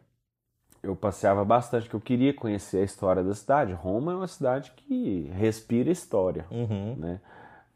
eu 0.83 0.97
passeava 0.97 1.45
bastante, 1.45 1.89
que 1.89 1.95
eu 1.95 2.01
queria 2.01 2.35
conhecer 2.35 2.79
a 2.79 2.85
história 2.85 3.23
da 3.23 3.35
cidade. 3.35 3.73
Roma 3.73 4.13
é 4.13 4.17
uma 4.17 4.27
cidade 4.27 4.73
que 4.77 5.31
respira 5.35 5.91
história, 5.91 6.47
Uhum. 6.51 6.97
né? 6.97 7.21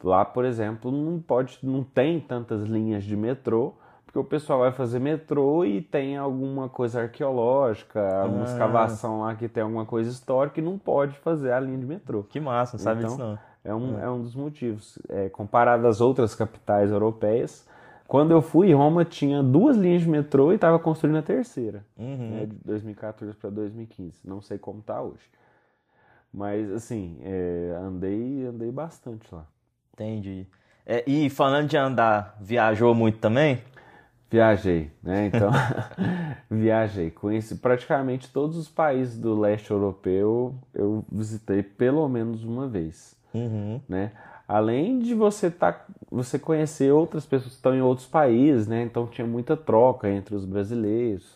Lá, 0.02 0.24
por 0.24 0.44
exemplo, 0.44 0.90
não 0.92 1.20
pode, 1.20 1.58
não 1.62 1.82
tem 1.84 2.20
tantas 2.20 2.62
linhas 2.64 3.04
de 3.04 3.16
metrô, 3.16 3.74
porque 4.16 4.18
o 4.18 4.24
pessoal 4.24 4.60
vai 4.60 4.72
fazer 4.72 4.98
metrô 4.98 5.62
e 5.64 5.82
tem 5.82 6.16
alguma 6.16 6.68
coisa 6.70 7.02
arqueológica, 7.02 8.00
alguma 8.22 8.42
Ah. 8.42 8.46
escavação 8.46 9.20
lá 9.20 9.34
que 9.34 9.46
tem 9.46 9.62
alguma 9.62 9.84
coisa 9.84 10.08
histórica 10.10 10.58
e 10.58 10.62
não 10.62 10.78
pode 10.78 11.18
fazer 11.18 11.52
a 11.52 11.60
linha 11.60 11.76
de 11.76 11.84
metrô. 11.84 12.22
Que 12.22 12.40
massa, 12.40 12.76
não 12.78 12.82
sabe 12.82 13.00
Então, 13.00 13.10
disso 13.10 13.22
não. 13.22 13.38
É 13.62 13.74
um, 13.74 14.00
é 14.00 14.08
um 14.10 14.22
dos 14.22 14.34
motivos. 14.34 14.98
É, 15.08 15.28
comparado 15.28 15.86
às 15.86 16.00
outras 16.00 16.34
capitais 16.34 16.90
europeias, 16.90 17.68
quando 18.08 18.30
eu 18.30 18.40
fui, 18.40 18.72
Roma 18.72 19.04
tinha 19.04 19.42
duas 19.42 19.76
linhas 19.76 20.00
de 20.02 20.08
metrô 20.08 20.52
e 20.52 20.54
estava 20.54 20.78
construindo 20.78 21.16
a 21.18 21.22
terceira, 21.22 21.84
Uhum. 21.98 22.30
né, 22.30 22.46
de 22.46 22.56
2014 22.64 23.34
para 23.36 23.50
2015. 23.50 24.20
Não 24.24 24.40
sei 24.40 24.56
como 24.56 24.80
tá 24.80 25.02
hoje. 25.02 25.28
Mas, 26.32 26.70
assim, 26.72 27.18
é, 27.22 27.76
andei, 27.82 28.46
andei 28.46 28.70
bastante 28.70 29.26
lá. 29.34 29.44
Entendi. 29.92 30.46
É, 30.86 31.02
e 31.06 31.28
falando 31.28 31.68
de 31.68 31.76
andar, 31.76 32.36
viajou 32.40 32.94
muito 32.94 33.18
também? 33.18 33.60
Viajei, 34.30 34.90
né? 35.02 35.26
Então, 35.26 35.50
viajei. 36.50 37.10
Conheci 37.10 37.56
praticamente 37.56 38.28
todos 38.32 38.56
os 38.56 38.68
países 38.68 39.16
do 39.18 39.38
leste 39.38 39.70
europeu, 39.70 40.54
eu 40.74 41.04
visitei 41.10 41.62
pelo 41.62 42.08
menos 42.08 42.44
uma 42.44 42.66
vez, 42.66 43.16
Uhum. 43.32 43.80
né? 43.88 44.12
Além 44.48 45.00
de 45.00 45.12
você 45.14 45.50
tá, 45.50 45.84
você 46.10 46.38
conhecer 46.38 46.92
outras 46.92 47.26
pessoas 47.26 47.50
que 47.52 47.56
estão 47.56 47.74
em 47.74 47.80
outros 47.82 48.06
países, 48.06 48.66
né? 48.66 48.82
Então 48.82 49.06
tinha 49.06 49.26
muita 49.26 49.56
troca 49.56 50.08
entre 50.08 50.34
os 50.36 50.44
brasileiros. 50.44 51.35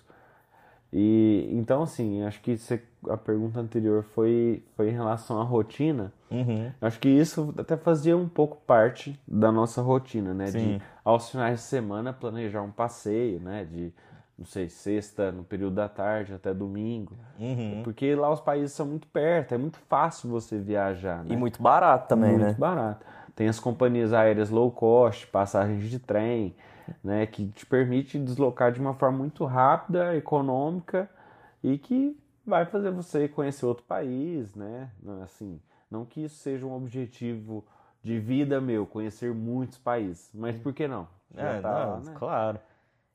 E 0.93 1.49
então 1.53 1.83
assim, 1.83 2.23
acho 2.23 2.41
que 2.41 2.57
você- 2.57 2.83
a 3.09 3.17
pergunta 3.17 3.61
anterior 3.61 4.03
foi 4.03 4.63
foi 4.77 4.89
em 4.89 4.93
relação 4.93 5.41
à 5.41 5.45
rotina. 5.45 6.13
Uhum. 6.31 6.71
Acho 6.81 6.99
que 6.99 7.09
isso 7.09 7.55
até 7.57 7.77
fazia 7.77 8.17
um 8.17 8.29
pouco 8.29 8.57
parte 8.67 9.19
da 9.27 9.51
nossa 9.53 9.81
rotina, 9.81 10.35
né? 10.35 10.49
Sim. 10.49 10.79
De 10.79 10.83
aos 11.05 11.31
finais 11.31 11.61
de 11.61 11.65
semana 11.65 12.13
planejar 12.13 12.63
um 12.63 12.71
passeio, 12.71 13.41
né? 13.41 13.65
De, 13.71 13.93
não 14.39 14.47
sei, 14.47 14.69
sexta 14.69 15.31
no 15.31 15.45
período 15.45 15.75
da 15.75 15.89
tarde 15.89 16.33
até 16.33 16.53
domingo. 16.53 17.15
Uhum. 17.39 17.83
Porque 17.85 18.15
lá 18.15 18.31
os 18.33 18.41
países 18.41 18.73
são 18.73 18.87
muito 18.87 19.07
perto, 19.09 19.55
é 19.55 19.59
muito 19.59 19.79
fácil 19.89 20.31
você 20.31 20.59
viajar, 20.59 21.19
né? 21.25 21.35
E 21.35 21.37
muito 21.37 21.63
barato 21.63 22.09
também, 22.09 22.33
muito 22.33 22.45
né? 22.47 22.55
barato. 22.59 23.05
Tem 23.37 23.49
as 23.49 23.61
companhias 23.61 24.13
aéreas 24.13 24.51
low 24.51 24.71
cost, 24.71 25.27
passagens 25.29 25.89
de 25.89 25.99
trem, 25.99 26.55
né? 27.03 27.27
Que 27.27 27.47
te 27.49 27.67
permite 27.67 28.19
deslocar 28.19 28.73
de 28.73 28.81
uma 28.81 28.95
forma 28.95 29.19
muito 29.19 29.45
rápida, 29.45 30.17
econômica 30.17 31.09
e 31.63 31.79
que 31.79 32.17
vai 32.47 32.65
fazer 32.67 32.91
você 32.91 33.29
conhecer 33.29 33.67
outro 33.67 33.85
país, 33.85 34.55
né? 34.55 34.91
Assim, 35.23 35.61
não 35.91 36.05
que 36.05 36.23
isso 36.25 36.37
seja 36.37 36.67
um 36.67 36.75
objetivo 36.75 37.65
de 38.03 38.19
vida 38.19 38.61
meu, 38.61 38.87
conhecer 38.87 39.33
muitos 39.35 39.79
países, 39.79 40.31
mas 40.33 40.57
por 40.57 40.73
que 40.73 40.89
não? 40.89 41.07
Já 41.35 41.55
É, 41.57 41.61
tá 41.61 41.97
não, 41.97 42.01
né? 42.01 42.15
claro. 42.15 42.59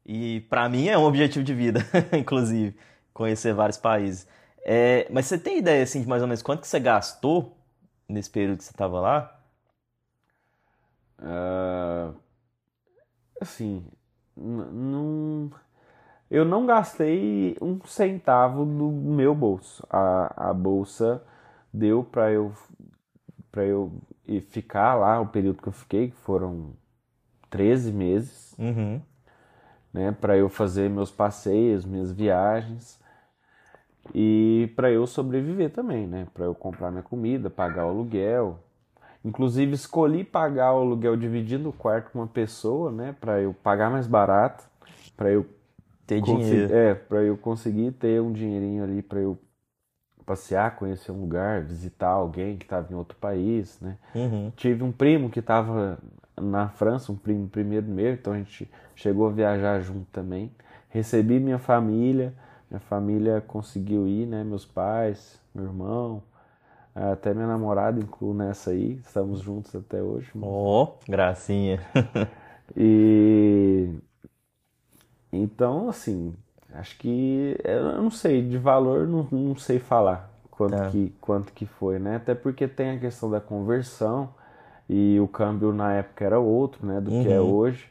E 0.06 0.42
pra 0.50 0.70
mim 0.70 0.88
é 0.88 0.98
um 0.98 1.04
objetivo 1.04 1.44
de 1.44 1.54
vida, 1.54 1.80
inclusive, 2.18 2.78
conhecer 3.14 3.54
vários 3.54 3.78
países. 3.78 4.28
É, 4.64 5.08
mas 5.12 5.26
você 5.26 5.38
tem 5.38 5.58
ideia, 5.60 5.84
assim, 5.84 6.02
de 6.02 6.08
mais 6.08 6.22
ou 6.22 6.28
menos 6.28 6.42
quanto 6.42 6.62
que 6.62 6.68
você 6.68 6.80
gastou 6.80 7.58
nesse 8.08 8.30
período 8.30 8.58
que 8.60 8.64
você 8.64 8.72
estava 8.72 9.00
lá? 9.00 9.40
Ah, 11.20 12.14
assim, 13.46 13.86
não, 14.36 15.52
eu 16.30 16.46
não 16.46 16.66
gastei 16.66 17.58
um 17.62 17.80
centavo 17.86 18.66
do 18.66 18.92
meu 18.92 19.36
bolso. 19.36 19.86
A, 19.90 20.50
a 20.52 20.54
bolsa 20.54 21.24
deu 21.74 22.04
para 22.04 22.32
eu 22.32 22.54
para 23.52 23.66
eu 23.66 23.92
ficar 24.50 24.96
lá 24.96 25.20
o 25.22 25.28
período 25.28 25.62
que 25.62 25.68
eu 25.70 25.74
fiquei, 25.74 26.10
que 26.10 26.16
foram 26.18 26.74
13 27.50 27.92
meses, 27.92 28.58
Uhum. 28.58 29.02
né, 29.94 30.12
para 30.12 30.38
eu 30.38 30.50
fazer 30.50 30.90
meus 30.90 31.12
passeios, 31.12 31.86
minhas 31.86 32.12
viagens 32.12 33.00
e 34.14 34.72
para 34.76 34.92
eu 34.92 35.06
sobreviver 35.08 35.72
também, 35.72 36.08
né, 36.08 36.28
para 36.34 36.46
eu 36.46 36.56
comprar 36.56 36.92
minha 36.92 37.04
comida, 37.04 37.50
pagar 37.50 37.86
o 37.86 37.90
aluguel. 37.90 38.60
Inclusive 39.26 39.74
escolhi 39.74 40.24
pagar 40.24 40.74
o 40.74 40.82
aluguel 40.82 41.18
dividindo 41.18 41.70
o 41.70 41.74
quarto 41.74 42.12
com 42.12 42.20
uma 42.20 42.28
pessoa, 42.28 42.92
né, 42.92 43.16
para 43.20 43.42
eu 43.42 43.56
pagar 43.56 43.90
mais 43.90 44.06
barato, 44.06 44.64
para 45.18 45.32
eu 45.32 45.48
Ter 46.06 46.22
dinheiro. 46.22 46.72
é, 46.72 46.94
para 46.94 47.24
eu 47.24 47.36
conseguir 47.36 47.92
ter 47.94 48.22
um 48.22 48.32
dinheirinho 48.32 48.84
ali 48.84 49.02
para 49.02 49.20
eu 49.20 49.36
passear, 50.26 50.76
conhecer 50.76 51.12
um 51.12 51.22
lugar, 51.22 51.64
visitar 51.64 52.10
alguém 52.10 52.56
que 52.56 52.66
estava 52.66 52.92
em 52.92 52.96
outro 52.96 53.18
país, 53.18 53.80
né? 53.82 53.98
Uhum. 54.14 54.52
Tive 54.56 54.84
um 54.84 54.92
primo 54.92 55.30
que 55.30 55.40
estava 55.40 55.98
na 56.40 56.70
França, 56.70 57.12
um 57.12 57.16
primo 57.16 57.48
primeiro 57.48 57.88
meu, 57.88 58.14
então 58.14 58.34
a 58.34 58.38
gente 58.38 58.70
chegou 58.96 59.28
a 59.28 59.32
viajar 59.32 59.80
junto 59.82 60.06
também. 60.12 60.52
Recebi 60.90 61.40
minha 61.40 61.60
família, 61.60 62.34
minha 62.70 62.80
família 62.80 63.42
conseguiu 63.42 64.08
ir, 64.08 64.28
né? 64.28 64.44
Meus 64.44 64.66
pais, 64.66 65.40
meu 65.54 65.66
irmão, 65.66 66.24
até 66.96 67.34
minha 67.34 67.48
namorada 67.48 68.00
incluo 68.00 68.34
nessa 68.34 68.72
aí, 68.72 68.94
estamos 69.06 69.42
juntos 69.42 69.76
até 69.76 70.02
hoje. 70.02 70.32
Ó, 70.42 70.94
gracinha. 71.08 71.80
E 72.76 73.90
então, 75.32 75.90
assim, 75.90 76.34
acho 76.74 76.98
que 76.98 77.58
eu 77.64 78.02
não 78.02 78.10
sei, 78.10 78.42
de 78.48 78.58
valor 78.58 79.08
não, 79.08 79.28
não 79.32 79.56
sei 79.56 79.80
falar 79.80 80.30
quanto 80.50 80.72
Tá. 80.72 80.90
que, 80.92 81.14
quanto 81.22 81.54
que 81.54 81.66
foi, 81.66 82.00
né? 82.00 82.16
Até 82.16 82.34
porque 82.34 82.68
tem 82.68 82.92
a 82.92 83.00
questão 83.00 83.30
da 83.30 83.42
conversão 83.42 84.30
e 84.90 85.20
o 85.20 85.28
câmbio 85.28 85.74
na 85.74 85.94
época 85.94 86.24
era 86.26 86.40
outro, 86.40 86.86
né, 86.86 87.02
do 87.02 87.12
que 87.12 87.28
é 87.28 87.40
Uhum. 87.40 87.52
hoje. 87.52 87.90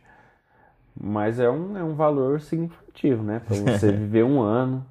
Mas 0.96 1.40
é 1.40 1.50
um, 1.50 1.76
é 1.76 1.82
um 1.84 1.94
valor 1.94 2.40
significativo, 2.40 3.22
né? 3.22 3.40
Para 3.40 3.56
você 3.56 3.90
viver 3.92 4.24
um 4.24 4.40
ano, 4.40 4.84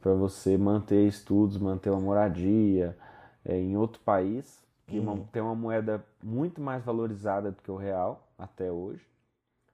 para 0.00 0.14
você 0.14 0.56
manter 0.58 1.06
estudos, 1.06 1.58
manter 1.58 1.90
uma 1.90 2.00
moradia 2.00 2.96
é, 3.44 3.56
em 3.58 3.76
outro 3.76 4.00
país, 4.00 4.62
que 4.86 4.98
uma- 4.98 5.12
Uhum. 5.12 5.24
tem 5.32 5.40
uma 5.42 5.54
moeda 5.54 6.04
muito 6.22 6.60
mais 6.60 6.82
valorizada 6.84 7.50
do 7.50 7.62
que 7.62 7.70
o 7.70 7.76
real 7.76 8.26
até 8.38 8.70
hoje. 8.70 9.00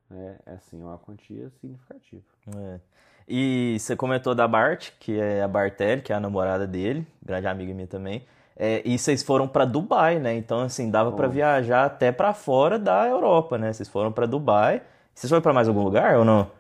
né? 0.09 0.37
É 0.45 0.55
assim, 0.55 0.81
é 0.81 0.85
uma 0.85 0.99
quantia 0.99 1.49
significativa. 1.61 2.23
É. 2.57 2.81
E 3.29 3.77
você 3.79 3.95
comentou 3.95 4.35
da 4.35 4.49
Bart, 4.49 4.91
que 4.99 5.21
é 5.21 5.41
a 5.41 5.47
Bartelli, 5.47 6.03
que 6.03 6.12
é 6.12 6.16
a 6.16 6.21
namorada 6.21 6.66
dele, 6.66 7.07
grande 7.25 7.47
amiga 7.47 7.73
minha 7.73 7.87
também. 7.87 8.25
É, 8.57 8.83
e 8.85 8.99
vocês 8.99 9.23
foram 9.23 9.47
pra 9.47 9.64
Dubai, 9.64 10.18
né? 10.18 10.35
Então, 10.35 10.62
assim, 10.62 10.91
dava 10.91 11.12
Fomos. 11.12 11.33
viajar 11.33 11.85
até 11.85 12.11
pra 12.11 12.35
fora 12.35 12.77
da 12.77 13.07
Europa, 13.07 13.57
né? 13.57 13.73
Vocês 13.73 13.89
foram 13.89 14.11
pra 14.11 14.27
Dubai. 14.27 14.83
Vocês 15.14 15.31
foram 15.31 15.43
pra 15.43 15.53
mais 15.53 15.68
algum 15.68 15.85
lugar 15.85 16.16
ou 16.18 16.25
não? 16.25 16.51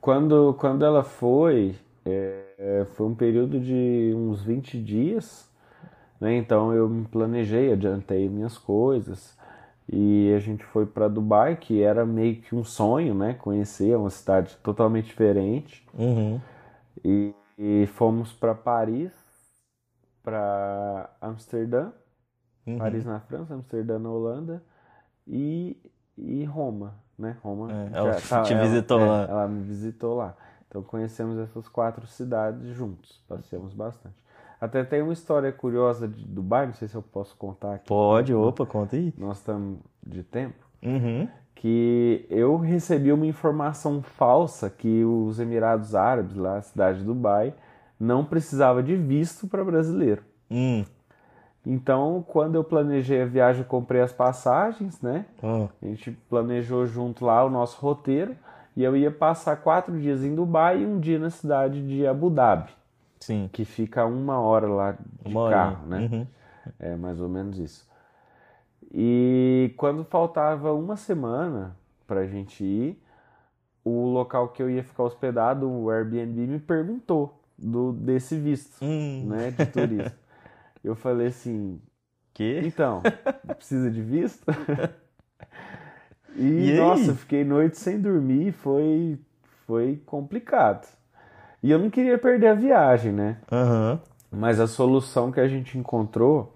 Quando, 0.00 0.54
quando 0.58 0.84
ela 0.84 1.02
foi, 1.02 1.74
é, 2.06 2.44
é, 2.58 2.86
foi 2.94 3.06
um 3.06 3.14
período 3.14 3.60
de 3.60 4.12
uns 4.16 4.42
20 4.42 4.80
dias, 4.82 5.47
né? 6.20 6.36
Então 6.36 6.72
eu 6.74 6.88
me 6.88 7.06
planejei, 7.06 7.72
adiantei 7.72 8.28
minhas 8.28 8.58
coisas 8.58 9.36
e 9.90 10.32
a 10.36 10.38
gente 10.38 10.64
foi 10.64 10.86
para 10.86 11.08
Dubai, 11.08 11.56
que 11.56 11.82
era 11.82 12.04
meio 12.06 12.36
que 12.42 12.54
um 12.54 12.64
sonho, 12.64 13.14
né? 13.14 13.34
Conhecer 13.34 13.96
uma 13.96 14.10
cidade 14.10 14.56
totalmente 14.62 15.06
diferente. 15.06 15.86
Uhum. 15.98 16.40
E, 17.04 17.34
e 17.58 17.86
fomos 17.86 18.32
para 18.32 18.54
Paris, 18.54 19.12
para 20.22 21.10
Amsterdã, 21.20 21.92
Uhum. 22.66 22.78
Paris 22.78 23.04
na 23.04 23.20
França, 23.20 23.54
Amsterdã 23.54 23.98
na 23.98 24.10
Holanda 24.10 24.62
e, 25.26 25.76
e 26.18 26.44
Roma, 26.44 26.96
né? 27.18 27.36
Roma 27.42 27.76
É, 27.92 27.96
já 27.96 28.14
ela 28.14 28.20
te 28.42 28.54
visitou 28.54 28.98
é, 28.98 29.04
lá. 29.06 29.30
Ela 29.30 29.48
me 29.48 29.64
visitou 29.64 30.16
lá. 30.16 30.36
Então 30.68 30.82
conhecemos 30.82 31.38
essas 31.38 31.68
quatro 31.68 32.06
cidades 32.06 32.68
juntos, 32.76 33.22
passeamos 33.28 33.74
bastante. 33.74 34.16
Até 34.60 34.82
tem 34.82 35.02
uma 35.02 35.12
história 35.12 35.52
curiosa 35.52 36.08
de 36.08 36.24
Dubai, 36.24 36.66
não 36.66 36.74
sei 36.74 36.88
se 36.88 36.94
eu 36.94 37.02
posso 37.02 37.36
contar 37.36 37.74
aqui. 37.74 37.86
Pode, 37.86 38.34
opa, 38.34 38.66
conta 38.66 38.96
aí. 38.96 39.14
Nós 39.16 39.38
estamos 39.38 39.78
de 40.04 40.22
tempo. 40.22 40.66
Uhum. 40.82 41.28
Que 41.54 42.26
eu 42.28 42.56
recebi 42.56 43.12
uma 43.12 43.26
informação 43.26 44.02
falsa 44.02 44.68
que 44.70 45.04
os 45.04 45.38
Emirados 45.38 45.94
Árabes, 45.94 46.36
lá, 46.36 46.56
a 46.56 46.62
cidade 46.62 47.00
de 47.00 47.04
Dubai, 47.04 47.54
não 47.98 48.24
precisava 48.24 48.82
de 48.82 48.96
visto 48.96 49.46
para 49.46 49.64
brasileiro. 49.64 50.22
Hum. 50.50 50.84
Então, 51.66 52.24
quando 52.26 52.54
eu 52.54 52.64
planejei 52.64 53.22
a 53.22 53.26
viagem, 53.26 53.62
eu 53.62 53.68
comprei 53.68 54.00
as 54.00 54.12
passagens, 54.12 55.00
né? 55.02 55.26
Ó. 55.42 55.68
A 55.82 55.86
gente 55.86 56.12
planejou 56.30 56.86
junto 56.86 57.24
lá 57.24 57.44
o 57.44 57.50
nosso 57.50 57.80
roteiro 57.80 58.34
e 58.76 58.82
eu 58.82 58.96
ia 58.96 59.10
passar 59.10 59.56
quatro 59.56 59.98
dias 59.98 60.24
em 60.24 60.34
Dubai 60.34 60.80
e 60.80 60.86
um 60.86 60.98
dia 60.98 61.18
na 61.18 61.30
cidade 61.30 61.86
de 61.86 62.06
Abu 62.06 62.30
Dhabi, 62.30 62.70
Sim. 63.20 63.48
que 63.52 63.64
fica 63.64 64.04
uma 64.06 64.38
hora 64.40 64.68
lá 64.68 64.92
de 64.92 65.34
Uma 65.34 65.50
carro, 65.50 65.86
né? 65.86 66.08
Uhum. 66.10 66.26
É 66.78 66.96
mais 66.96 67.20
ou 67.20 67.28
menos 67.28 67.58
isso. 67.58 67.86
E 68.92 69.72
quando 69.76 70.04
faltava 70.04 70.72
uma 70.72 70.96
semana 70.96 71.76
pra 72.06 72.26
gente 72.26 72.64
ir, 72.64 73.02
o 73.84 74.06
local 74.06 74.48
que 74.48 74.62
eu 74.62 74.70
ia 74.70 74.82
ficar 74.82 75.04
hospedado, 75.04 75.68
o 75.68 75.90
Airbnb, 75.90 76.46
me 76.46 76.58
perguntou 76.58 77.40
do, 77.58 77.92
desse 77.92 78.38
visto, 78.38 78.82
Hum. 78.84 79.26
né, 79.28 79.50
de 79.50 79.66
turismo. 79.66 80.12
Eu 80.84 80.94
falei 80.94 81.26
assim, 81.26 81.80
Que? 82.32 82.60
então, 82.64 83.02
precisa 83.56 83.90
de 83.90 84.00
visto? 84.00 84.44
E, 86.36 86.72
E 86.72 86.72
nossa, 86.78 87.14
fiquei 87.14 87.42
noite 87.44 87.78
sem 87.78 88.00
dormir, 88.00 88.52
foi, 88.52 89.18
foi 89.66 89.96
complicado. 90.06 90.86
E 91.62 91.70
eu 91.70 91.78
não 91.78 91.90
queria 91.90 92.18
perder 92.18 92.48
a 92.48 92.54
viagem, 92.54 93.12
né? 93.12 93.38
Aham. 93.50 94.00
Mas 94.30 94.60
a 94.60 94.66
solução 94.66 95.32
que 95.32 95.40
a 95.40 95.48
gente 95.48 95.78
encontrou 95.78 96.54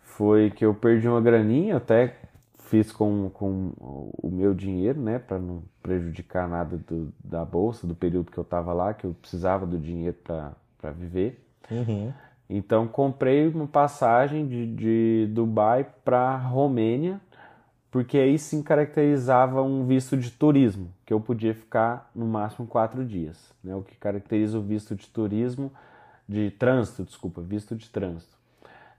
foi 0.00 0.50
que 0.50 0.64
eu 0.64 0.74
perdi 0.74 1.08
uma 1.08 1.20
graninha, 1.20 1.76
até 1.76 2.14
fiz 2.58 2.92
com, 2.92 3.30
com 3.30 3.72
o 3.78 4.30
meu 4.30 4.54
dinheiro, 4.54 5.00
né, 5.00 5.18
para 5.18 5.38
não 5.38 5.62
prejudicar 5.82 6.48
nada 6.48 6.76
do, 6.76 7.12
da 7.22 7.44
bolsa, 7.44 7.86
do 7.86 7.94
período 7.94 8.30
que 8.30 8.38
eu 8.38 8.44
tava 8.44 8.72
lá, 8.72 8.92
que 8.92 9.04
eu 9.04 9.14
precisava 9.20 9.64
do 9.66 9.78
dinheiro 9.78 10.16
para 10.24 10.90
viver. 10.90 11.44
Uhum. 11.70 12.12
Então 12.48 12.86
comprei 12.86 13.48
uma 13.48 13.66
passagem 13.66 14.46
de, 14.46 14.66
de 14.74 15.28
Dubai 15.32 15.86
para 16.04 16.36
Romênia, 16.36 17.20
porque 17.96 18.18
aí 18.18 18.38
sim 18.38 18.62
caracterizava 18.62 19.62
um 19.62 19.86
visto 19.86 20.18
de 20.18 20.30
turismo, 20.30 20.92
que 21.06 21.14
eu 21.14 21.18
podia 21.18 21.54
ficar 21.54 22.10
no 22.14 22.26
máximo 22.26 22.66
quatro 22.66 23.02
dias. 23.02 23.38
Né? 23.64 23.74
O 23.74 23.80
que 23.80 23.96
caracteriza 23.96 24.58
o 24.58 24.60
visto 24.60 24.94
de 24.94 25.06
turismo, 25.06 25.72
de 26.28 26.50
trânsito, 26.50 27.04
desculpa, 27.04 27.40
visto 27.40 27.74
de 27.74 27.88
trânsito, 27.88 28.36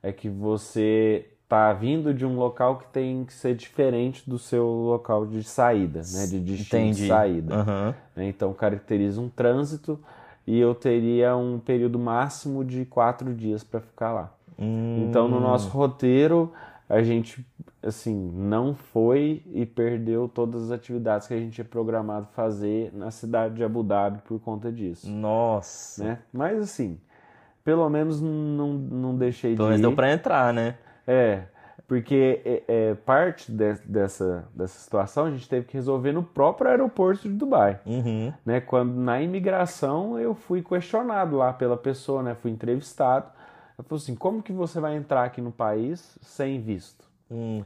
é 0.02 0.12
que 0.12 0.28
você 0.28 1.28
está 1.44 1.72
vindo 1.74 2.12
de 2.12 2.26
um 2.26 2.38
local 2.38 2.80
que 2.80 2.88
tem 2.88 3.24
que 3.24 3.34
ser 3.34 3.54
diferente 3.54 4.28
do 4.28 4.40
seu 4.40 4.66
local 4.66 5.28
de 5.28 5.44
saída, 5.44 6.00
né? 6.00 6.26
de 6.26 6.40
destino 6.40 6.82
Entendi. 6.82 7.02
de 7.04 7.08
saída. 7.08 7.94
Né? 8.16 8.30
Então 8.30 8.52
caracteriza 8.52 9.22
um 9.22 9.30
trânsito 9.30 10.00
e 10.48 10.58
eu 10.58 10.74
teria 10.74 11.38
um 11.38 11.60
período 11.60 12.00
máximo 12.00 12.66
de 12.66 12.84
quatro 12.84 13.32
dias 13.36 13.64
para 13.64 13.80
ficar 13.80 14.12
lá. 14.12 14.34
Hum, 14.58 15.06
Então 15.08 15.28
no 15.28 15.40
nosso 15.40 15.70
roteiro 15.70 16.52
a 16.90 17.02
gente 17.04 17.46
assim 17.84 18.16
não 18.34 18.74
foi 18.74 19.44
e 19.54 19.66
perdeu 19.66 20.28
todas 20.28 20.64
as 20.64 20.72
atividades 20.72 21.28
que 21.28 21.34
a 21.34 21.38
gente 21.38 21.54
tinha 21.54 21.66
programado 21.66 22.28
fazer 22.34 22.92
na 22.94 23.12
cidade 23.12 23.56
de 23.56 23.64
Abu 23.64 23.84
Dhabi 23.84 24.20
por 24.28 24.40
conta 24.40 24.72
disso, 24.72 25.10
Nossa. 25.10 26.04
né? 26.04 26.20
Mas 26.34 26.60
assim, 26.60 27.00
pelo 27.64 27.90
menos 27.90 28.22
não, 28.22 28.74
não 28.74 29.16
deixei 29.16 29.56
Pelo 29.56 29.68
de 29.68 29.72
menos 29.74 29.80
ir. 29.80 29.82
deu 29.88 29.96
pra 29.96 30.12
entrar, 30.12 30.54
né? 30.54 30.76
É, 31.06 31.44
porque 31.88 32.42
é, 32.44 32.64
é, 32.68 32.96
parte 32.96 33.52
de- 33.52 33.80
dessa, 33.86 34.46
dessa 34.54 34.78
situação 34.80 35.26
a 35.26 35.32
gente 35.32 35.48
teve 35.48 35.66
que 35.66 35.74
resolver 35.74 36.12
no 36.12 36.24
próprio 36.24 36.70
aeroporto 36.70 37.30
de 37.30 37.34
Dubai 37.36 37.80
Uhum. 37.86 38.34
né? 38.46 38.60
Quando 38.60 38.94
na 38.94 39.22
imigração 39.22 40.18
eu 40.20 40.34
fui 40.36 40.62
questionado 40.62 41.36
lá 41.38 41.54
pela 41.54 41.78
pessoa, 41.78 42.22
né? 42.24 42.36
Fui 42.36 42.52
entrevistado. 42.52 43.37
Ela 43.78 43.88
falou 43.88 44.02
assim: 44.02 44.16
como 44.16 44.42
que 44.42 44.52
você 44.52 44.80
vai 44.80 44.96
entrar 44.96 45.24
aqui 45.24 45.40
no 45.40 45.52
país 45.52 46.18
sem 46.22 46.60
visto? 46.60 47.06
Hum. 47.30 47.64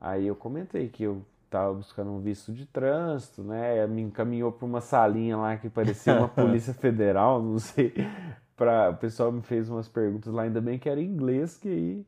Aí 0.00 0.26
eu 0.26 0.36
comentei 0.36 0.88
que 0.88 1.02
eu 1.02 1.24
estava 1.44 1.74
buscando 1.74 2.10
um 2.10 2.20
visto 2.20 2.52
de 2.52 2.64
trânsito, 2.64 3.42
né? 3.42 3.78
Ela 3.78 3.88
me 3.88 4.02
encaminhou 4.02 4.52
para 4.52 4.64
uma 4.64 4.80
salinha 4.80 5.36
lá 5.36 5.56
que 5.56 5.68
parecia 5.68 6.14
uma 6.14 6.28
polícia 6.28 6.72
federal, 6.72 7.42
não 7.42 7.58
sei. 7.58 7.92
Pra... 8.56 8.90
O 8.90 8.96
pessoal 8.96 9.32
me 9.32 9.42
fez 9.42 9.68
umas 9.68 9.88
perguntas 9.88 10.32
lá, 10.32 10.42
ainda 10.42 10.60
bem 10.60 10.78
que 10.78 10.88
era 10.88 11.00
em 11.00 11.06
inglês, 11.06 11.56
que 11.56 11.68
aí 11.68 12.06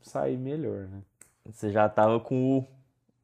saí 0.00 0.36
melhor, 0.36 0.88
né? 0.88 1.00
Você 1.46 1.70
já 1.70 1.88
tava 1.88 2.20
com 2.20 2.58
o 2.58 2.66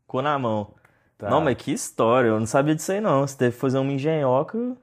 cu 0.06 0.22
na 0.22 0.38
mão. 0.38 0.72
Tá. 1.18 1.28
Não, 1.28 1.40
mas 1.40 1.56
que 1.56 1.72
história. 1.72 2.28
Eu 2.28 2.40
não 2.40 2.46
sabia 2.46 2.74
disso 2.74 2.90
aí, 2.92 3.00
não. 3.00 3.26
Você 3.26 3.36
teve 3.36 3.52
que 3.54 3.60
fazer 3.60 3.78
uma 3.78 3.92
engenhoca 3.92 4.76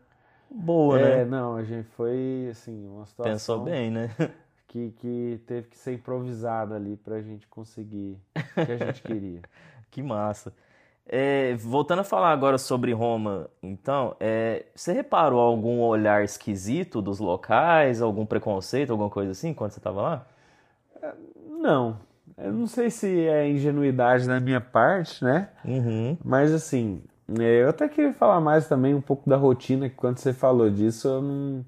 boa, 0.49 0.99
É, 0.99 1.17
né? 1.17 1.25
não, 1.25 1.55
a 1.55 1.63
gente 1.63 1.87
foi 1.89 2.47
assim, 2.51 2.87
uma 2.87 3.05
situação. 3.05 3.33
Pensou 3.33 3.59
bem, 3.63 3.89
né? 3.89 4.09
que, 4.71 4.91
que 4.91 5.41
teve 5.45 5.67
que 5.67 5.77
ser 5.77 5.93
improvisada 5.95 6.75
ali 6.75 6.95
pra 6.95 7.21
gente 7.21 7.45
conseguir 7.47 8.17
o 8.33 8.65
que 8.65 8.71
a 8.71 8.77
gente 8.77 9.01
queria. 9.03 9.41
Que 9.91 10.01
massa. 10.01 10.53
É, 11.05 11.53
voltando 11.55 11.99
a 11.99 12.03
falar 12.05 12.31
agora 12.31 12.57
sobre 12.57 12.93
Roma, 12.93 13.49
então, 13.61 14.15
é, 14.21 14.67
você 14.73 14.93
reparou 14.93 15.41
algum 15.41 15.81
olhar 15.81 16.23
esquisito 16.23 17.01
dos 17.01 17.19
locais, 17.19 18.01
algum 18.01 18.25
preconceito, 18.25 18.91
alguma 18.91 19.09
coisa 19.09 19.31
assim, 19.31 19.53
quando 19.53 19.71
você 19.71 19.79
estava 19.79 20.01
lá? 20.01 20.27
Não, 21.59 21.99
eu 22.37 22.53
não 22.53 22.67
sei 22.67 22.89
se 22.89 23.27
é 23.27 23.49
ingenuidade 23.49 24.25
da 24.25 24.39
minha 24.39 24.61
parte, 24.61 25.21
né? 25.21 25.49
Uhum. 25.65 26.17
Mas 26.23 26.53
assim, 26.53 27.03
é, 27.37 27.63
eu 27.63 27.67
até 27.67 27.89
queria 27.89 28.13
falar 28.13 28.39
mais 28.39 28.69
também 28.69 28.95
um 28.95 29.01
pouco 29.01 29.29
da 29.29 29.35
rotina, 29.35 29.89
que 29.89 29.95
quando 29.95 30.19
você 30.19 30.31
falou 30.31 30.69
disso 30.69 31.09
eu 31.09 31.21
não, 31.21 31.65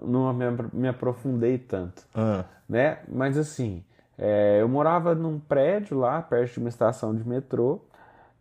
não 0.00 0.32
me, 0.32 0.44
me 0.72 0.88
aprofundei 0.88 1.58
tanto, 1.58 2.02
Ah, 2.14 2.44
né? 2.68 2.98
Mas 3.08 3.36
assim, 3.36 3.82
é, 4.16 4.58
eu 4.60 4.68
morava 4.68 5.14
num 5.14 5.38
prédio 5.38 5.98
lá, 5.98 6.20
perto 6.22 6.54
de 6.54 6.58
uma 6.58 6.68
estação 6.68 7.14
de 7.14 7.26
metrô, 7.26 7.80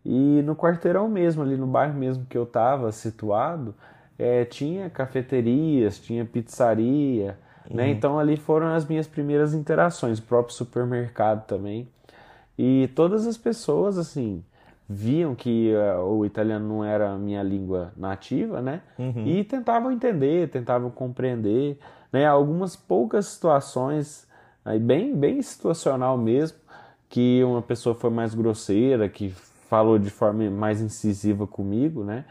e 0.05 0.41
no 0.43 0.55
quarteirão 0.55 1.07
mesmo, 1.09 1.43
ali 1.43 1.57
no 1.57 1.67
bairro 1.67 1.93
mesmo 1.93 2.25
que 2.25 2.37
eu 2.37 2.43
estava 2.43 2.91
situado, 2.91 3.75
é, 4.17 4.45
tinha 4.45 4.89
cafeterias, 4.89 5.99
tinha 5.99 6.25
pizzaria, 6.25 7.37
né? 7.69 7.89
Então 7.89 8.17
ali 8.17 8.37
foram 8.37 8.67
as 8.73 8.85
minhas 8.85 9.07
primeiras 9.07 9.53
interações, 9.53 10.19
o 10.19 10.23
próprio 10.23 10.55
supermercado 10.55 11.45
também. 11.45 11.87
E 12.57 12.89
todas 12.95 13.27
as 13.27 13.37
pessoas, 13.37 13.97
assim, 13.97 14.43
viam 14.89 15.35
que 15.35 15.71
eh, 15.71 15.97
o 15.97 16.25
italiano 16.25 16.67
não 16.67 16.83
era 16.83 17.11
a 17.11 17.17
minha 17.17 17.43
língua 17.43 17.91
nativa, 17.97 18.61
né? 18.61 18.81
E 19.27 19.43
tentavam 19.43 19.91
entender, 19.91 20.49
tentavam 20.49 20.89
compreender, 20.89 21.77
né? 22.11 22.25
Algumas 22.25 22.75
poucas 22.75 23.25
situações, 23.27 24.27
aí 24.63 24.79
bem, 24.79 25.15
bem 25.15 25.41
situacional 25.41 26.17
mesmo, 26.17 26.57
que 27.09 27.43
uma 27.43 27.61
pessoa 27.61 27.95
foi 27.95 28.09
mais 28.09 28.33
grosseira, 28.33 29.09
que 29.09 29.29
falou 29.69 29.99
de 29.99 30.09
forma 30.09 30.49
mais 30.49 30.81
incisiva 30.81 31.45
comigo, 31.45 32.03
né? 32.03 32.25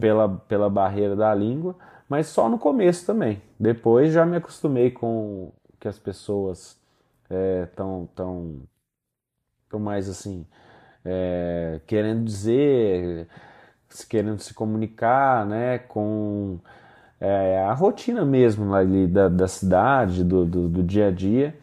Pela, 0.00 0.28
pela 0.28 0.68
barreira 0.68 1.16
da 1.16 1.34
língua, 1.34 1.74
mas 2.08 2.26
só 2.26 2.48
no 2.48 2.58
começo 2.58 3.06
também. 3.06 3.40
Depois 3.58 4.12
já 4.12 4.26
me 4.26 4.36
acostumei 4.36 4.90
com 4.90 5.50
que 5.80 5.88
as 5.88 5.98
pessoas 5.98 6.78
estão 7.64 8.06
tão, 8.14 8.60
tão 9.70 9.80
mais 9.80 10.08
assim, 10.10 10.46
é, 11.04 11.80
querendo 11.86 12.24
dizer, 12.24 13.28
querendo 14.08 14.40
se 14.40 14.54
comunicar, 14.54 15.46
né, 15.46 15.78
com 15.78 16.58
é, 17.20 17.62
a 17.62 17.72
rotina 17.72 18.24
mesmo 18.24 18.74
ali 18.74 19.06
da, 19.06 19.28
da 19.28 19.48
cidade, 19.48 20.24
do, 20.24 20.44
do, 20.44 20.68
do 20.68 20.82
dia 20.82 21.08
a 21.08 21.10
dia. 21.10 21.56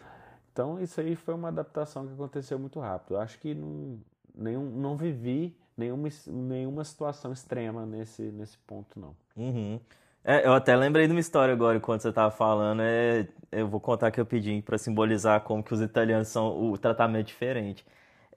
Então 0.52 0.80
isso 0.80 1.00
aí 1.00 1.16
foi 1.16 1.34
uma 1.34 1.50
adaptação 1.50 2.06
que 2.06 2.14
aconteceu 2.14 2.60
muito 2.60 2.80
rápido. 2.80 3.16
Eu 3.16 3.22
acho 3.22 3.40
que 3.40 3.54
não, 3.54 4.00
nenhum, 4.36 4.66
não 4.66 4.96
vivi 4.96 5.56
nenhuma, 5.78 6.10
nenhuma 6.28 6.84
situação 6.84 7.32
extrema 7.32 7.86
nesse, 7.86 8.24
nesse 8.24 8.58
ponto, 8.60 9.00
não. 9.00 9.16
uhum. 9.38 9.80
É, 10.22 10.46
eu 10.46 10.54
até 10.54 10.76
lembrei 10.76 11.08
de 11.08 11.14
uma 11.14 11.20
história 11.20 11.54
agora, 11.54 11.78
enquanto 11.78 12.02
você 12.02 12.10
estava 12.10 12.30
falando, 12.30 12.82
é, 12.82 13.26
eu 13.52 13.68
vou 13.70 13.80
contar 13.80 14.12
que 14.12 14.20
eu 14.20 14.26
pedi 14.26 14.62
para 14.62 14.78
simbolizar 14.78 15.42
como 15.42 15.64
que 15.64 15.74
os 15.74 15.82
italianos 15.82 16.28
são 16.28 16.72
o 16.72 16.78
tratamento 16.78 17.28
diferente. 17.28 17.86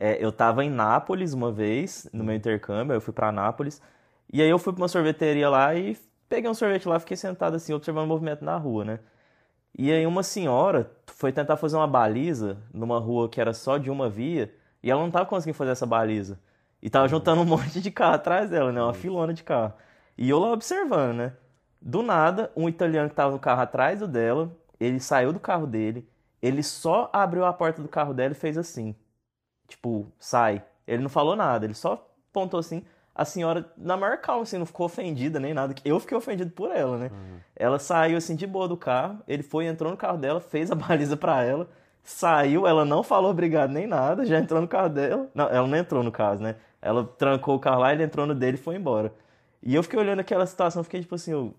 É, 0.05 0.19
eu 0.21 0.31
estava 0.31 0.65
em 0.65 0.69
Nápoles 0.69 1.33
uma 1.33 1.53
vez, 1.53 2.09
no 2.13 2.25
meu 2.25 2.35
intercâmbio, 2.35 2.93
eu 2.93 3.01
fui 3.01 3.13
para 3.13 3.31
Nápoles, 3.31 3.81
e 4.33 4.43
aí 4.43 4.51
eu 4.51 4.59
fui 4.59 4.73
para 4.73 4.83
uma 4.83 4.89
sorveteria 4.89 5.49
lá 5.49 5.77
e 5.77 5.97
peguei 6.29 6.51
um 6.51 6.55
sorvete 6.55 6.89
lá, 6.89 6.99
fiquei 6.99 7.17
sentado 7.17 7.55
assim, 7.55 7.73
observando 7.73 8.07
o 8.07 8.09
movimento 8.09 8.45
na 8.45 8.57
rua, 8.57 8.85
né? 8.85 8.99
E 9.79 9.93
aí 9.93 10.05
uma 10.05 10.25
senhora 10.25 10.91
foi 11.07 11.33
tentar 11.33 11.57
fazer 11.57 11.77
uma 11.77 11.87
baliza 11.87 12.59
numa 12.75 12.99
rua 12.99 13.29
que 13.29 13.41
era 13.41 13.55
só 13.55 13.79
de 13.79 13.91
uma 13.93 14.11
via, 14.11 14.53
e 14.83 14.91
ela 14.91 15.01
não 15.01 15.11
tava 15.11 15.25
conseguindo 15.27 15.57
fazer 15.57 15.71
essa 15.71 15.87
baliza. 15.87 16.37
E 16.83 16.91
tava 16.91 17.07
juntando 17.07 17.43
um 17.43 17.45
monte 17.47 17.81
de 17.81 17.91
carro 17.93 18.15
atrás 18.15 18.51
dela, 18.51 18.73
né? 18.73 18.83
Uma 18.83 18.95
filona 18.95 19.33
de 19.33 19.45
carro. 19.45 19.73
E 20.19 20.29
eu 20.29 20.41
lá 20.41 20.51
observando, 20.51 21.15
né? 21.17 21.33
Do 21.81 22.03
nada, 22.03 22.51
um 22.57 22.69
italiano 22.69 23.09
que 23.09 23.15
tava 23.15 23.31
no 23.31 23.39
carro 23.39 23.63
atrás 23.63 24.01
do 24.01 24.09
dela, 24.09 24.51
ele 24.81 24.99
saiu 24.99 25.33
do 25.33 25.39
carro 25.39 25.67
dele, 25.67 26.09
ele 26.43 26.63
só 26.65 27.09
abriu 27.13 27.45
a 27.45 27.53
porta 27.53 27.81
do 27.81 27.89
carro 27.89 28.13
dela 28.13 28.33
e 28.33 28.35
fez 28.35 28.59
assim. 28.59 28.97
Tipo, 29.73 30.07
sai. 30.19 30.63
Ele 30.87 31.03
não 31.03 31.09
falou 31.09 31.35
nada, 31.35 31.65
ele 31.65 31.75
só 31.75 32.07
apontou 32.31 32.61
assim. 32.61 32.85
A 33.15 33.25
senhora, 33.25 33.71
na 33.77 33.97
maior 33.97 34.19
calma, 34.19 34.43
assim, 34.43 34.59
não 34.59 34.67
ficou 34.67 34.87
ofendida 34.87 35.39
nem 35.41 35.53
nada. 35.55 35.75
Eu 35.85 35.99
fiquei 36.01 36.17
ofendido 36.17 36.51
por 36.51 36.71
ela, 36.71 36.97
né? 36.99 37.11
Ela 37.57 37.79
saiu 37.79 38.17
assim 38.17 38.35
de 38.37 38.47
boa 38.47 38.69
do 38.69 38.77
carro, 38.77 39.21
ele 39.27 39.43
foi, 39.43 39.67
entrou 39.67 39.91
no 39.91 39.97
carro 39.97 40.19
dela, 40.19 40.41
fez 40.41 40.71
a 40.71 40.75
baliza 40.77 41.17
pra 41.17 41.43
ela, 41.43 41.69
saiu, 42.03 42.67
ela 42.67 42.85
não 42.85 43.03
falou 43.03 43.31
obrigado 43.31 43.71
nem 43.71 43.87
nada, 43.87 44.25
já 44.27 44.39
entrou 44.39 44.61
no 44.61 44.69
carro 44.69 44.89
dela. 44.91 45.29
Não, 45.35 45.47
ela 45.49 45.67
não 45.67 45.77
entrou 45.77 46.03
no 46.03 46.13
caso, 46.13 46.43
né? 46.43 46.57
Ela 46.81 47.05
trancou 47.05 47.55
o 47.57 47.61
carro 47.61 47.81
lá, 47.81 47.93
ele 47.93 48.03
entrou 48.03 48.27
no 48.27 48.35
dele 48.35 48.57
e 48.57 48.61
foi 48.61 48.77
embora. 48.77 49.13
E 49.63 49.75
eu 49.75 49.83
fiquei 49.83 49.99
olhando 49.99 50.21
aquela 50.21 50.45
situação, 50.47 50.83
fiquei 50.83 51.01
tipo 51.01 51.15
assim, 51.15 51.33
eu, 51.33 51.55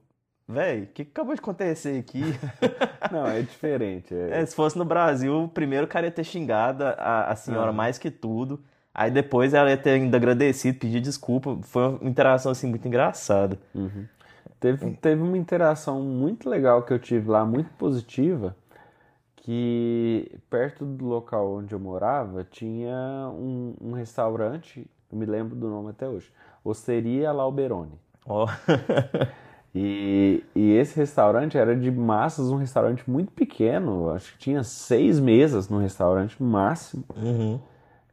véi, 0.48 0.84
o 0.84 0.88
que 0.88 1.06
que 1.06 1.12
acabou 1.12 1.34
de 1.34 1.40
acontecer 1.40 2.00
aqui? 2.00 2.22
Não, 3.12 3.26
é 3.28 3.42
diferente. 3.42 4.14
é- 4.14 4.42
É, 4.42 4.46
se 4.46 4.56
fosse 4.56 4.78
no 4.78 4.86
Brasil, 4.86 5.50
primeiro 5.54 5.86
o 5.86 5.90
cara 5.90 6.06
ia 6.08 6.12
ter 6.12 6.24
xingado 6.24 6.84
a, 6.86 7.26
a 7.32 7.36
senhora 7.36 7.70
Ah. 7.70 7.74
mais 7.74 7.98
que 7.98 8.10
tudo. 8.12 8.60
Aí 8.94 9.10
depois 9.10 9.54
ela 9.54 9.70
ia 9.72 9.78
ter 9.78 9.92
ainda 9.92 10.18
agradecido, 10.18 10.78
pedir 10.78 11.00
desculpa. 11.02 11.58
Foi 11.64 11.88
uma 12.00 12.10
interação 12.10 12.52
assim 12.52 12.68
muito 12.68 12.88
engraçada. 12.88 13.58
Teve, 14.60 14.92
teve 14.98 15.22
uma 15.22 15.38
interação 15.38 16.00
muito 16.02 16.48
legal 16.50 16.84
que 16.84 16.94
eu 16.94 17.00
tive 17.00 17.28
lá, 17.30 17.44
muito 17.44 17.70
positiva, 17.72 18.56
que 19.36 20.32
perto 20.50 20.86
do 20.86 21.06
local 21.06 21.56
onde 21.56 21.74
eu 21.74 21.80
morava 21.80 22.44
tinha 22.50 22.96
um, 23.34 23.76
um 23.82 23.92
restaurante, 23.92 24.86
eu 25.12 25.18
me 25.18 25.26
lembro 25.26 25.56
do 25.56 25.68
nome 25.68 25.90
até 25.90 26.08
hoje, 26.08 26.32
Osteria 26.64 27.32
Lauberone. 27.34 28.00
Ó, 28.26 28.48
E, 29.76 30.44
e 30.56 30.72
esse 30.74 30.96
restaurante 30.96 31.58
era 31.58 31.76
de 31.76 31.90
massas, 31.90 32.50
um 32.50 32.58
restaurante 32.58 33.10
muito 33.10 33.32
pequeno, 33.32 34.12
acho 34.12 34.34
que 34.34 34.38
tinha 34.38 34.64
seis 34.64 35.20
mesas 35.20 35.68
no 35.68 35.80
restaurante 35.80 36.42
máximo. 36.42 37.04
Uhum. 37.16 37.60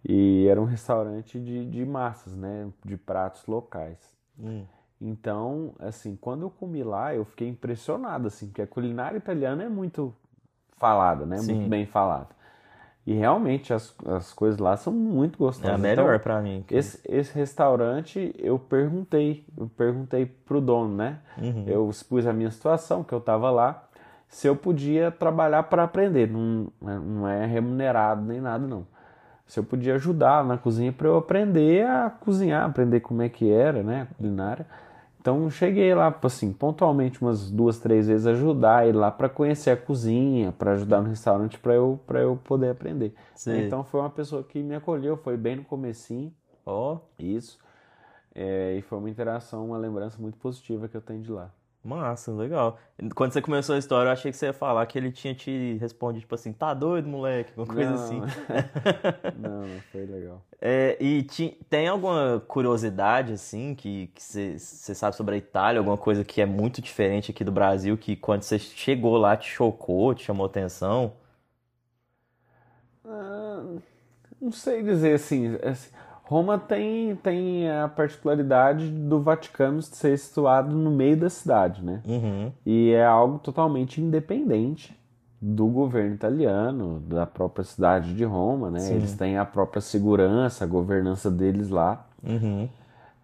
E 0.09 0.47
era 0.47 0.61
um 0.61 0.65
restaurante 0.65 1.39
de, 1.39 1.67
de 1.67 1.85
massas, 1.85 2.35
né? 2.35 2.69
De 2.83 2.97
pratos 2.97 3.47
locais. 3.47 3.99
Hum. 4.39 4.65
Então, 4.99 5.75
assim, 5.79 6.17
quando 6.17 6.43
eu 6.43 6.51
comi 6.51 6.83
lá, 6.83 7.15
eu 7.15 7.25
fiquei 7.25 7.49
impressionado, 7.49 8.27
assim, 8.27 8.47
porque 8.47 8.63
a 8.63 8.67
culinária 8.67 9.19
italiana 9.19 9.65
é 9.65 9.69
muito 9.69 10.15
falada, 10.77 11.27
né? 11.27 11.39
Sim. 11.39 11.55
Muito 11.55 11.69
bem 11.69 11.85
falada. 11.85 12.29
E 13.07 13.15
realmente 13.15 13.73
as, 13.73 13.95
as 14.07 14.33
coisas 14.33 14.61
lá 14.61 14.77
são 14.77 14.93
muito 14.93 15.39
gostosas. 15.39 15.71
É 15.71 15.75
a 15.75 15.93
Então, 15.93 16.05
melhor 16.05 16.19
pra 16.21 16.41
mim. 16.41 16.65
esse, 16.71 17.01
esse 17.09 17.35
restaurante, 17.35 18.35
eu 18.39 18.59
perguntei, 18.59 19.45
eu 19.57 19.69
perguntei 19.77 20.27
pro 20.27 20.61
dono, 20.61 20.95
né? 20.97 21.19
Uhum. 21.39 21.65
Eu 21.67 21.89
expus 21.91 22.27
a 22.27 22.33
minha 22.33 22.51
situação, 22.51 23.03
que 23.03 23.13
eu 23.13 23.21
tava 23.21 23.51
lá, 23.51 23.85
se 24.29 24.47
eu 24.47 24.55
podia 24.55 25.11
trabalhar 25.11 25.65
para 25.65 25.83
aprender. 25.85 26.31
Não, 26.31 26.69
não 26.81 27.27
é 27.29 27.47
remunerado 27.47 28.23
nem 28.23 28.41
nada, 28.41 28.65
não. 28.67 28.87
Se 29.47 29.59
eu 29.59 29.65
podia 29.65 29.95
ajudar 29.97 30.45
na 30.45 30.57
cozinha 30.57 30.93
para 30.93 31.09
eu 31.09 31.17
aprender 31.17 31.85
a 31.85 32.09
cozinhar, 32.11 32.65
aprender 32.65 33.01
como 33.01 33.23
é 33.23 33.29
que 33.29 33.51
era, 33.51 33.83
né? 33.83 34.07
A 34.09 34.15
culinária. 34.15 34.67
Então 35.21 35.51
cheguei 35.51 35.95
lá, 35.95 36.19
assim, 36.23 36.51
pontualmente 36.51 37.21
umas 37.21 37.51
duas, 37.51 37.79
três 37.79 38.09
vezes 38.09 38.27
ajudar 38.27 38.89
ele 38.89 38.97
lá 38.97 39.11
para 39.11 39.29
conhecer 39.29 39.71
a 39.71 39.77
cozinha, 39.77 40.51
para 40.51 40.73
ajudar 40.73 41.03
no 41.03 41.11
restaurante 41.11 41.59
para 41.59 41.75
eu, 41.75 42.01
para 42.07 42.21
eu 42.21 42.41
poder 42.43 42.71
aprender. 42.71 43.15
Sei. 43.35 43.67
Então 43.67 43.85
foi 43.85 44.01
uma 44.01 44.09
pessoa 44.09 44.43
que 44.43 44.63
me 44.63 44.75
acolheu, 44.75 45.19
foi 45.19 45.37
bem 45.37 45.57
no 45.57 45.65
comecinho. 45.65 46.33
Ó, 46.65 46.99
Isso. 47.19 47.59
É, 48.35 48.77
e 48.79 48.83
foi 48.83 48.97
uma 48.99 49.11
interação, 49.11 49.67
uma 49.67 49.77
lembrança 49.77 50.17
muito 50.21 50.39
positiva 50.39 50.89
que 50.89 50.97
eu 50.97 51.03
tenho 51.03 51.21
de 51.21 51.31
lá. 51.31 51.53
Massa, 51.83 52.33
legal. 52.33 52.79
Quando 53.15 53.33
você 53.33 53.41
começou 53.43 53.75
a 53.75 53.79
história, 53.79 54.09
eu 54.09 54.13
achei 54.13 54.31
que 54.31 54.37
você 54.37 54.47
ia 54.47 54.53
falar 54.53 54.85
que 54.87 54.99
ele 54.99 55.11
tinha 55.13 55.35
te 55.35 55.77
respondido, 55.79 56.21
tipo 56.23 56.35
assim, 56.35 56.53
tá 56.53 56.75
doido, 56.75 57.09
moleque? 57.09 57.51
Alguma 57.57 57.67
coisa 57.75 57.93
Não. 57.93 57.95
assim. 57.95 58.21
não, 59.39 59.69
não 59.75 59.81
foi 59.93 60.07
legal. 60.07 60.43
É, 60.61 60.97
e 61.03 61.23
ti- 61.23 61.59
tem 61.71 61.89
alguma 61.89 62.43
curiosidade, 62.47 63.33
assim, 63.33 63.75
que 63.75 64.11
você 64.17 64.59
sabe 64.59 65.17
sobre 65.17 65.35
a 65.35 65.39
Itália, 65.39 65.79
alguma 65.81 65.97
coisa 65.97 66.23
que 66.23 66.41
é 66.41 66.47
muito 66.47 66.83
diferente 66.83 67.31
aqui 67.31 67.43
do 67.43 67.53
Brasil, 67.53 67.97
que 67.97 68.15
quando 68.15 68.43
você 68.43 68.59
chegou 68.59 69.17
lá 69.17 69.37
te 69.37 69.49
chocou, 69.49 70.15
te 70.15 70.25
chamou 70.25 70.45
atenção? 70.47 71.15
Ah, 73.05 73.63
não 74.41 74.53
sei 74.53 74.83
dizer 74.83 75.15
assim, 75.15 75.57
assim, 75.63 75.91
Roma 76.31 76.57
tem, 76.57 77.17
tem 77.17 77.69
a 77.69 77.89
particularidade 77.89 78.89
do 78.89 79.21
Vaticano 79.21 79.83
ser 79.83 80.17
situado 80.17 80.77
no 80.77 80.89
meio 80.89 81.17
da 81.17 81.29
cidade, 81.29 81.85
né? 81.85 82.01
Uhum, 82.07 82.53
E 82.65 82.93
é 82.93 83.05
algo 83.05 83.41
totalmente 83.41 84.01
independente 84.01 84.97
do 85.43 85.67
governo 85.67 86.15
italiano, 86.15 87.01
da 87.01 87.27
própria 87.27 87.65
cidade 87.65 88.15
de 88.15 88.23
Roma, 88.25 88.71
né? 88.71 88.79
Sim. 88.79 88.95
Eles 88.95 89.17
têm 89.17 89.39
a 89.39 89.45
própria 89.45 89.81
segurança, 89.81 90.63
a 90.63 90.69
governança 90.69 91.29
deles 91.33 91.69
lá. 91.69 92.07
uhum, 92.23 92.69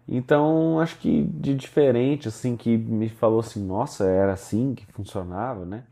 Então, 0.05 0.77
acho 0.81 0.97
que 0.99 1.23
de 1.23 1.55
diferente, 1.55 2.27
assim, 2.27 2.57
que 2.57 2.75
me 2.77 3.07
falou 3.07 3.39
assim, 3.39 3.65
nossa, 3.65 4.03
era 4.03 4.33
assim 4.33 4.75
que 4.75 4.85
funcionava, 4.87 5.65
né? 5.65 5.83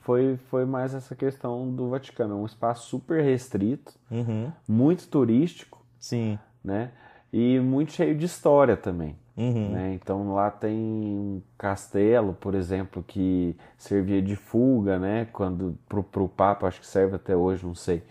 Foi, 0.00 0.36
foi 0.50 0.66
mais 0.66 0.92
essa 0.92 1.14
questão 1.14 1.70
do 1.74 1.88
Vaticano. 1.88 2.34
É 2.34 2.36
um 2.36 2.44
espaço 2.44 2.86
super 2.88 3.22
restrito, 3.24 3.94
uhum, 4.10 4.52
muito 4.68 5.08
turístico, 5.08 5.82
sim, 5.98 6.38
né? 6.64 6.90
E 7.32 7.60
muito 7.60 7.92
cheio 7.92 8.16
de 8.16 8.26
história 8.26 8.76
também, 8.76 9.16
uhum, 9.36 9.70
né? 9.70 9.94
Então 9.94 10.34
lá 10.34 10.50
tem 10.50 10.76
um 10.76 11.40
castelo, 11.56 12.34
por 12.34 12.54
exemplo, 12.54 13.04
que 13.06 13.56
servia 13.78 14.20
de 14.20 14.34
fuga, 14.34 14.98
né? 14.98 15.28
Quando 15.32 15.78
pro, 15.88 16.02
pro 16.02 16.28
Papa, 16.28 16.66
acho 16.66 16.80
que 16.80 16.86
serve 16.86 17.16
até 17.16 17.36
hoje, 17.36 17.64
não 17.64 17.74
sei. 17.74 18.02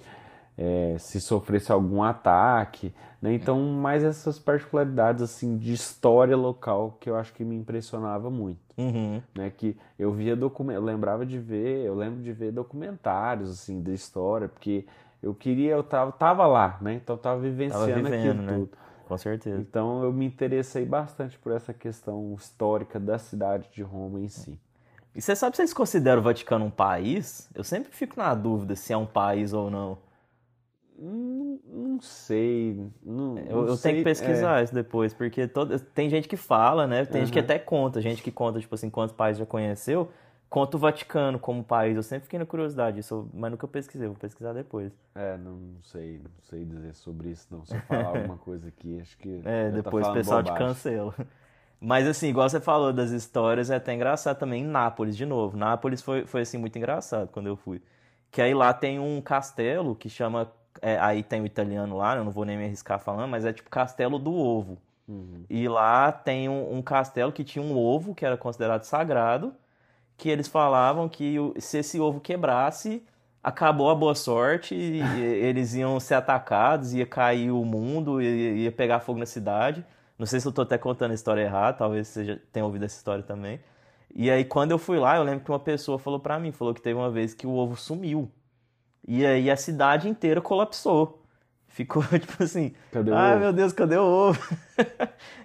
É, 0.57 0.97
se 0.99 1.21
sofresse 1.21 1.71
algum 1.71 2.03
ataque, 2.03 2.93
né? 3.21 3.33
Então, 3.33 3.59
mais 3.61 4.03
essas 4.03 4.37
particularidades 4.37 5.21
assim 5.21 5.57
de 5.57 5.71
história 5.73 6.35
local 6.35 6.97
que 6.99 7.09
eu 7.09 7.15
acho 7.15 7.33
que 7.33 7.45
me 7.45 7.55
impressionava 7.55 8.29
muito, 8.29 8.59
uhum, 8.77 9.21
né? 9.35 9.49
Que 9.49 9.75
eu 9.97 10.11
via 10.11 10.35
document, 10.35 10.75
eu 10.75 10.83
lembrava 10.83 11.25
de 11.25 11.37
ver, 11.37 11.85
eu 11.85 11.95
lembro 11.95 12.21
de 12.21 12.31
ver 12.31 12.51
documentários 12.51 13.49
assim 13.49 13.81
de 13.81 13.93
história, 13.93 14.47
porque 14.47 14.85
eu 15.21 15.33
queria, 15.33 15.71
eu 15.71 15.83
tava, 15.83 16.11
tava 16.11 16.47
lá, 16.47 16.77
né? 16.81 16.93
Então 16.93 17.15
eu 17.15 17.21
tava 17.21 17.41
vivenciando 17.41 18.03
vivendo, 18.03 18.13
aquilo 18.13 18.41
né? 18.41 18.53
tudo. 18.53 18.77
com 19.07 19.17
certeza. 19.17 19.59
Então 19.59 20.03
eu 20.03 20.13
me 20.13 20.25
interessei 20.25 20.85
bastante 20.85 21.37
por 21.37 21.51
essa 21.51 21.73
questão 21.73 22.33
histórica 22.37 22.99
da 22.99 23.17
cidade 23.17 23.69
de 23.71 23.81
Roma 23.81 24.19
em 24.19 24.29
si. 24.29 24.57
E 25.13 25.21
você 25.21 25.35
sabe 25.35 25.55
se 25.55 25.61
eles 25.61 25.73
consideram 25.73 26.21
o 26.21 26.23
Vaticano 26.23 26.65
um 26.65 26.69
país? 26.69 27.49
Eu 27.53 27.63
sempre 27.63 27.91
fico 27.91 28.17
na 28.17 28.33
dúvida 28.33 28.75
se 28.75 28.93
é 28.93 28.97
um 28.97 29.05
país 29.05 29.53
ou 29.53 29.69
não. 29.69 29.97
Não, 30.97 31.59
não 31.65 32.01
sei. 32.01 32.77
Não, 33.03 33.37
Eu, 33.37 33.61
não 33.61 33.67
eu 33.67 33.75
sei, 33.75 33.91
tenho 33.91 34.03
que 34.03 34.09
pesquisar 34.09 34.63
isso 34.63 34.73
depois, 34.73 35.13
porque 35.13 35.47
todo, 35.47 35.79
tem 35.79 36.09
gente 36.09 36.27
que 36.27 36.37
fala, 36.37 36.85
né? 36.85 37.05
Tem 37.05 37.21
gente 37.21 37.33
que 37.33 37.39
até 37.39 37.57
conta, 37.57 38.01
gente 38.01 38.21
que 38.21 38.31
conta, 38.31 38.59
tipo 38.59 38.75
assim, 38.75 38.89
quantos 38.89 39.15
países 39.15 39.39
já 39.39 39.45
conheceu, 39.45 40.09
conta 40.49 40.77
o 40.77 40.79
Vaticano 40.79 41.39
como 41.39 41.63
país. 41.63 41.95
Eu 41.95 42.03
sempre 42.03 42.25
fiquei 42.25 42.39
na 42.39 42.45
curiosidade 42.45 42.97
disso, 42.97 43.29
mas 43.33 43.51
nunca 43.51 43.67
pesquisei, 43.67 44.07
vou 44.07 44.17
pesquisar 44.17 44.53
depois. 44.53 44.91
É, 45.15 45.37
não 45.37 45.81
sei, 45.83 46.19
não 46.19 46.31
sei 46.41 46.65
dizer 46.65 46.93
sobre 46.95 47.29
isso 47.31 47.47
não. 47.51 47.65
Se 47.65 47.75
eu 47.75 47.81
falar 47.81 48.07
alguma 48.09 48.37
coisa 48.37 48.67
aqui, 48.69 48.99
acho 49.01 49.17
que 49.17 49.43
É, 49.43 49.69
tá 49.69 49.71
depois 49.71 50.07
o 50.07 50.11
falando 50.11 50.11
pessoal 50.11 50.43
te 50.43 50.51
bobagem. 50.51 50.53
cancela. 50.53 51.15
Mas 51.81 52.07
assim, 52.07 52.27
igual 52.27 52.49
você 52.49 52.59
falou 52.59 52.91
das 52.93 53.11
histórias, 53.11 53.69
é 53.69 53.75
até 53.75 53.93
engraçado 53.93 54.37
também 54.39 54.63
em 54.63 54.67
Nápoles, 54.67 55.15
de 55.17 55.25
novo. 55.25 55.57
Nápoles 55.57 56.01
foi, 56.01 56.25
foi 56.25 56.41
assim, 56.41 56.57
muito 56.57 56.77
engraçado 56.77 57.29
quando 57.31 57.47
eu 57.47 57.55
fui. 57.55 57.81
Que 58.31 58.41
aí 58.41 58.53
lá 58.53 58.73
tem 58.73 58.99
um 58.99 59.21
castelo 59.21 59.95
que 59.95 60.09
chama. 60.09 60.51
é, 60.81 60.99
aí 60.99 61.23
tem 61.23 61.41
o 61.41 61.45
italiano 61.45 61.97
lá, 61.97 62.15
eu 62.17 62.23
não 62.25 62.31
vou 62.31 62.45
nem 62.45 62.57
me 62.57 62.65
arriscar 62.65 62.99
falando, 62.99 63.29
mas 63.29 63.45
é 63.45 63.53
tipo 63.53 63.69
Castelo 63.69 64.19
do 64.19 64.33
Ovo. 64.33 64.77
Uhum. 65.07 65.47
E 65.49 65.67
lá 65.67 66.11
tem 66.11 66.49
um, 66.49 66.75
um 66.77 66.81
castelo 66.81 67.31
que 67.31 67.43
tinha 67.43 67.63
um 67.63 67.75
ovo 67.77 68.15
que 68.15 68.25
era 68.25 68.37
considerado 68.37 68.83
sagrado, 68.83 69.53
que 70.19 70.29
eles 70.29 70.47
falavam 70.47 71.09
que 71.09 71.37
se 71.59 71.79
esse 71.79 71.99
ovo 71.99 72.19
quebrasse, 72.19 73.03
acabou 73.41 73.89
a 73.89 73.95
boa 73.95 74.13
sorte, 74.13 74.75
e, 74.75 75.01
eles 75.19 75.73
iam 75.73 75.99
ser 75.99 76.15
atacados, 76.15 76.93
ia 76.93 77.05
cair 77.05 77.51
o 77.51 77.63
mundo, 77.65 78.21
ia, 78.21 78.55
ia 78.55 78.71
pegar 78.71 78.99
fogo 78.99 79.17
na 79.17 79.25
cidade. 79.25 79.83
Não 80.17 80.25
sei 80.25 80.39
se 80.41 80.47
eu 80.47 80.51
tô 80.51 80.61
até 80.61 80.77
contando 80.77 81.11
a 81.11 81.15
história 81.15 81.41
errada, 81.41 81.77
talvez 81.77 82.07
você 82.09 82.25
já 82.25 82.37
tenha 82.51 82.65
ouvido 82.65 82.83
essa 82.85 82.97
história 82.97 83.23
também. 83.23 83.59
E 84.13 84.29
aí 84.29 84.43
quando 84.43 84.71
eu 84.71 84.77
fui 84.77 84.99
lá, 84.99 85.15
eu 85.15 85.23
lembro 85.23 85.45
que 85.45 85.51
uma 85.51 85.59
pessoa 85.59 85.97
falou 85.97 86.19
pra 86.19 86.37
mim, 86.37 86.51
falou 86.51 86.73
que 86.73 86.81
teve 86.81 86.99
uma 86.99 87.09
vez 87.09 87.33
que 87.33 87.47
o 87.47 87.51
ovo 87.51 87.77
sumiu. 87.77 88.29
E 89.07 89.25
aí 89.25 89.49
a 89.49 89.55
cidade 89.55 90.09
inteira 90.09 90.41
colapsou. 90.41 91.18
Ficou 91.69 92.03
tipo 92.19 92.43
assim, 92.43 92.73
Cadê 92.91 93.11
o 93.11 93.17
Ai, 93.17 93.39
ovo? 93.39 93.39
meu 93.39 93.53
Deus, 93.53 93.73
cadê 93.73 93.97
o 93.97 94.03
ovo? 94.03 94.39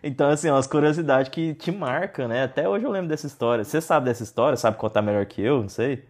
Então, 0.02 0.30
assim, 0.30 0.50
umas 0.50 0.66
curiosidades 0.66 1.30
que 1.30 1.54
te 1.54 1.70
marcam, 1.72 2.28
né? 2.28 2.44
Até 2.44 2.68
hoje 2.68 2.84
eu 2.84 2.90
lembro 2.90 3.08
dessa 3.08 3.26
história. 3.26 3.64
Você 3.64 3.80
sabe 3.80 4.06
dessa 4.06 4.22
história? 4.22 4.56
Sabe 4.56 4.76
contar 4.76 5.02
melhor 5.02 5.24
que 5.26 5.40
eu? 5.42 5.62
Não 5.62 5.68
sei. 5.68 6.04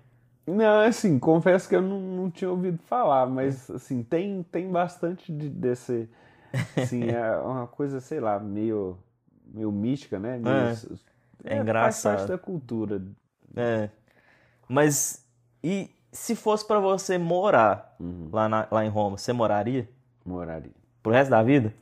Não, 0.46 0.80
assim, 0.80 1.18
confesso 1.18 1.68
que 1.68 1.74
eu 1.74 1.80
não, 1.82 2.00
não 2.00 2.30
tinha 2.30 2.50
ouvido 2.50 2.78
falar, 2.82 3.26
mas 3.26 3.70
assim, 3.70 4.02
tem, 4.02 4.42
tem 4.44 4.70
bastante 4.70 5.32
de- 5.32 5.48
desse. 5.48 6.08
Assim, 6.76 7.08
é 7.10 7.36
uma 7.38 7.66
coisa, 7.68 8.00
sei 8.00 8.20
lá, 8.20 8.38
meio, 8.40 8.98
meio 9.46 9.72
mística, 9.72 10.18
né? 10.18 10.38
Meio, 10.38 10.68
É, 11.44 11.54
é 11.54 11.56
Faz 11.78 11.96
engraçado. 11.96 11.98
parte 11.98 12.28
da 12.28 12.38
cultura. 12.38 13.02
É. 13.56 13.90
Mas, 14.68 15.26
e 15.64 15.90
se 16.12 16.36
fosse 16.36 16.66
pra 16.66 16.80
você 16.80 17.18
morar 17.18 17.96
Uhum, 17.98 18.28
lá, 18.32 18.48
na- 18.48 18.68
lá 18.70 18.84
em 18.86 18.88
Roma, 18.90 19.18
você 19.18 19.32
moraria? 19.34 19.88
Moraria. 20.24 20.72
Pro 21.02 21.12
resto 21.12 21.30
da 21.30 21.42
vida? 21.42 21.72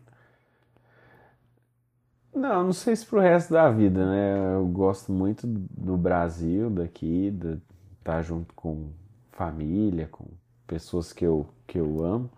Não, 2.34 2.64
não 2.64 2.72
sei 2.72 2.96
se 2.96 3.04
pro 3.04 3.20
resto 3.20 3.52
da 3.52 3.70
vida, 3.70 4.06
né? 4.06 4.54
Eu 4.56 4.66
gosto 4.66 5.12
muito 5.12 5.46
do 5.46 5.96
Brasil, 5.96 6.70
daqui, 6.70 7.30
de 7.30 7.60
estar 7.98 8.22
junto 8.22 8.54
com 8.54 8.88
família, 9.32 10.08
com 10.10 10.24
pessoas 10.66 11.12
que 11.12 11.24
eu, 11.26 11.46
que 11.66 11.78
eu 11.78 12.02
amo, 12.02 12.30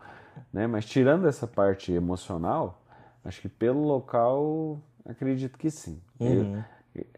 né? 0.53 0.67
Mas 0.67 0.85
tirando 0.85 1.29
essa 1.29 1.47
parte 1.47 1.93
emocional, 1.93 2.83
acho 3.25 3.41
que 3.41 3.49
pelo 3.49 3.85
local, 3.87 4.81
acredito 5.05 5.57
que 5.59 5.71
sim. 5.71 6.01
Eu, 6.21 6.43
Uhum. 6.43 6.65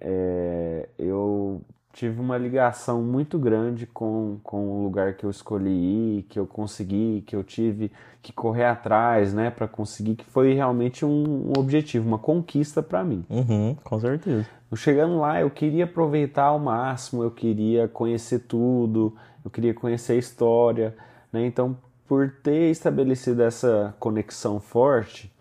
é, 0.01 0.89
eu 0.99 1.62
tive 1.97 2.20
uma 2.20 2.36
ligação 2.36 3.01
muito 3.03 3.38
grande 3.38 3.86
com, 3.86 4.36
com 4.42 4.68
o 4.68 4.84
lugar 4.84 5.14
que 5.14 5.24
eu 5.24 5.30
escolhi 5.30 5.70
ir, 6.18 6.22
que 6.24 6.38
eu 6.38 6.47
consegui, 6.47 7.24
que 7.26 7.34
eu 7.34 7.42
tive 7.42 7.90
que 8.20 8.34
correr 8.34 8.66
atrás, 8.66 9.32
né, 9.32 9.51
para 9.51 9.66
conseguir, 9.66 10.14
que 10.14 10.24
foi 10.26 10.53
realmente 10.53 11.07
um, 11.07 11.49
um 11.49 11.59
objetivo, 11.59 12.07
uma 12.07 12.18
conquista 12.18 12.82
para 12.82 13.03
mim. 13.03 13.24
Uhum, 13.30 13.74
com 13.82 13.99
certeza. 13.99 14.47
Chegando 14.74 15.18
lá, 15.18 15.40
eu 15.40 15.49
queria 15.49 15.84
aproveitar 15.84 16.44
ao 16.44 16.59
máximo, 16.59 17.22
eu 17.22 17.30
queria 17.30 17.88
conhecer 17.88 18.40
tudo, 18.40 19.16
eu 19.42 19.51
queria 19.51 19.72
conhecer 19.72 20.12
a 20.12 20.16
história, 20.16 20.94
né? 21.32 21.47
Então, 21.47 21.78
por 22.07 22.30
ter 22.42 22.70
estabelecido 22.70 23.42
essa 23.42 23.94
conexão 23.99 24.61
forte, 24.61 25.32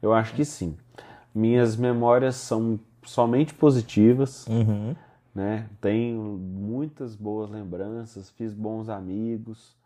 eu 0.00 0.12
acho 0.12 0.32
que 0.34 0.44
sim. 0.44 0.76
Minhas 1.34 1.74
memórias 1.74 2.36
são 2.36 2.78
somente 3.02 3.52
positivas, 3.52 4.46
Uhum. 4.46 4.94
Né? 5.34 5.68
Tenho 5.80 6.20
muitas 6.20 7.16
boas 7.16 7.50
lembranças, 7.50 8.30
fiz 8.30 8.54
bons 8.54 8.88
amigos, 8.88 9.76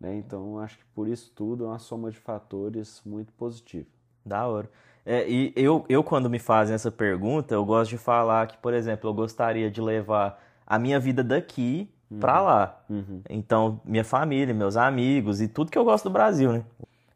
né? 0.00 0.16
Então, 0.16 0.58
acho 0.58 0.78
que 0.78 0.84
por 0.94 1.06
isso 1.08 1.30
tudo 1.34 1.64
é 1.64 1.68
uma 1.68 1.78
soma 1.78 2.10
de 2.10 2.18
fatores 2.18 3.02
muito 3.04 3.32
positiva. 3.34 3.86
Da 4.24 4.46
hora. 4.46 4.70
É, 5.04 5.28
e 5.28 5.52
eu, 5.54 5.84
eu, 5.88 6.02
quando 6.02 6.30
me 6.30 6.38
fazem 6.38 6.74
essa 6.74 6.90
pergunta, 6.90 7.54
eu 7.54 7.64
gosto 7.64 7.90
de 7.90 7.98
falar 7.98 8.46
que, 8.46 8.56
por 8.56 8.72
exemplo, 8.72 9.10
eu 9.10 9.12
gostaria 9.12 9.70
de 9.70 9.80
levar 9.80 10.42
a 10.66 10.78
minha 10.78 10.98
vida 10.98 11.22
daqui 11.22 11.90
pra 12.18 12.40
lá. 12.40 12.84
Uhum. 12.88 13.20
Então, 13.28 13.80
minha 13.84 14.04
família, 14.04 14.54
meus 14.54 14.76
amigos 14.76 15.42
e 15.42 15.48
tudo 15.48 15.70
que 15.70 15.76
eu 15.76 15.84
gosto 15.84 16.04
do 16.04 16.12
Brasil, 16.12 16.52
né? 16.52 16.64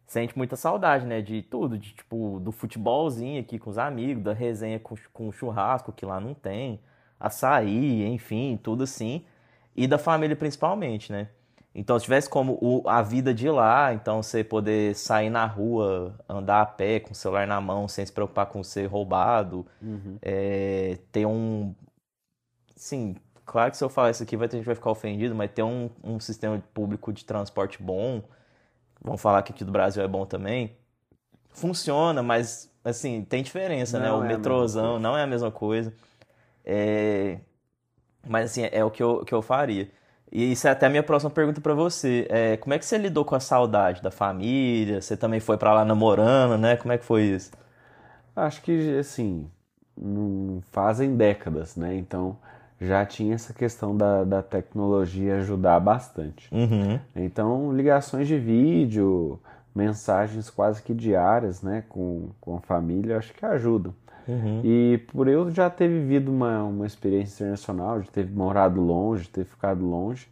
Sente 0.07 0.37
muita 0.37 0.57
saudade, 0.57 1.07
né? 1.07 1.23
De 1.23 1.43
tudo, 1.43 1.79
de 1.79 1.95
tipo, 1.95 2.41
do 2.41 2.53
futebolzinho 2.53 3.41
aqui 3.41 3.59
com 3.59 3.71
os 3.71 3.79
amigos, 3.79 4.23
da 4.23 4.33
resenha 4.33 4.79
com, 4.79 4.95
com 5.13 5.33
churrasco, 5.33 5.93
que 5.93 6.05
lá 6.05 6.21
não 6.21 6.35
tem, 6.35 6.81
açaí, 7.19 8.07
enfim, 8.07 8.59
tudo 8.63 8.85
assim. 8.85 9.25
E 9.77 9.87
da 9.87 9.99
família 9.99 10.37
principalmente, 10.37 11.13
né? 11.13 11.29
Então, 11.75 11.97
se 11.99 12.05
tivesse 12.05 12.29
como 12.29 12.59
o- 12.61 12.83
a 12.89 13.03
vida 13.03 13.33
de 13.33 13.49
lá, 13.49 13.93
então 13.95 14.23
você 14.23 14.43
poder 14.43 14.95
sair 14.97 15.31
na 15.31 15.47
rua, 15.47 16.15
andar 16.29 16.63
a 16.63 16.67
pé 16.67 16.99
com 16.99 17.13
o 17.13 17.15
celular 17.15 17.47
na 17.47 17.61
mão, 17.61 17.87
sem 17.87 18.05
se 18.05 18.13
preocupar 18.13 18.47
com 18.47 18.65
ser 18.65 18.87
roubado, 18.87 19.65
é, 20.21 20.99
ter 21.13 21.27
um. 21.27 21.73
Sim, 22.75 23.17
claro 23.45 23.71
que 23.71 23.77
se 23.77 23.85
eu 23.85 23.89
falar 23.89 24.11
isso 24.11 24.23
aqui, 24.23 24.37
vai 24.37 24.49
ter 24.49 24.57
gente 24.57 24.67
vai 24.67 24.75
ficar 24.75 24.91
ofendido, 24.91 25.35
mas 25.35 25.51
ter 25.53 25.63
um, 25.63 25.91
um 26.03 26.19
sistema 26.19 26.61
público 26.73 27.13
de 27.13 27.25
transporte 27.25 27.81
bom, 27.83 28.23
vamos 29.01 29.21
falar 29.21 29.43
que 29.43 29.53
aqui 29.53 29.65
do 29.65 29.73
Brasil 29.73 30.03
é 30.03 30.09
bom 30.09 30.25
também, 30.27 30.77
funciona, 31.51 32.23
mas 32.23 32.71
assim, 32.85 33.25
tem 33.25 33.43
diferença, 33.43 33.99
né? 33.99 34.09
Não 34.09 34.21
O 34.21 34.25
é 34.25 34.29
metrôzão 34.29 34.99
não 34.99 35.17
é 35.17 35.23
a 35.23 35.27
mesma 35.27 35.51
coisa. 35.51 35.93
É, 36.69 37.39
Mas 38.27 38.51
assim, 38.51 38.69
é 38.71 38.85
o 38.85 38.91
que 38.91 39.03
eu, 39.03 39.25
que 39.25 39.35
eu 39.35 39.43
faria. 39.43 39.91
E 40.31 40.53
isso 40.53 40.69
é 40.69 40.71
até 40.73 40.87
a 40.87 40.91
minha 40.91 41.03
próxima 41.03 41.31
pergunta 41.31 41.61
pra 41.61 41.75
você. 41.75 42.27
É, 42.31 42.57
como 42.59 42.75
é 42.75 42.79
que 42.79 42.85
você 42.87 42.99
lidou 42.99 43.25
com 43.25 43.35
a 43.35 43.41
saudade 43.41 44.03
da 44.03 44.11
família? 44.11 45.01
Você 45.01 45.17
também 45.17 45.41
foi 45.41 45.57
pra 45.59 45.73
lá 45.75 45.85
namorando, 45.85 46.59
né? 46.59 46.77
Como 46.77 46.93
é 46.93 46.99
que 46.99 47.05
foi 47.05 47.23
isso? 47.25 47.51
Acho 48.37 48.63
que, 48.63 48.99
assim, 48.99 49.51
não 49.97 50.63
fazem 50.73 51.17
décadas, 51.17 51.77
né? 51.77 51.97
Então 51.97 52.39
já 52.81 53.05
tinha 53.05 53.35
essa 53.35 53.53
questão 53.53 53.97
da, 53.97 54.25
da 54.25 54.43
tecnologia 54.43 55.37
ajudar 55.39 55.81
bastante. 55.81 56.53
Uhum. 56.55 57.01
Então, 57.17 57.73
ligações 57.73 58.29
de 58.29 58.39
vídeo, 58.39 59.41
mensagens 59.75 60.49
quase 60.51 60.83
que 60.83 60.95
diárias, 60.95 61.63
né, 61.63 61.83
com, 61.89 62.31
com 62.41 62.57
a 62.57 62.61
família, 62.61 63.19
acho 63.19 63.35
que 63.35 63.45
ajudam. 63.45 63.95
Uhum. 64.29 64.61
E 64.63 64.99
por 65.13 65.27
eu 65.27 65.51
já 65.51 65.71
ter 65.71 65.89
vivido 65.89 66.31
uma, 66.31 66.63
uma 66.63 66.87
experiência 66.87 67.45
internacional, 67.45 68.01
de 68.01 68.11
ter 68.11 68.29
morado 68.31 68.81
longe, 68.81 69.25
de 69.25 69.31
ter 69.31 69.45
ficado 69.45 69.85
longe, 69.85 70.29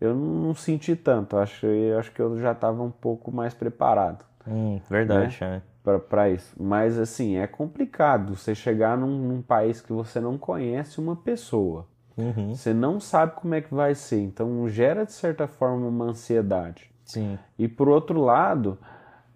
eu 0.00 0.14
não 0.14 0.54
senti 0.54 0.96
tanto. 0.96 1.36
Acho, 1.36 1.66
eu 1.66 1.98
acho 1.98 2.10
que 2.10 2.20
eu 2.20 2.38
já 2.38 2.52
estava 2.52 2.82
um 2.82 2.90
pouco 2.90 3.30
mais 3.30 3.54
preparado 3.54 4.24
Hum, 4.46 4.80
verdade, 4.90 5.38
é. 5.42 5.62
para 6.08 6.30
isso. 6.30 6.54
Mas 6.60 6.98
assim, 6.98 7.36
é 7.36 7.46
complicado 7.46 8.36
você 8.36 8.54
chegar 8.54 8.96
num, 8.96 9.18
num 9.18 9.42
país 9.42 9.80
que 9.80 9.92
você 9.92 10.20
não 10.20 10.36
conhece 10.36 11.00
uma 11.00 11.16
pessoa. 11.16 11.86
Uhum. 12.16 12.54
Você 12.54 12.74
não 12.74 13.00
sabe 13.00 13.34
como 13.36 13.54
é 13.54 13.60
que 13.60 13.72
vai 13.72 13.94
ser. 13.94 14.20
Então 14.20 14.68
gera 14.68 15.04
de 15.04 15.12
certa 15.12 15.46
forma 15.46 15.86
uma 15.86 16.06
ansiedade. 16.06 16.90
Sim. 17.04 17.38
E 17.58 17.68
por 17.68 17.88
outro 17.88 18.20
lado, 18.20 18.78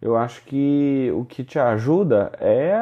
eu 0.00 0.16
acho 0.16 0.44
que 0.44 1.10
o 1.14 1.24
que 1.24 1.42
te 1.42 1.58
ajuda 1.58 2.32
é 2.38 2.74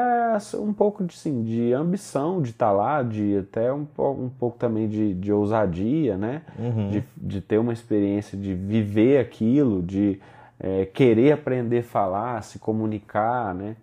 um 0.58 0.72
pouco 0.72 1.04
de, 1.04 1.16
sim, 1.16 1.44
de 1.44 1.72
ambição 1.72 2.42
de 2.42 2.50
estar 2.50 2.72
lá, 2.72 3.02
de 3.02 3.38
até 3.38 3.72
um, 3.72 3.86
um 3.98 4.28
pouco 4.28 4.58
também 4.58 4.88
de, 4.88 5.14
de 5.14 5.32
ousadia, 5.32 6.16
né? 6.16 6.42
Uhum. 6.58 6.90
De, 6.90 7.04
de 7.16 7.40
ter 7.40 7.58
uma 7.58 7.72
experiência, 7.72 8.36
de 8.36 8.52
viver 8.54 9.18
aquilo, 9.20 9.82
de 9.82 10.20
é, 10.58 10.86
querer 10.86 11.32
aprender 11.32 11.80
a 11.80 11.84
falar, 11.84 12.42
se 12.42 12.58
comunicar, 12.58 13.54
né? 13.54 13.76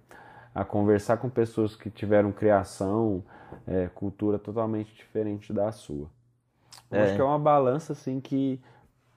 A 0.53 0.65
conversar 0.65 1.17
com 1.17 1.29
pessoas 1.29 1.75
que 1.75 1.89
tiveram 1.89 2.31
criação, 2.33 3.23
é, 3.65 3.87
cultura 3.95 4.37
totalmente 4.37 4.93
diferente 4.93 5.53
da 5.53 5.71
sua. 5.71 6.07
Eu 6.91 6.99
É. 6.99 7.03
acho 7.03 7.15
que 7.15 7.21
é 7.21 7.23
uma 7.23 7.39
balança 7.39 7.93
assim 7.93 8.19
que, 8.19 8.59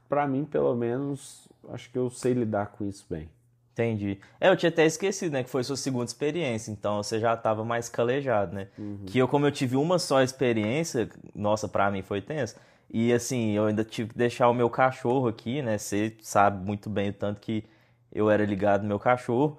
pra 0.08 0.28
mim, 0.28 0.44
pelo 0.44 0.74
menos, 0.76 1.48
acho 1.70 1.90
que 1.90 1.98
eu 1.98 2.08
sei 2.08 2.32
lidar 2.32 2.66
com 2.66 2.84
isso 2.84 3.04
bem. 3.10 3.28
Entendi. 3.74 4.20
É, 4.40 4.48
eu 4.48 4.56
tinha 4.56 4.70
até 4.70 4.86
esquecido, 4.86 5.32
né, 5.32 5.42
que 5.42 5.50
foi 5.50 5.64
sua 5.64 5.76
segunda 5.76 6.04
experiência, 6.04 6.70
então 6.70 7.02
você 7.02 7.18
já 7.18 7.34
estava 7.34 7.64
mais 7.64 7.88
calejado, 7.88 8.54
né? 8.54 8.68
Que 9.04 9.18
eu, 9.18 9.26
como 9.26 9.46
eu 9.46 9.50
tive 9.50 9.74
uma 9.76 9.98
só 9.98 10.22
experiência, 10.22 11.10
nossa, 11.34 11.66
pra 11.68 11.90
mim 11.90 12.00
foi 12.00 12.20
tenso. 12.22 12.54
E 12.88 13.12
assim, 13.12 13.50
eu 13.50 13.66
ainda 13.66 13.82
tive 13.82 14.10
que 14.10 14.16
deixar 14.16 14.48
o 14.48 14.54
meu 14.54 14.70
cachorro 14.70 15.26
aqui, 15.26 15.60
né? 15.60 15.76
Você 15.76 16.14
sabe 16.22 16.64
muito 16.64 16.88
bem 16.88 17.10
o 17.10 17.12
tanto 17.12 17.40
que 17.40 17.64
eu 18.12 18.30
era 18.30 18.44
ligado 18.44 18.82
no 18.82 18.88
meu 18.88 19.00
cachorro. 19.00 19.58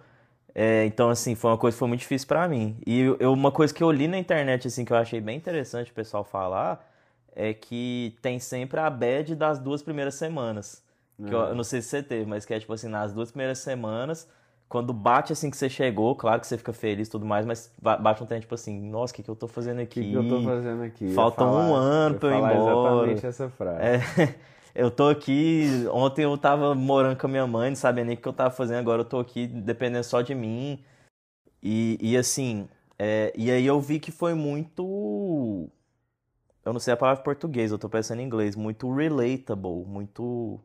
É, 0.54 0.86
então, 0.86 1.10
assim, 1.10 1.36
foi 1.36 1.52
uma 1.52 1.58
coisa 1.58 1.76
que 1.76 1.80
foi 1.80 1.88
muito 1.90 2.00
difícil 2.00 2.26
pra 2.30 2.48
mim. 2.48 2.78
E 2.88 3.02
eu- 3.20 3.34
uma 3.34 3.52
coisa 3.52 3.74
que 3.74 3.84
eu 3.84 3.92
li 3.92 4.08
na 4.08 4.18
internet, 4.18 4.66
assim, 4.70 4.86
que 4.86 4.94
eu 4.94 4.98
achei 4.98 5.20
bem 5.20 5.36
interessante 5.36 5.92
o 5.92 5.94
pessoal 5.94 6.24
falar, 6.24 6.90
é 7.36 7.54
que 7.54 8.16
tem 8.22 8.40
sempre 8.40 8.80
a 8.80 8.90
bad 8.90 9.36
das 9.36 9.60
duas 9.60 9.82
primeiras 9.82 10.16
semanas. 10.16 10.82
Que 11.18 11.34
eu, 11.34 11.40
eu 11.40 11.56
não 11.56 11.64
sei 11.64 11.82
se 11.82 11.90
você 11.90 12.04
teve, 12.04 12.26
mas 12.26 12.46
que 12.46 12.54
é 12.54 12.60
tipo 12.60 12.74
assim, 12.74 12.88
nas 12.90 13.14
duas 13.14 13.32
primeiras 13.32 13.60
semanas, 13.60 14.28
quando 14.68 14.92
bate 14.92 15.32
assim 15.32 15.50
que 15.50 15.56
você 15.58 15.70
chegou, 15.70 16.16
claro 16.16 16.42
que 16.42 16.48
você 16.48 16.58
fica 16.58 16.74
feliz 16.74 17.08
e 17.08 17.12
tudo 17.12 17.26
mais, 17.26 17.46
mas 17.46 17.72
ba- 17.82 17.98
bate 17.98 18.22
um 18.22 18.26
tempo 18.26 18.42
tipo 18.42 18.56
assim, 18.56 18.80
nossa, 18.90 19.14
o 19.14 19.16
que, 19.16 19.24
que 19.24 19.30
eu 19.30 19.36
tô 19.36 19.48
fazendo 19.48 19.80
O 19.80 19.84
aqui? 19.84 20.02
que, 20.02 20.10
que 20.10 20.16
eu 20.16 20.28
tô 20.28 20.42
fazendo 20.42 20.84
aqui? 20.84 21.08
Falta 21.14 21.44
um 21.44 21.48
falar- 21.48 21.78
ano 21.80 22.14
ia 22.16 22.20
pra 22.20 22.30
eu 22.30 22.34
ir 22.34 22.38
embora. 22.38 22.62
exatamente 22.62 23.26
essa 23.28 23.50
frase. 23.50 23.80
É, 23.82 24.00
eu 24.76 24.92
tô 24.92 25.08
aqui, 25.08 25.86
ontem 25.92 26.24
eu 26.24 26.38
tava 26.38 26.76
morando 26.76 27.18
com 27.18 27.28
a 27.28 27.30
minha 27.30 27.48
mãe, 27.48 27.70
não 27.70 27.76
sabia 27.78 28.04
nem 28.04 28.16
o 28.16 28.20
que 28.20 28.28
eu 28.28 28.34
tava 28.34 28.52
fazendo, 28.52 28.80
agora 28.80 29.02
eu 29.02 29.06
tô 29.06 29.20
aqui 29.20 29.48
dependendo 29.48 30.04
só 30.04 30.22
de 30.22 30.36
mim. 30.36 30.84
E, 31.64 31.98
e 32.02 32.18
assim, 32.18 32.68
é, 33.00 33.32
e 33.36 33.50
aí 33.50 33.66
eu 33.66 33.80
vi 33.80 34.00
que 34.00 34.12
foi 34.12 34.34
muito. 34.34 35.70
Eu 36.64 36.74
não 36.74 36.80
sei 36.80 36.94
a 36.94 36.98
palavra 36.98 37.22
em 37.22 37.24
português, 37.24 37.72
eu 37.72 37.78
tô 37.78 37.88
pensando 37.88 38.20
em 38.20 38.26
inglês, 38.26 38.56
muito 38.56 38.92
relatable, 38.94 39.86
muito 39.86 40.60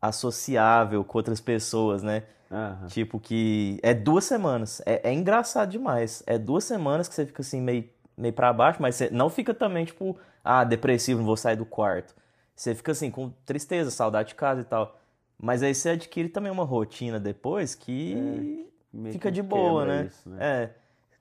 associável 0.00 1.04
com 1.04 1.18
outras 1.18 1.40
pessoas, 1.40 2.02
né? 2.02 2.24
Aham. 2.50 2.86
Tipo 2.88 3.20
que 3.20 3.78
é 3.82 3.94
duas 3.94 4.24
semanas. 4.24 4.82
É, 4.84 5.10
é 5.10 5.12
engraçado 5.12 5.70
demais. 5.70 6.22
É 6.26 6.38
duas 6.38 6.64
semanas 6.64 7.08
que 7.08 7.14
você 7.14 7.26
fica 7.26 7.42
assim 7.42 7.60
meio, 7.60 7.88
meio 8.16 8.34
pra 8.34 8.52
baixo, 8.52 8.80
mas 8.82 8.96
você 8.96 9.10
não 9.10 9.28
fica 9.30 9.54
também 9.54 9.84
tipo, 9.84 10.16
ah, 10.44 10.64
depressivo, 10.64 11.20
não 11.20 11.26
vou 11.26 11.36
sair 11.36 11.56
do 11.56 11.66
quarto. 11.66 12.14
Você 12.56 12.74
fica 12.74 12.92
assim 12.92 13.10
com 13.10 13.30
tristeza, 13.46 13.90
saudade 13.90 14.30
de 14.30 14.34
casa 14.34 14.62
e 14.62 14.64
tal. 14.64 14.98
Mas 15.40 15.62
aí 15.62 15.74
você 15.74 15.90
adquire 15.90 16.28
também 16.28 16.52
uma 16.52 16.64
rotina 16.64 17.18
depois 17.18 17.74
que 17.74 18.68
Meio 18.92 19.12
fica 19.12 19.30
de 19.30 19.42
boa, 19.42 19.86
né? 19.86 20.06
isso, 20.06 20.28
né? 20.28 20.36
É. 20.40 20.70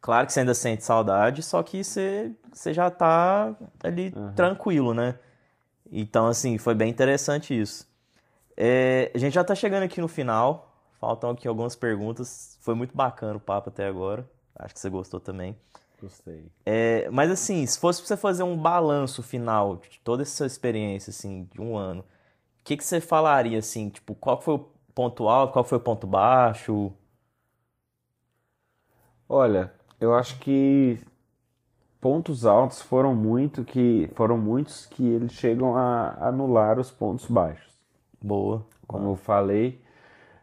Claro 0.02 0.26
que 0.28 0.34
você 0.34 0.42
ainda 0.42 0.54
sente 0.54 0.84
saudade, 0.84 1.44
só 1.44 1.62
que 1.62 1.84
você, 1.84 2.32
você 2.52 2.74
já 2.74 2.90
tá 2.90 3.54
ali 3.84 4.14
tranquilo, 4.36 4.94
né? 4.94 5.16
Então, 5.92 6.28
assim, 6.28 6.58
foi 6.58 6.74
bem 6.74 6.90
interessante 6.90 7.58
isso. 7.60 7.89
É, 8.62 9.10
a 9.16 9.18
gente 9.18 9.34
já 9.34 9.44
tá 9.44 9.56
chegando 9.56 9.84
aqui 9.84 10.02
no 10.02 10.10
final. 10.10 10.76
Faltam 11.00 11.30
aqui 11.30 11.48
algumas 11.48 11.78
perguntas. 11.78 12.58
Foi 12.60 12.76
muito 12.76 12.96
bacana 12.96 13.38
o 13.38 13.40
papo 13.40 13.70
até 13.70 13.88
agora. 13.88 14.30
Acho 14.54 14.74
que 14.74 14.82
você 14.82 14.90
gostou 14.90 15.22
também. 15.22 15.56
Gostei. 16.02 16.52
É, 16.66 17.10
mas 17.10 17.32
assim, 17.32 17.66
se 17.66 17.80
fosse 17.80 18.02
pra 18.02 18.08
você 18.08 18.18
fazer 18.18 18.44
um 18.44 18.58
balanço 18.58 19.24
final 19.24 19.78
de 19.78 20.00
toda 20.02 20.24
essa 20.24 20.46
experiência, 20.46 21.10
assim, 21.12 21.48
de 21.54 21.62
um 21.62 21.78
ano, 21.78 22.02
o 22.02 22.64
que 22.66 22.76
que 22.76 22.84
você 22.84 23.00
falaria, 23.00 23.60
assim, 23.60 23.90
tipo, 23.90 24.14
qual 24.16 24.42
foi 24.42 24.56
o 24.56 24.70
ponto 24.94 25.30
alto, 25.30 25.54
qual 25.54 25.64
foi 25.64 25.78
o 25.78 25.82
ponto 25.82 26.06
baixo? 26.06 26.92
Olha, 29.28 29.74
eu 30.02 30.14
acho 30.14 30.38
que 30.40 31.00
pontos 32.02 32.46
altos 32.46 32.82
foram 32.82 33.16
muito 33.16 33.64
que 33.64 34.10
foram 34.16 34.38
muitos 34.38 34.86
que 34.86 35.06
eles 35.08 35.32
chegam 35.34 35.78
a 35.78 36.28
anular 36.28 36.80
os 36.80 36.92
pontos 36.92 37.26
baixos. 37.26 37.69
Boa. 38.22 38.66
Como 38.88 39.10
eu 39.10 39.16
falei, 39.16 39.80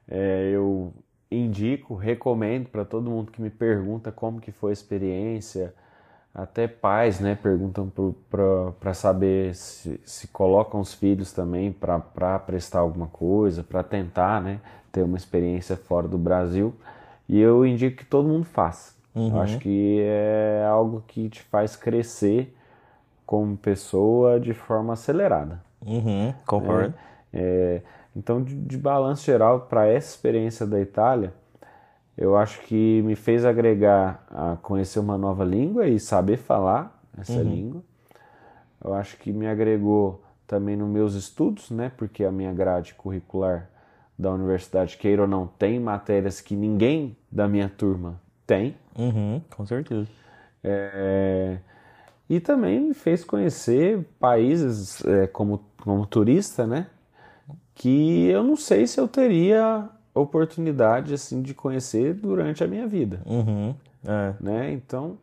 é, 0.08 0.50
eu 0.52 0.92
indico, 1.30 1.94
recomendo 1.94 2.68
para 2.68 2.84
todo 2.84 3.10
mundo 3.10 3.32
que 3.32 3.42
me 3.42 3.50
pergunta 3.50 4.12
como 4.12 4.40
que 4.40 4.52
foi 4.52 4.70
a 4.70 4.72
experiência, 4.72 5.74
até 6.34 6.68
pais, 6.68 7.18
né, 7.18 7.34
perguntam 7.34 7.90
para 8.78 8.92
saber 8.92 9.54
se, 9.54 9.98
se 10.04 10.28
colocam 10.28 10.80
os 10.80 10.92
filhos 10.92 11.32
também 11.32 11.72
para 11.72 12.38
prestar 12.38 12.80
alguma 12.80 13.06
coisa, 13.06 13.64
para 13.64 13.82
tentar, 13.82 14.42
né, 14.42 14.60
ter 14.92 15.02
uma 15.02 15.16
experiência 15.16 15.76
fora 15.76 16.06
do 16.06 16.18
Brasil. 16.18 16.74
E 17.28 17.40
eu 17.40 17.66
indico 17.66 17.96
que 17.96 18.04
todo 18.04 18.28
mundo 18.28 18.44
faça. 18.44 18.94
Eu 19.16 19.40
acho 19.40 19.58
que 19.58 19.98
é 20.02 20.64
algo 20.68 21.02
que 21.08 21.28
te 21.28 21.42
faz 21.42 21.74
crescer 21.74 22.54
como 23.24 23.56
pessoa 23.56 24.38
de 24.38 24.52
forma 24.52 24.92
acelerada. 24.92 25.60
Uhum, 25.84 26.34
concordo. 26.46 26.94
É, 26.94 27.15
então, 28.14 28.42
de, 28.42 28.54
de 28.54 28.78
balanço 28.78 29.24
geral, 29.24 29.62
para 29.62 29.86
essa 29.86 30.10
experiência 30.14 30.66
da 30.66 30.80
Itália, 30.80 31.34
eu 32.16 32.36
acho 32.36 32.60
que 32.62 33.02
me 33.02 33.14
fez 33.14 33.44
agregar 33.44 34.26
a 34.30 34.56
conhecer 34.62 34.98
uma 34.98 35.18
nova 35.18 35.44
língua 35.44 35.86
e 35.86 36.00
saber 36.00 36.38
falar 36.38 36.98
essa 37.18 37.42
língua. 37.42 37.82
Eu 38.82 38.94
acho 38.94 39.16
que 39.18 39.32
me 39.32 39.46
agregou 39.46 40.22
também 40.46 40.76
nos 40.76 40.88
meus 40.88 41.14
estudos, 41.14 41.70
né? 41.70 41.90
Porque 41.96 42.24
a 42.24 42.30
minha 42.32 42.52
grade 42.52 42.94
curricular 42.94 43.68
da 44.18 44.30
universidade, 44.32 44.96
queira 44.96 45.22
ou 45.22 45.28
não, 45.28 45.46
tem 45.46 45.78
matérias 45.78 46.40
que 46.40 46.56
ninguém 46.56 47.16
da 47.30 47.46
minha 47.46 47.68
turma 47.68 48.18
tem. 48.46 48.74
Uhum, 48.98 49.42
com 49.54 49.66
certeza. 49.66 50.08
É, 50.64 51.58
E 52.28 52.40
também 52.40 52.80
me 52.80 52.94
fez 52.94 53.24
conhecer 53.24 54.04
países 54.18 55.04
é, 55.04 55.26
como, 55.26 55.62
como 55.82 56.06
turista, 56.06 56.66
né? 56.66 56.86
Que 57.76 58.26
eu 58.28 58.42
não 58.42 58.56
sei 58.56 58.86
se 58.86 58.98
eu 58.98 59.06
teria 59.06 59.88
oportunidade 60.14 61.12
assim 61.14 61.42
de 61.42 61.52
conhecer 61.54 62.14
durante 62.14 62.64
a 62.64 62.66
minha 62.66 62.86
vida, 62.88 63.20
Uhum. 63.26 63.74
É. 64.04 64.34
né? 64.40 64.72
Então, 64.72 65.18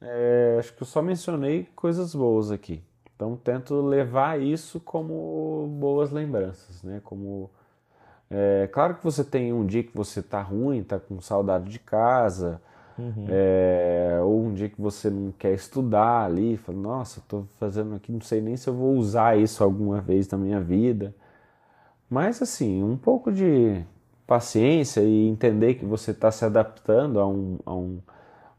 é, 0.00 0.56
acho 0.58 0.74
que 0.74 0.82
eu 0.82 0.86
só 0.86 1.00
mencionei 1.00 1.68
coisas 1.76 2.14
boas 2.14 2.50
aqui. 2.50 2.82
Então, 3.14 3.36
tento 3.36 3.80
levar 3.80 4.40
isso 4.40 4.80
como 4.80 5.68
boas 5.78 6.10
lembranças, 6.10 6.82
né? 6.82 7.00
Como 7.04 7.48
é, 8.28 8.68
claro 8.72 8.96
que 8.96 9.04
você 9.04 9.22
tem 9.22 9.52
um 9.52 9.64
dia 9.64 9.84
que 9.84 9.96
você 9.96 10.20
tá 10.20 10.42
ruim, 10.42 10.82
tá 10.82 10.98
com 10.98 11.20
saudade 11.20 11.70
de 11.70 11.78
casa, 11.78 12.60
é, 13.28 14.18
ou 14.22 14.44
um 14.46 14.52
dia 14.54 14.68
que 14.68 14.80
você 14.80 15.10
não 15.10 15.32
quer 15.32 15.52
estudar 15.54 16.24
ali, 16.24 16.56
fala, 16.56 16.78
nossa, 16.78 17.20
tô 17.28 17.44
fazendo 17.58 17.94
aqui, 17.94 18.10
não 18.10 18.20
sei 18.20 18.40
nem 18.40 18.56
se 18.56 18.68
eu 18.68 18.74
vou 18.74 18.94
usar 18.94 19.36
isso 19.38 19.62
alguma 19.62 20.00
vez 20.00 20.28
na 20.28 20.38
minha 20.38 20.60
vida. 20.60 21.14
Mas 22.08 22.40
assim, 22.42 22.82
um 22.82 22.96
pouco 22.96 23.32
de 23.32 23.84
paciência 24.26 25.00
e 25.02 25.28
entender 25.28 25.74
que 25.74 25.84
você 25.84 26.10
está 26.12 26.30
se 26.30 26.44
adaptando 26.44 27.20
a 27.20 27.26
um, 27.26 27.58
a, 27.66 27.74
um, 27.74 28.00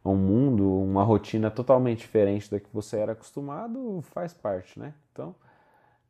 a 0.03 0.09
um 0.09 0.15
mundo, 0.15 0.69
uma 0.83 1.03
rotina 1.03 1.51
totalmente 1.51 1.99
diferente 1.99 2.49
da 2.51 2.59
que 2.59 2.69
você 2.73 2.97
era 2.97 3.13
acostumado, 3.13 4.01
faz 4.13 4.33
parte, 4.33 4.79
né? 4.79 4.93
Então, 5.11 5.35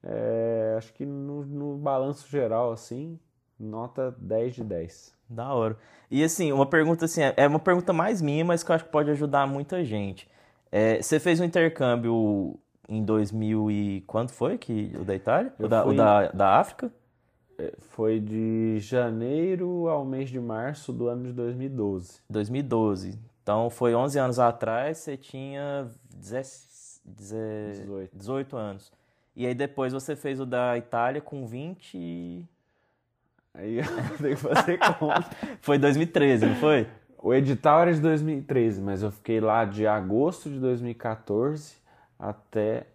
é, 0.04 0.76
acho 0.78 0.94
que 0.94 1.06
no, 1.06 1.46
no 1.46 1.78
balanço 1.78 2.28
geral, 2.30 2.72
assim, 2.72 3.20
nota 3.60 4.16
10 4.20 4.56
de 4.56 4.64
10. 4.64 5.14
Da 5.30 5.54
hora. 5.54 5.78
E 6.12 6.24
assim, 6.24 6.52
uma 6.52 6.66
pergunta 6.68 7.06
assim, 7.06 7.22
é 7.36 7.48
uma 7.48 7.60
pergunta 7.60 7.92
mais 7.92 8.22
minha, 8.22 8.46
mas 8.46 8.64
que 8.64 8.72
eu 8.72 8.76
acho 8.76 8.86
que 8.86 8.92
pode 8.92 9.10
ajudar 9.12 9.48
muita 9.48 9.84
gente. 9.84 10.30
É, 10.72 11.02
você 11.02 11.20
fez 11.20 11.40
um 11.40 11.44
intercâmbio 11.44 12.60
em 12.88 13.04
2000 13.04 13.72
e 13.72 14.02
quando 14.02 14.30
foi 14.32 14.58
que 14.58 14.92
o 15.00 15.04
da 15.04 15.16
Itália? 15.16 15.52
Eu 15.58 15.66
o 15.66 15.70
da, 15.70 15.86
o 15.88 15.94
fui- 15.94 15.96
da, 15.96 16.28
da 16.32 16.60
África? 16.60 16.92
É, 17.58 17.74
Foi 17.80 18.20
de 18.20 18.78
janeiro 18.80 19.88
ao 19.88 20.04
mês 20.04 20.30
de 20.30 20.40
março 20.40 20.92
do 20.92 21.08
ano 21.08 21.24
de 21.26 21.34
2012. 21.34 22.20
2012. 22.30 23.18
Então 23.42 23.70
foi 23.70 23.94
11 23.94 24.18
anos 24.20 24.40
atrás, 24.40 24.98
você 24.98 25.16
tinha 25.16 25.88
10 26.16 27.00
deze- 27.06 27.82
18. 27.84 28.18
18 28.18 28.58
anos. 28.58 28.92
E 29.36 29.46
aí 29.46 29.54
depois 29.54 29.94
você 29.94 30.16
fez 30.16 30.40
o 30.40 30.46
da 30.46 30.78
Itália 30.78 31.22
com 31.22 31.46
20 31.46 31.94
e... 31.98 32.46
Aí 33.54 33.78
eu 33.80 34.18
tenho 34.18 34.36
que 34.36 34.42
fazer 34.42 34.78
conta. 34.98 35.30
Foi 35.62 35.78
2013, 35.78 36.46
não 36.46 36.56
foi? 36.56 36.88
O 37.18 37.34
edital 37.34 37.82
era 37.82 37.94
de 37.94 38.02
2013, 38.02 38.82
mas 38.82 39.02
eu 39.02 39.12
fiquei 39.12 39.40
lá 39.40 39.64
de 39.66 39.88
agosto 39.88 40.50
de 40.50 40.60
2014 40.60 41.76
até. 42.20 42.86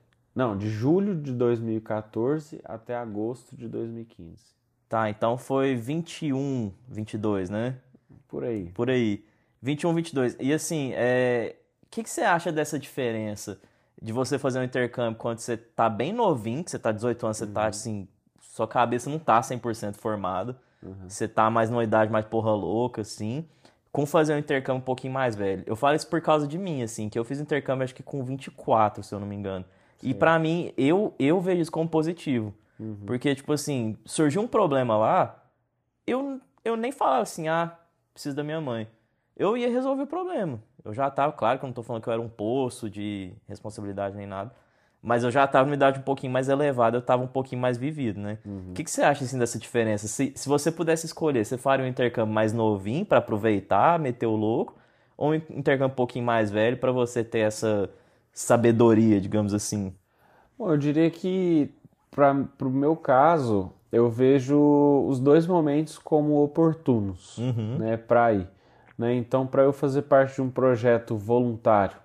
Não, 0.41 0.57
de 0.57 0.71
julho 0.71 1.15
de 1.15 1.35
2014 1.35 2.63
até 2.65 2.97
agosto 2.97 3.55
de 3.55 3.69
2015. 3.69 4.43
Tá, 4.89 5.11
então 5.11 5.37
foi 5.37 5.75
21, 5.75 6.73
22, 6.89 7.51
né? 7.51 7.77
Por 8.27 8.45
aí. 8.45 8.71
Por 8.71 8.89
aí. 8.89 9.23
21, 9.61 9.93
22. 9.93 10.37
E 10.41 10.51
assim, 10.51 10.93
é... 10.95 11.57
o 11.83 11.89
que, 11.91 12.03
que 12.03 12.09
você 12.09 12.23
acha 12.23 12.51
dessa 12.51 12.79
diferença 12.79 13.61
de 14.01 14.15
você 14.15 14.39
fazer 14.39 14.61
um 14.61 14.63
intercâmbio 14.63 15.19
quando 15.19 15.41
você 15.41 15.59
tá 15.59 15.91
bem 15.91 16.11
novinho, 16.11 16.65
que 16.65 16.71
você 16.71 16.79
tá 16.79 16.91
18 16.91 17.23
anos, 17.27 17.37
você 17.37 17.47
tá 17.47 17.67
assim, 17.67 18.09
sua 18.41 18.67
cabeça 18.67 19.11
não 19.11 19.19
tá 19.19 19.43
100% 19.43 19.97
formada, 19.97 20.57
você 21.07 21.29
tá 21.29 21.51
mais 21.51 21.69
numa 21.69 21.85
idade 21.85 22.11
mais 22.11 22.25
porra 22.25 22.53
louca, 22.53 23.03
assim, 23.03 23.47
com 23.93 24.07
fazer 24.07 24.33
um 24.33 24.39
intercâmbio 24.39 24.81
um 24.81 24.85
pouquinho 24.87 25.13
mais 25.13 25.37
velho. 25.37 25.65
Eu 25.67 25.77
falo 25.77 25.97
isso 25.97 26.09
por 26.09 26.23
causa 26.23 26.49
de 26.49 26.57
mim, 26.57 26.83
assim, 26.83 27.11
que 27.11 27.19
eu 27.19 27.27
fiz 27.27 27.39
intercâmbio 27.41 27.85
acho 27.85 27.95
que 27.95 28.03
com 28.03 28.25
24, 28.25 29.03
se 29.03 29.15
eu 29.15 29.21
não 29.21 29.27
me 29.27 29.37
engano. 29.37 29.67
E 30.03 30.15
pra 30.15 30.39
mim, 30.39 30.73
eu, 30.77 31.15
eu 31.19 31.41
vejo 31.41 31.63
isso 31.63 31.73
como 31.73 31.89
positivo. 31.89 32.55
Porque, 33.07 33.35
tipo 33.35 33.53
assim, 33.53 33.97
surgiu 34.05 34.41
um 34.41 34.47
problema 34.47 34.97
lá, 34.97 35.45
eu, 36.07 36.41
eu 36.65 36.77
nem 36.77 36.91
falava 36.91 37.23
assim, 37.23 37.47
ah, 37.47 37.77
preciso 38.15 38.35
da 38.35 38.43
minha 38.43 38.61
mãe. 38.61 38.89
Eu 39.37 39.57
ia 39.57 39.69
resolver 39.69 40.03
o 40.03 40.07
problema. 40.07 40.63
Eu 40.85 40.95
já 40.95 41.11
tava, 41.11 41.33
claro 41.33 41.59
que 41.59 41.65
eu 41.65 41.69
não 41.69 41.75
tô 41.75 41.83
falando 41.83 42.03
que 42.03 42.09
eu 42.09 42.13
era 42.13 42.23
um 42.23 42.29
poço 42.29 42.89
de 42.89 43.33
responsabilidade 43.47 44.17
nem 44.17 44.27
nada, 44.27 44.51
mas 45.03 45.25
eu 45.25 45.31
já 45.31 45.47
tava 45.47 45.67
numa 45.67 45.75
idade 45.75 45.99
um 45.99 46.03
pouquinho 46.03 46.33
mais 46.33 46.49
elevada, 46.49 46.97
eu 46.97 47.03
tava 47.03 47.23
um 47.23 47.27
pouquinho 47.27 47.61
mais 47.61 47.79
vivido, 47.79 48.21
né? 48.21 48.39
O 48.71 48.73
que, 48.75 48.85
que 48.85 48.91
você 48.91 49.03
acha, 49.03 49.25
assim, 49.25 49.39
dessa 49.39 49.59
diferença? 49.59 50.09
Se, 50.09 50.33
se 50.35 50.49
você 50.49 50.71
pudesse 50.71 51.07
escolher, 51.07 51.45
você 51.45 51.57
faria 51.57 51.85
um 51.85 51.89
intercâmbio 51.89 52.35
mais 52.35 52.53
novinho 52.53 53.05
pra 53.05 53.19
aproveitar, 53.19 53.99
meter 53.99 54.27
o 54.27 54.37
louco, 54.37 54.77
ou 55.17 55.33
um 55.33 55.35
intercâmbio 55.35 55.93
um 55.93 55.97
pouquinho 55.97 56.25
mais 56.25 56.51
velho 56.51 56.77
pra 56.77 56.93
você 56.93 57.23
ter 57.25 57.41
essa 57.41 57.91
sabedoria, 58.33 59.21
digamos 59.21 59.55
assim? 59.55 59.95
Bom, 60.59 60.71
eu 60.71 60.77
diria 60.77 61.11
que, 61.11 61.73
para 62.11 62.35
o 62.63 62.71
meu 62.71 62.97
caso, 62.97 63.73
eu 63.91 64.11
vejo 64.11 64.59
os 65.09 65.19
dois 65.19 65.47
momentos 65.47 65.99
como 65.99 66.43
oportunos 66.43 67.37
né, 67.79 67.97
para 67.97 68.33
ir. 68.35 68.49
Né? 68.97 69.15
Então, 69.15 69.47
para 69.47 69.63
eu 69.63 69.73
fazer 69.73 70.03
parte 70.03 70.37
de 70.37 70.43
um 70.43 70.51
projeto 70.51 71.17
voluntário, 71.17 71.97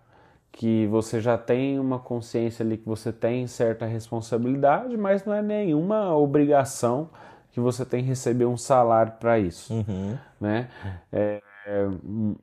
que 0.52 0.88
você 0.88 1.20
já 1.20 1.38
tem 1.38 1.78
uma 1.78 2.00
consciência 2.00 2.64
ali 2.64 2.78
que 2.78 2.88
você 2.88 3.12
tem 3.12 3.46
certa 3.46 3.86
responsabilidade, 3.86 4.96
mas 4.96 5.26
não 5.26 5.34
é 5.34 5.42
nenhuma 5.42 6.16
obrigação 6.16 7.10
que 7.52 7.60
você 7.60 7.86
tem 7.86 8.02
que 8.02 8.08
receber 8.08 8.46
um 8.46 8.56
salário 8.56 9.14
para 9.20 9.38
isso. 9.38 9.74
Né? 10.40 10.70
É, 11.12 11.42
é, 11.66 11.88
hum, 11.88 12.36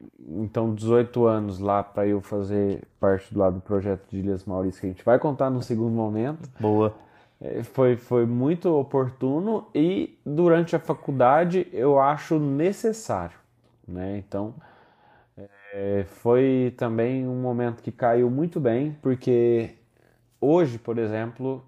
então, 0.43 0.75
18 0.75 1.27
anos 1.27 1.59
lá 1.59 1.83
para 1.83 2.07
eu 2.07 2.21
fazer 2.21 2.83
parte 2.99 3.33
do 3.33 3.41
lado 3.41 3.55
do 3.57 3.61
projeto 3.61 4.09
de 4.11 4.19
Ilhas 4.19 4.45
Maurício, 4.45 4.81
que 4.81 4.87
a 4.87 4.91
gente 4.91 5.05
vai 5.05 5.19
contar 5.19 5.51
no 5.51 5.63
segundo 5.63 5.95
momento. 5.95 6.49
Boa. 6.59 6.95
É, 7.41 7.63
Foi, 7.63 7.97
foi 7.97 8.27
muito 8.27 8.69
oportuno 8.75 9.69
e 9.75 10.19
durante 10.25 10.77
a 10.77 10.79
faculdade 10.79 11.69
eu 11.73 11.99
acho 12.01 12.39
necessário, 12.39 13.37
né? 13.87 14.19
Então 14.19 14.55
é, 15.73 16.05
foi 16.05 16.75
também 16.77 17.27
um 17.27 17.41
momento 17.41 17.83
que 17.83 17.91
caiu 17.91 18.31
muito 18.31 18.61
bem, 18.61 18.97
porque 19.01 19.75
hoje, 20.41 20.79
por 20.79 20.99
exemplo, 20.99 21.65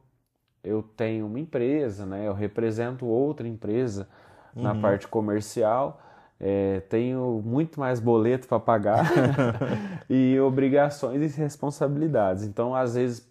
eu 0.62 0.82
tenho 0.82 1.26
uma 1.26 1.40
empresa, 1.40 2.04
né? 2.04 2.26
Eu 2.28 2.34
represento 2.34 3.06
outra 3.06 3.48
empresa 3.48 4.08
na 4.54 4.74
parte 4.74 5.08
comercial, 5.08 6.00
é, 6.40 6.80
tenho 6.88 7.42
muito 7.44 7.78
mais 7.80 8.00
boleto 8.00 8.46
para 8.48 8.60
pagar 8.60 9.10
e 10.08 10.38
obrigações 10.40 11.36
e 11.36 11.40
responsabilidades. 11.40 12.44
Então, 12.44 12.74
às 12.74 12.94
vezes, 12.94 13.28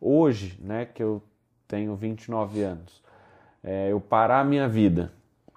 hoje, 0.00 0.58
né, 0.62 0.86
que 0.86 1.02
eu 1.02 1.22
tenho 1.66 1.94
29 1.94 2.62
anos, 2.62 3.02
é, 3.62 3.92
eu 3.92 4.00
parar 4.00 4.40
a 4.40 4.44
minha 4.44 4.68
vida 4.68 5.12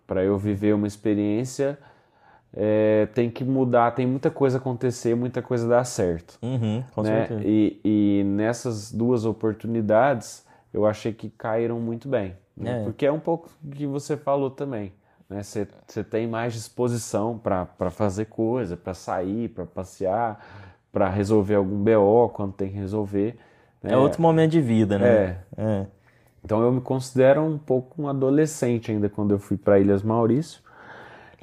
para 0.05 0.23
eu 0.23 0.37
viver 0.37 0.73
uma 0.73 0.87
experiência, 0.87 1.77
é, 2.53 3.07
tem 3.13 3.29
que 3.29 3.45
mudar, 3.45 3.91
tem 3.91 4.05
muita 4.05 4.29
coisa 4.29 4.57
acontecer, 4.57 5.15
muita 5.15 5.41
coisa 5.41 5.67
dar 5.67 5.85
certo 5.85 6.37
Uhum, 6.41 6.83
com 6.93 7.01
né? 7.01 7.27
certeza. 7.27 7.41
E, 7.45 7.79
e 7.83 8.23
nessas 8.25 8.91
duas 8.91 9.23
oportunidades 9.25 10.45
eu 10.73 10.85
achei 10.85 11.13
que 11.13 11.29
caíram 11.29 11.79
muito 11.79 12.09
bem. 12.09 12.35
né? 12.57 12.81
É. 12.81 12.83
Porque 12.83 13.05
é 13.05 13.11
um 13.11 13.19
pouco 13.19 13.49
que 13.71 13.87
você 13.87 14.17
falou 14.17 14.49
também. 14.49 14.91
Né? 15.31 15.41
Você 15.41 15.65
você 15.87 16.03
tem 16.03 16.27
mais 16.27 16.53
disposição 16.53 17.37
para 17.37 17.89
fazer 17.89 18.25
coisa, 18.25 18.75
para 18.75 18.93
sair, 18.93 19.47
para 19.47 19.65
passear, 19.65 20.45
para 20.91 21.09
resolver 21.09 21.55
algum 21.55 21.77
BO 21.77 22.29
quando 22.29 22.51
tem 22.51 22.69
que 22.69 22.77
resolver. 22.77 23.37
né? 23.81 23.93
É 23.93 23.97
outro 23.97 24.21
momento 24.21 24.51
de 24.51 24.61
vida, 24.61 24.99
né? 24.99 25.07
É. 25.07 25.37
É. 25.57 25.85
Então 26.43 26.61
eu 26.61 26.71
me 26.71 26.81
considero 26.81 27.41
um 27.41 27.57
pouco 27.57 28.01
um 28.01 28.09
adolescente 28.09 28.91
ainda 28.91 29.07
quando 29.07 29.31
eu 29.31 29.39
fui 29.39 29.55
para 29.55 29.79
Ilhas 29.79 30.03
Maurício. 30.03 30.61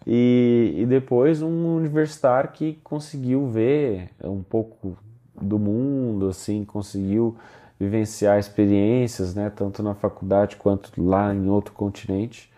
E, 0.07 0.74
e 0.76 0.86
depois 0.86 1.41
um 1.43 1.76
universitário 1.76 2.51
que 2.51 2.74
conseguiu 2.84 3.47
ver 3.49 4.11
um 4.22 4.43
pouco 4.43 4.97
do 5.41 5.59
mundo, 5.59 6.28
assim, 6.28 6.64
conseguiu 6.64 7.36
vivenciar 7.78 8.39
experiências, 8.39 9.34
né, 9.34 9.51
tanto 9.55 9.82
na 9.82 9.95
faculdade 9.95 10.57
quanto 10.57 10.91
lá 11.01 11.32
em 11.32 11.49
outro 11.49 11.72
continente, 11.72 12.51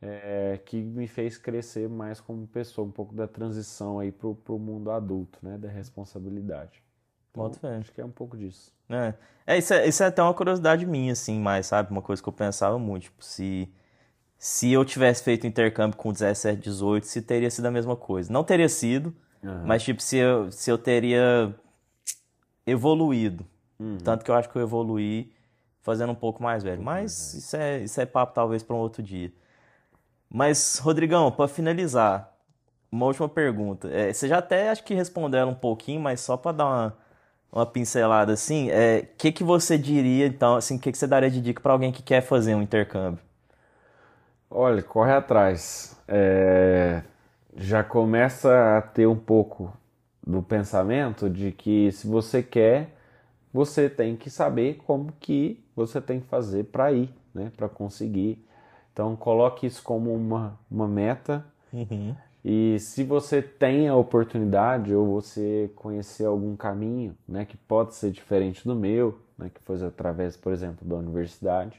é, 0.00 0.60
que 0.64 0.82
me 0.82 1.06
fez 1.06 1.38
crescer 1.38 1.88
mais 1.88 2.20
como 2.20 2.46
pessoa, 2.46 2.86
um 2.86 2.90
pouco 2.90 3.14
da 3.14 3.26
transição 3.26 3.98
aí 3.98 4.12
pro, 4.12 4.34
pro 4.34 4.58
mundo 4.58 4.90
adulto, 4.90 5.38
né, 5.42 5.56
da 5.56 5.68
responsabilidade. 5.68 6.82
Então, 7.30 7.50
acho 7.78 7.92
que 7.92 8.00
é 8.00 8.04
um 8.04 8.10
pouco 8.10 8.36
disso. 8.36 8.72
É, 8.88 9.14
é, 9.46 9.58
isso 9.58 9.74
é, 9.74 9.86
isso 9.86 10.02
é 10.02 10.06
até 10.06 10.22
uma 10.22 10.32
curiosidade 10.32 10.86
minha, 10.86 11.12
assim, 11.12 11.38
mas, 11.38 11.66
sabe? 11.66 11.90
Uma 11.90 12.00
coisa 12.00 12.22
que 12.22 12.28
eu 12.28 12.32
pensava 12.32 12.78
muito, 12.78 13.04
tipo, 13.04 13.22
se, 13.22 13.68
se 14.38 14.72
eu 14.72 14.84
tivesse 14.84 15.22
feito 15.22 15.46
intercâmbio 15.46 15.98
com 15.98 16.12
17, 16.12 16.62
18, 16.62 17.06
se 17.06 17.20
teria 17.20 17.50
sido 17.50 17.66
a 17.66 17.70
mesma 17.70 17.94
coisa. 17.94 18.32
Não 18.32 18.42
teria 18.42 18.68
sido, 18.68 19.14
mas, 19.66 19.82
tipo, 19.82 20.02
se 20.02 20.16
eu, 20.16 20.50
se 20.50 20.70
eu 20.70 20.78
teria 20.78 21.54
evoluído. 22.66 23.46
Tanto 24.02 24.24
que 24.24 24.30
eu 24.30 24.34
acho 24.34 24.48
que 24.48 24.56
eu 24.56 24.62
evoluí 24.62 25.32
fazendo 25.82 26.12
um 26.12 26.16
pouco 26.16 26.42
mais 26.42 26.64
velho. 26.64 26.82
Mas 26.82 27.34
isso 27.34 27.56
é, 27.56 27.80
isso 27.80 28.00
é 28.00 28.06
papo, 28.06 28.34
talvez, 28.34 28.62
para 28.62 28.74
um 28.74 28.78
outro 28.78 29.02
dia. 29.02 29.32
Mas, 30.30 30.78
Rodrigão, 30.78 31.30
para 31.30 31.48
finalizar, 31.48 32.32
uma 32.90 33.06
última 33.06 33.28
pergunta. 33.28 33.88
É, 33.88 34.12
você 34.12 34.28
já 34.28 34.38
até 34.38 34.70
acho 34.70 34.84
que 34.84 34.94
respondeu 34.94 35.46
um 35.48 35.54
pouquinho, 35.54 36.00
mas 36.00 36.20
só 36.20 36.36
para 36.36 36.52
dar 36.52 36.66
uma 36.66 36.96
uma 37.52 37.64
pincelada 37.66 38.32
assim, 38.32 38.70
é, 38.70 39.02
que 39.16 39.32
que 39.32 39.42
você 39.44 39.78
diria 39.78 40.26
então, 40.26 40.56
assim, 40.56 40.78
que 40.78 40.92
que 40.92 40.98
você 40.98 41.06
daria 41.06 41.30
de 41.30 41.40
dica 41.40 41.60
para 41.62 41.72
alguém 41.72 41.92
que 41.92 42.02
quer 42.02 42.20
fazer 42.20 42.54
um 42.54 42.62
intercâmbio? 42.62 43.20
Olha, 44.50 44.82
corre 44.82 45.12
atrás. 45.12 45.96
É, 46.08 47.02
já 47.56 47.82
começa 47.84 48.78
a 48.78 48.82
ter 48.82 49.06
um 49.06 49.16
pouco 49.16 49.72
do 50.26 50.42
pensamento 50.42 51.28
de 51.30 51.52
que 51.52 51.90
se 51.92 52.06
você 52.06 52.42
quer, 52.42 52.90
você 53.52 53.88
tem 53.90 54.16
que 54.16 54.30
saber 54.30 54.76
como 54.86 55.12
que 55.20 55.64
você 55.74 56.00
tem 56.00 56.20
que 56.20 56.26
fazer 56.28 56.64
para 56.64 56.92
ir, 56.92 57.10
né, 57.34 57.52
para 57.56 57.68
conseguir. 57.68 58.45
Então 58.96 59.14
coloque 59.14 59.66
isso 59.66 59.82
como 59.82 60.10
uma, 60.14 60.58
uma 60.70 60.88
meta. 60.88 61.44
Uhum. 61.70 62.16
E 62.42 62.78
se 62.80 63.04
você 63.04 63.42
tem 63.42 63.88
a 63.88 63.94
oportunidade 63.94 64.94
ou 64.94 65.20
você 65.20 65.70
conhecer 65.76 66.24
algum 66.24 66.56
caminho, 66.56 67.14
né, 67.28 67.44
que 67.44 67.58
pode 67.58 67.94
ser 67.94 68.10
diferente 68.10 68.66
do 68.66 68.74
meu, 68.74 69.18
né, 69.36 69.50
que 69.52 69.60
foi 69.60 69.84
através, 69.84 70.34
por 70.34 70.50
exemplo, 70.50 70.88
da 70.88 70.96
universidade, 70.96 71.78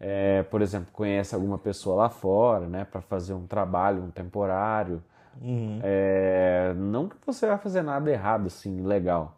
é, 0.00 0.42
por 0.42 0.60
exemplo, 0.60 0.88
conhece 0.92 1.36
alguma 1.36 1.56
pessoa 1.56 1.94
lá 1.94 2.08
fora, 2.08 2.66
né, 2.66 2.84
para 2.84 3.00
fazer 3.00 3.34
um 3.34 3.46
trabalho, 3.46 4.02
um 4.02 4.10
temporário, 4.10 5.00
Uhum. 5.40 5.78
é, 5.84 6.74
não 6.74 7.08
que 7.08 7.16
você 7.24 7.46
vai 7.46 7.58
fazer 7.58 7.82
nada 7.82 8.10
errado, 8.10 8.46
assim, 8.46 8.82
legal, 8.82 9.36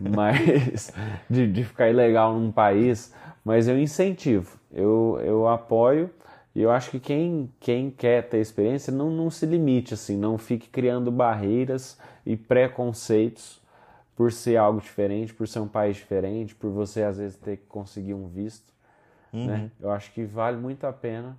mas 0.00 0.92
de, 1.28 1.46
de 1.50 1.64
ficar 1.64 1.88
ilegal 1.88 2.34
num 2.34 2.52
país, 2.52 3.12
mas 3.44 3.68
eu 3.68 3.78
incentivo, 3.78 4.58
eu, 4.72 5.20
eu 5.22 5.48
apoio 5.48 6.10
e 6.54 6.62
eu 6.62 6.70
acho 6.70 6.90
que 6.90 6.98
quem, 6.98 7.52
quem 7.60 7.90
quer 7.90 8.28
ter 8.28 8.38
experiência 8.38 8.92
não, 8.92 9.10
não 9.10 9.30
se 9.30 9.44
limite, 9.44 9.92
assim, 9.94 10.16
não 10.16 10.38
fique 10.38 10.68
criando 10.68 11.10
barreiras 11.12 11.98
e 12.24 12.36
preconceitos 12.36 13.60
por 14.16 14.32
ser 14.32 14.56
algo 14.56 14.80
diferente, 14.80 15.34
por 15.34 15.46
ser 15.46 15.60
um 15.60 15.68
país 15.68 15.96
diferente, 15.96 16.54
por 16.54 16.70
você 16.70 17.02
às 17.02 17.18
vezes 17.18 17.36
ter 17.36 17.58
que 17.58 17.66
conseguir 17.66 18.14
um 18.14 18.26
visto, 18.28 18.72
né? 19.44 19.66
Eu 19.78 19.90
acho 19.90 20.10
que 20.12 20.24
vale 20.24 20.56
muito 20.56 20.86
a 20.86 20.92
pena, 20.92 21.36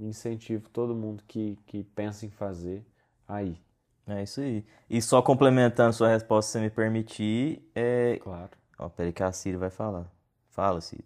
incentivo 0.00 0.68
todo 0.70 0.94
mundo 0.94 1.22
que, 1.28 1.58
que 1.66 1.84
pensa 1.84 2.24
em 2.24 2.30
fazer 2.30 2.82
aí, 3.28 3.56
É 4.06 4.22
isso 4.22 4.40
aí. 4.40 4.64
E 4.88 5.00
só 5.00 5.22
complementando 5.22 5.92
sua 5.92 6.08
resposta, 6.08 6.52
se 6.52 6.58
você 6.58 6.60
me 6.60 6.70
permitir, 6.70 7.62
é... 7.74 8.18
claro. 8.22 8.50
Ó, 8.78 8.88
peraí 8.88 9.12
que 9.12 9.22
a 9.22 9.32
Siri 9.32 9.56
vai 9.56 9.70
falar. 9.70 10.06
Fala, 10.50 10.80
Siri. 10.80 11.04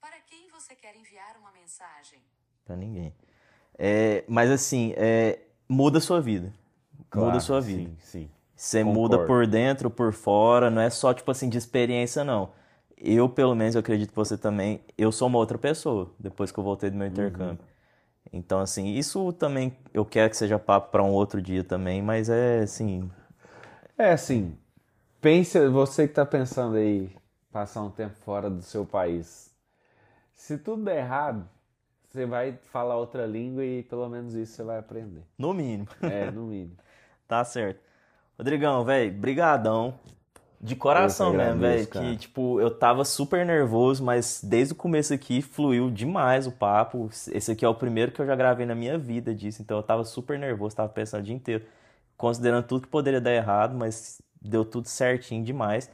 Para 0.00 0.18
quem 0.20 0.48
você 0.48 0.74
quer 0.74 0.96
enviar 0.96 1.36
uma 1.38 1.52
mensagem? 1.52 2.20
Pra 2.64 2.76
ninguém. 2.76 3.14
É, 3.78 4.24
mas 4.28 4.50
assim, 4.50 4.94
é, 4.96 5.40
muda 5.68 5.98
a 5.98 6.00
sua 6.00 6.20
vida. 6.20 6.46
muda 7.14 7.38
a 7.38 7.40
Claro, 7.40 7.40
sua 7.40 7.60
vida. 7.60 7.90
Sim, 7.90 7.96
sim. 8.00 8.30
Você 8.56 8.82
Concordo. 8.82 9.00
muda 9.16 9.26
por 9.26 9.46
dentro, 9.46 9.90
por 9.90 10.12
fora, 10.12 10.70
não 10.70 10.82
é 10.82 10.90
só 10.90 11.12
tipo 11.14 11.30
assim 11.30 11.48
de 11.48 11.58
experiência, 11.58 12.24
não. 12.24 12.52
Eu, 12.96 13.28
pelo 13.28 13.54
menos, 13.54 13.74
eu 13.76 13.80
acredito 13.80 14.10
que 14.10 14.16
você 14.16 14.36
também, 14.36 14.80
eu 14.96 15.12
sou 15.12 15.28
uma 15.28 15.38
outra 15.38 15.56
pessoa 15.58 16.12
depois 16.18 16.50
que 16.50 16.58
eu 16.58 16.64
voltei 16.64 16.90
do 16.90 16.96
meu 16.96 17.06
intercâmbio. 17.06 17.64
Então, 18.32 18.60
assim, 18.60 18.86
isso 18.94 19.32
também 19.34 19.76
eu 19.92 20.04
quero 20.04 20.30
que 20.30 20.36
seja 20.36 20.58
papo 20.58 20.90
para 20.90 21.02
um 21.02 21.10
outro 21.12 21.40
dia 21.42 21.64
também, 21.64 22.02
mas 22.02 22.28
é 22.28 22.60
assim, 22.60 23.10
É 23.96 24.12
assim, 24.12 24.56
pense, 25.20 25.68
você 25.68 26.04
que 26.06 26.12
está 26.12 26.26
pensando 26.26 26.76
aí 26.76 27.10
passar 27.52 27.82
um 27.82 27.90
tempo 27.90 28.16
fora 28.18 28.50
do 28.50 28.62
seu 28.62 28.86
país. 28.86 29.54
Se 30.34 30.58
tudo 30.58 30.84
der 30.84 30.98
errado, 30.98 31.48
você 32.08 32.26
vai 32.26 32.58
falar 32.72 32.96
outra 32.98 33.26
língua 33.26 33.64
e 33.64 33.82
pelo 33.84 34.08
menos 34.08 34.34
isso 34.34 34.54
você 34.54 34.64
vai 34.64 34.78
aprender. 34.78 35.24
no 35.38 35.52
mínimo. 35.54 35.88
É, 36.04 36.30
no 36.30 36.46
mínimo. 36.46 36.78
Tá 37.26 37.44
certo. 37.44 37.80
Rodrigão, 38.38 38.84
velho, 38.84 39.12
brigadão. 39.12 39.98
De 40.60 40.74
coração 40.74 41.32
mesmo, 41.32 41.60
velho. 41.60 41.86
Que, 41.86 42.16
tipo, 42.16 42.60
eu 42.60 42.70
tava 42.70 43.04
super 43.04 43.46
nervoso, 43.46 44.02
mas 44.02 44.40
desde 44.42 44.72
o 44.72 44.76
começo 44.76 45.14
aqui 45.14 45.40
fluiu 45.40 45.90
demais 45.90 46.46
o 46.46 46.52
papo. 46.52 47.08
Esse 47.32 47.52
aqui 47.52 47.64
é 47.64 47.68
o 47.68 47.74
primeiro 47.74 48.10
que 48.10 48.20
eu 48.20 48.26
já 48.26 48.34
gravei 48.34 48.66
na 48.66 48.74
minha 48.74 48.98
vida 48.98 49.32
disso, 49.34 49.62
então 49.62 49.76
eu 49.76 49.82
tava 49.82 50.04
super 50.04 50.38
nervoso, 50.38 50.74
tava 50.74 50.88
pensando 50.88 51.20
o 51.20 51.24
dia 51.24 51.34
inteiro, 51.34 51.64
considerando 52.16 52.66
tudo 52.66 52.82
que 52.82 52.88
poderia 52.88 53.20
dar 53.20 53.32
errado, 53.32 53.76
mas 53.76 54.20
deu 54.42 54.64
tudo 54.64 54.88
certinho 54.88 55.44
demais. 55.44 55.88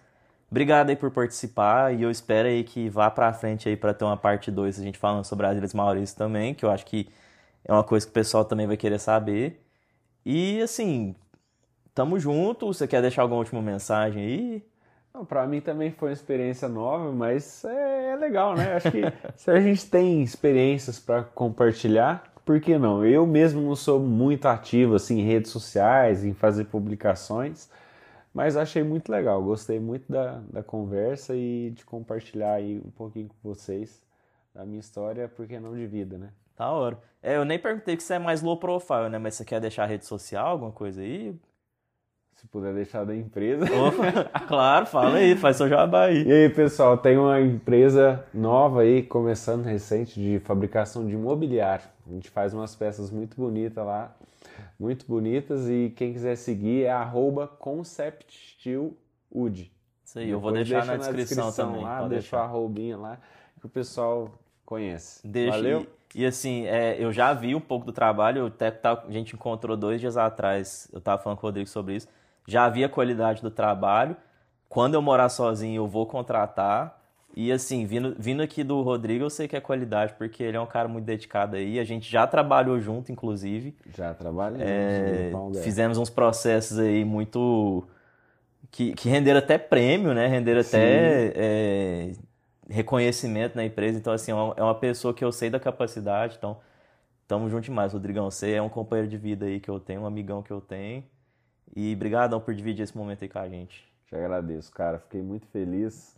Obrigado 0.51 0.89
aí 0.89 0.97
por 0.97 1.11
participar 1.11 1.95
e 1.95 2.03
eu 2.03 2.11
espero 2.11 2.49
aí 2.49 2.65
que 2.65 2.89
vá 2.89 3.11
pra 3.11 3.33
frente 3.33 3.69
aí 3.69 3.77
pra 3.77 3.93
ter 3.93 4.05
uma 4.05 4.17
parte 4.17 4.51
2, 4.51 4.79
a 4.79 4.83
gente 4.83 4.97
falando 4.99 5.25
sobre 5.25 5.47
as 5.47 5.57
Ilhas 5.57 5.75
Maurício 5.75 6.17
também, 6.17 6.55
que 6.55 6.65
eu 6.65 6.71
acho 6.71 6.87
que 6.87 7.09
é 7.65 7.73
uma 7.73 7.85
coisa 7.85 8.07
que 8.07 8.11
o 8.11 8.15
pessoal 8.15 8.45
também 8.45 8.67
vai 8.67 8.77
querer 8.77 8.99
saber. 8.99 9.61
E 10.25 10.62
assim, 10.62 11.15
tamo 11.95 12.18
junto. 12.18 12.66
Você 12.66 12.86
quer 12.86 13.01
deixar 13.01 13.22
alguma 13.22 13.38
última 13.38 13.62
mensagem 13.62 14.22
aí? 14.22 14.62
Pra 15.28 15.47
mim 15.47 15.61
também 15.61 15.92
foi 15.92 16.09
uma 16.09 16.12
experiência 16.12 16.68
nova, 16.68 17.12
mas 17.12 17.64
é, 17.64 18.11
é 18.12 18.16
legal, 18.16 18.57
né? 18.57 18.74
Acho 18.74 18.90
que 18.90 19.03
se 19.36 19.49
a 19.51 19.61
gente 19.61 19.88
tem 19.88 20.22
experiências 20.22 20.99
para 20.99 21.22
compartilhar, 21.22 22.32
por 22.45 22.61
que 22.61 22.76
não? 22.76 23.07
Eu 23.07 23.24
mesmo 23.24 23.62
não 23.62 23.76
sou 23.76 24.01
muito 24.01 24.47
ativo 24.47 24.97
assim, 24.97 25.20
em 25.20 25.24
redes 25.24 25.53
sociais, 25.53 26.24
em 26.24 26.34
fazer 26.34 26.64
publicações, 26.64 27.70
mas 28.34 28.57
achei 28.57 28.82
muito 28.82 29.09
legal. 29.11 29.40
Gostei 29.40 29.78
muito 29.78 30.11
da, 30.11 30.42
da 30.51 30.62
conversa 30.64 31.36
e 31.36 31.70
de 31.70 31.84
compartilhar 31.84 32.55
aí 32.55 32.82
um 32.84 32.90
pouquinho 32.90 33.28
com 33.28 33.49
vocês 33.49 34.03
da 34.53 34.64
minha 34.64 34.80
história, 34.80 35.28
por 35.28 35.47
que 35.47 35.61
não 35.61 35.74
de 35.74 35.86
vida, 35.86 36.18
né? 36.18 36.30
Da 36.57 36.70
hora. 36.70 36.99
É, 37.22 37.36
eu 37.36 37.45
nem 37.45 37.59
perguntei 37.59 37.97
que 37.97 38.03
você 38.03 38.14
é 38.14 38.18
mais 38.18 38.42
low 38.42 38.57
profile, 38.57 39.09
né? 39.09 39.18
Mas 39.18 39.34
você 39.34 39.45
quer 39.45 39.61
deixar 39.61 39.86
rede 39.86 40.07
social, 40.07 40.49
alguma 40.49 40.72
coisa 40.72 41.01
aí? 41.01 41.36
Se 42.35 42.47
puder 42.49 42.74
deixar 42.74 43.05
da 43.05 43.14
empresa. 43.14 43.64
Ô, 43.64 43.91
claro, 44.47 44.87
fala 44.87 45.16
aí, 45.16 45.37
faz 45.37 45.57
seu 45.57 45.68
jabá 45.68 46.07
aí. 46.07 46.24
E 46.24 46.32
aí, 46.32 46.49
pessoal, 46.51 46.99
tem 46.99 47.16
uma 47.16 47.41
empresa 47.41 48.24
nova 48.35 48.82
aí, 48.82 49.03
começando 49.03 49.64
recente, 49.64 50.20
de 50.20 50.41
fabricação 50.41 51.07
de 51.07 51.16
mobiliário. 51.16 51.85
A 52.07 52.11
gente 52.11 52.28
faz 52.30 52.53
umas 52.53 52.74
peças 52.74 53.11
muito 53.11 53.37
bonitas 53.37 53.85
lá, 53.85 54.14
muito 54.78 55.07
bonitas, 55.07 55.68
e 55.68 55.93
quem 55.97 56.12
quiser 56.12 56.37
seguir 56.37 56.85
é 56.85 56.91
arroba. 56.91 57.51
Isso 60.05 60.18
aí, 60.18 60.28
eu 60.28 60.39
vou 60.39 60.53
deixar 60.53 60.87
deixa 60.87 60.97
na 60.97 61.12
descrição, 61.12 61.53
também. 61.53 61.82
lá, 61.82 62.01
deixa 62.01 62.09
deixar. 62.09 62.39
a 62.41 62.45
arrobinha 62.45 62.97
lá, 62.97 63.18
que 63.59 63.66
o 63.66 63.68
pessoal 63.68 64.39
conhece. 64.66 65.26
Deixa 65.26 65.57
Valeu? 65.57 65.87
E, 66.14 66.22
e 66.22 66.26
assim, 66.26 66.66
é, 66.66 67.03
eu 67.03 67.12
já 67.12 67.32
vi 67.32 67.55
um 67.55 67.61
pouco 67.61 67.87
do 67.87 67.93
trabalho, 67.93 68.47
até 68.47 68.70
tá- 68.70 69.03
a 69.07 69.11
gente 69.11 69.35
encontrou 69.35 69.76
dois 69.76 70.01
dias 70.01 70.16
atrás, 70.16 70.89
eu 70.93 71.01
tava 71.01 71.22
falando 71.22 71.39
com 71.39 71.47
o 71.47 71.49
Rodrigo 71.49 71.68
sobre 71.68 71.97
isso. 71.97 72.09
Já 72.47 72.68
vi 72.68 72.84
a 72.84 72.88
qualidade 72.88 73.40
do 73.40 73.51
trabalho. 73.51 74.16
Quando 74.68 74.95
eu 74.95 75.03
morar 75.03 75.28
sozinho, 75.28 75.76
eu 75.76 75.86
vou 75.86 76.07
contratar. 76.07 77.01
E 77.36 77.51
assim, 77.51 77.84
vindo, 77.84 78.14
vindo 78.18 78.42
aqui 78.42 78.62
do 78.62 78.80
Rodrigo, 78.82 79.24
eu 79.24 79.30
sei 79.30 79.49
que 79.49 79.57
é 79.57 79.61
qualidade, 79.61 80.14
porque 80.16 80.42
ele 80.42 80.57
é 80.57 80.61
um 80.61 80.66
cara 80.66 80.86
muito 80.86 81.05
dedicado 81.05 81.57
aí. 81.57 81.80
A 81.80 81.84
gente 81.84 82.11
já 82.11 82.26
trabalhou 82.26 82.78
junto, 82.80 83.11
inclusive. 83.11 83.76
Já 83.97 84.14
trabalhamos. 84.14 84.64
É, 84.64 85.30
Pão 85.32 85.51
Dez. 85.51 85.64
fizemos 85.64 85.99
uns 85.99 86.11
processos 86.11 86.78
aí 86.78 87.05
muito. 87.05 87.84
que, 88.70 88.92
que 88.95 89.09
renderam 89.09 89.38
até 89.38 89.59
prêmio, 89.59 90.14
né? 90.14 90.28
Renderam 90.28 90.61
até 90.61 91.32
é, 91.34 92.12
reconhecimento 92.68 93.57
na 93.57 93.64
empresa. 93.64 93.99
Então, 93.99 94.12
assim, 94.12 94.30
é 94.30 94.34
uma, 94.34 94.55
é 94.57 94.62
uma 94.62 94.74
pessoa 94.74 95.12
que 95.12 95.24
eu 95.24 95.32
sei 95.32 95.51
da 95.51 95.59
capacidade. 95.59 96.36
Então, 96.38 96.59
tamo 97.26 97.49
junto 97.51 97.64
demais, 97.64 97.92
Rodrigão. 97.92 98.30
Você 98.30 98.53
é 98.53 98.62
um 98.62 98.68
companheiro 98.68 99.11
de 99.11 99.16
vida 99.16 99.47
aí 99.47 99.59
que 99.59 99.68
eu 99.68 99.80
tenho, 99.80 100.03
um 100.03 100.07
amigão 100.07 100.40
que 100.40 100.53
eu 100.53 100.61
tenho. 100.61 101.03
E 101.75 101.95
brigadão 101.95 102.41
por 102.41 102.55
dividir 102.55 102.83
esse 102.83 102.97
momento 102.97 103.23
aí 103.23 103.29
com 103.29 103.39
a 103.39 103.49
gente. 103.49 103.85
Te 104.09 104.17
agradeço, 104.17 104.71
cara. 104.73 104.99
Fiquei 104.99 105.23
muito 105.23 105.47
feliz. 105.49 106.17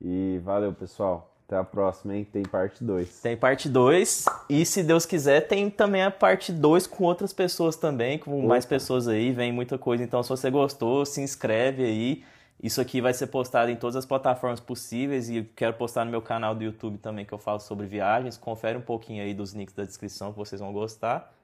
E 0.00 0.40
valeu, 0.42 0.72
pessoal. 0.72 1.32
Até 1.46 1.56
a 1.56 1.64
próxima, 1.64 2.16
hein? 2.16 2.24
Tem 2.24 2.42
parte 2.42 2.82
2. 2.82 3.20
Tem 3.20 3.36
parte 3.36 3.68
2 3.68 4.24
e 4.48 4.64
se 4.64 4.82
Deus 4.82 5.04
quiser 5.04 5.42
tem 5.42 5.68
também 5.68 6.02
a 6.02 6.10
parte 6.10 6.50
2 6.50 6.86
com 6.86 7.04
outras 7.04 7.32
pessoas 7.32 7.76
também, 7.76 8.18
com 8.18 8.46
mais 8.46 8.64
pessoas 8.64 9.06
aí, 9.06 9.32
vem 9.32 9.52
muita 9.52 9.76
coisa. 9.76 10.02
Então 10.02 10.22
se 10.22 10.30
você 10.30 10.50
gostou, 10.50 11.04
se 11.04 11.20
inscreve 11.20 11.84
aí. 11.84 12.24
Isso 12.62 12.80
aqui 12.80 13.00
vai 13.00 13.12
ser 13.12 13.26
postado 13.26 13.70
em 13.70 13.76
todas 13.76 13.96
as 13.96 14.06
plataformas 14.06 14.60
possíveis 14.60 15.28
e 15.28 15.42
quero 15.56 15.74
postar 15.74 16.04
no 16.04 16.10
meu 16.10 16.22
canal 16.22 16.54
do 16.54 16.62
YouTube 16.62 16.96
também 16.96 17.24
que 17.24 17.34
eu 17.34 17.38
falo 17.38 17.58
sobre 17.58 17.86
viagens. 17.86 18.36
Confere 18.36 18.78
um 18.78 18.82
pouquinho 18.82 19.22
aí 19.22 19.34
dos 19.34 19.52
links 19.52 19.74
da 19.74 19.84
descrição 19.84 20.32
que 20.32 20.38
vocês 20.38 20.60
vão 20.60 20.72
gostar. 20.72 21.34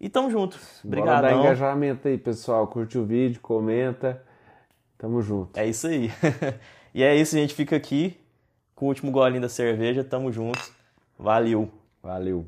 E 0.00 0.08
tamo 0.08 0.30
junto. 0.30 0.58
Bora 0.84 1.20
dar 1.20 1.32
engajamento 1.32 2.08
aí, 2.08 2.18
pessoal. 2.18 2.66
Curte 2.66 2.98
o 2.98 3.04
vídeo, 3.04 3.40
comenta. 3.40 4.22
Tamo 4.98 5.22
junto. 5.22 5.58
É 5.58 5.66
isso 5.66 5.86
aí. 5.86 6.10
e 6.94 7.02
é 7.02 7.14
isso, 7.14 7.36
a 7.36 7.38
gente 7.38 7.54
fica 7.54 7.76
aqui 7.76 8.16
com 8.74 8.86
o 8.86 8.88
último 8.88 9.10
golinho 9.10 9.42
da 9.42 9.48
cerveja. 9.48 10.04
Tamo 10.04 10.30
junto. 10.30 10.60
Valeu. 11.18 11.70
Valeu. 12.02 12.46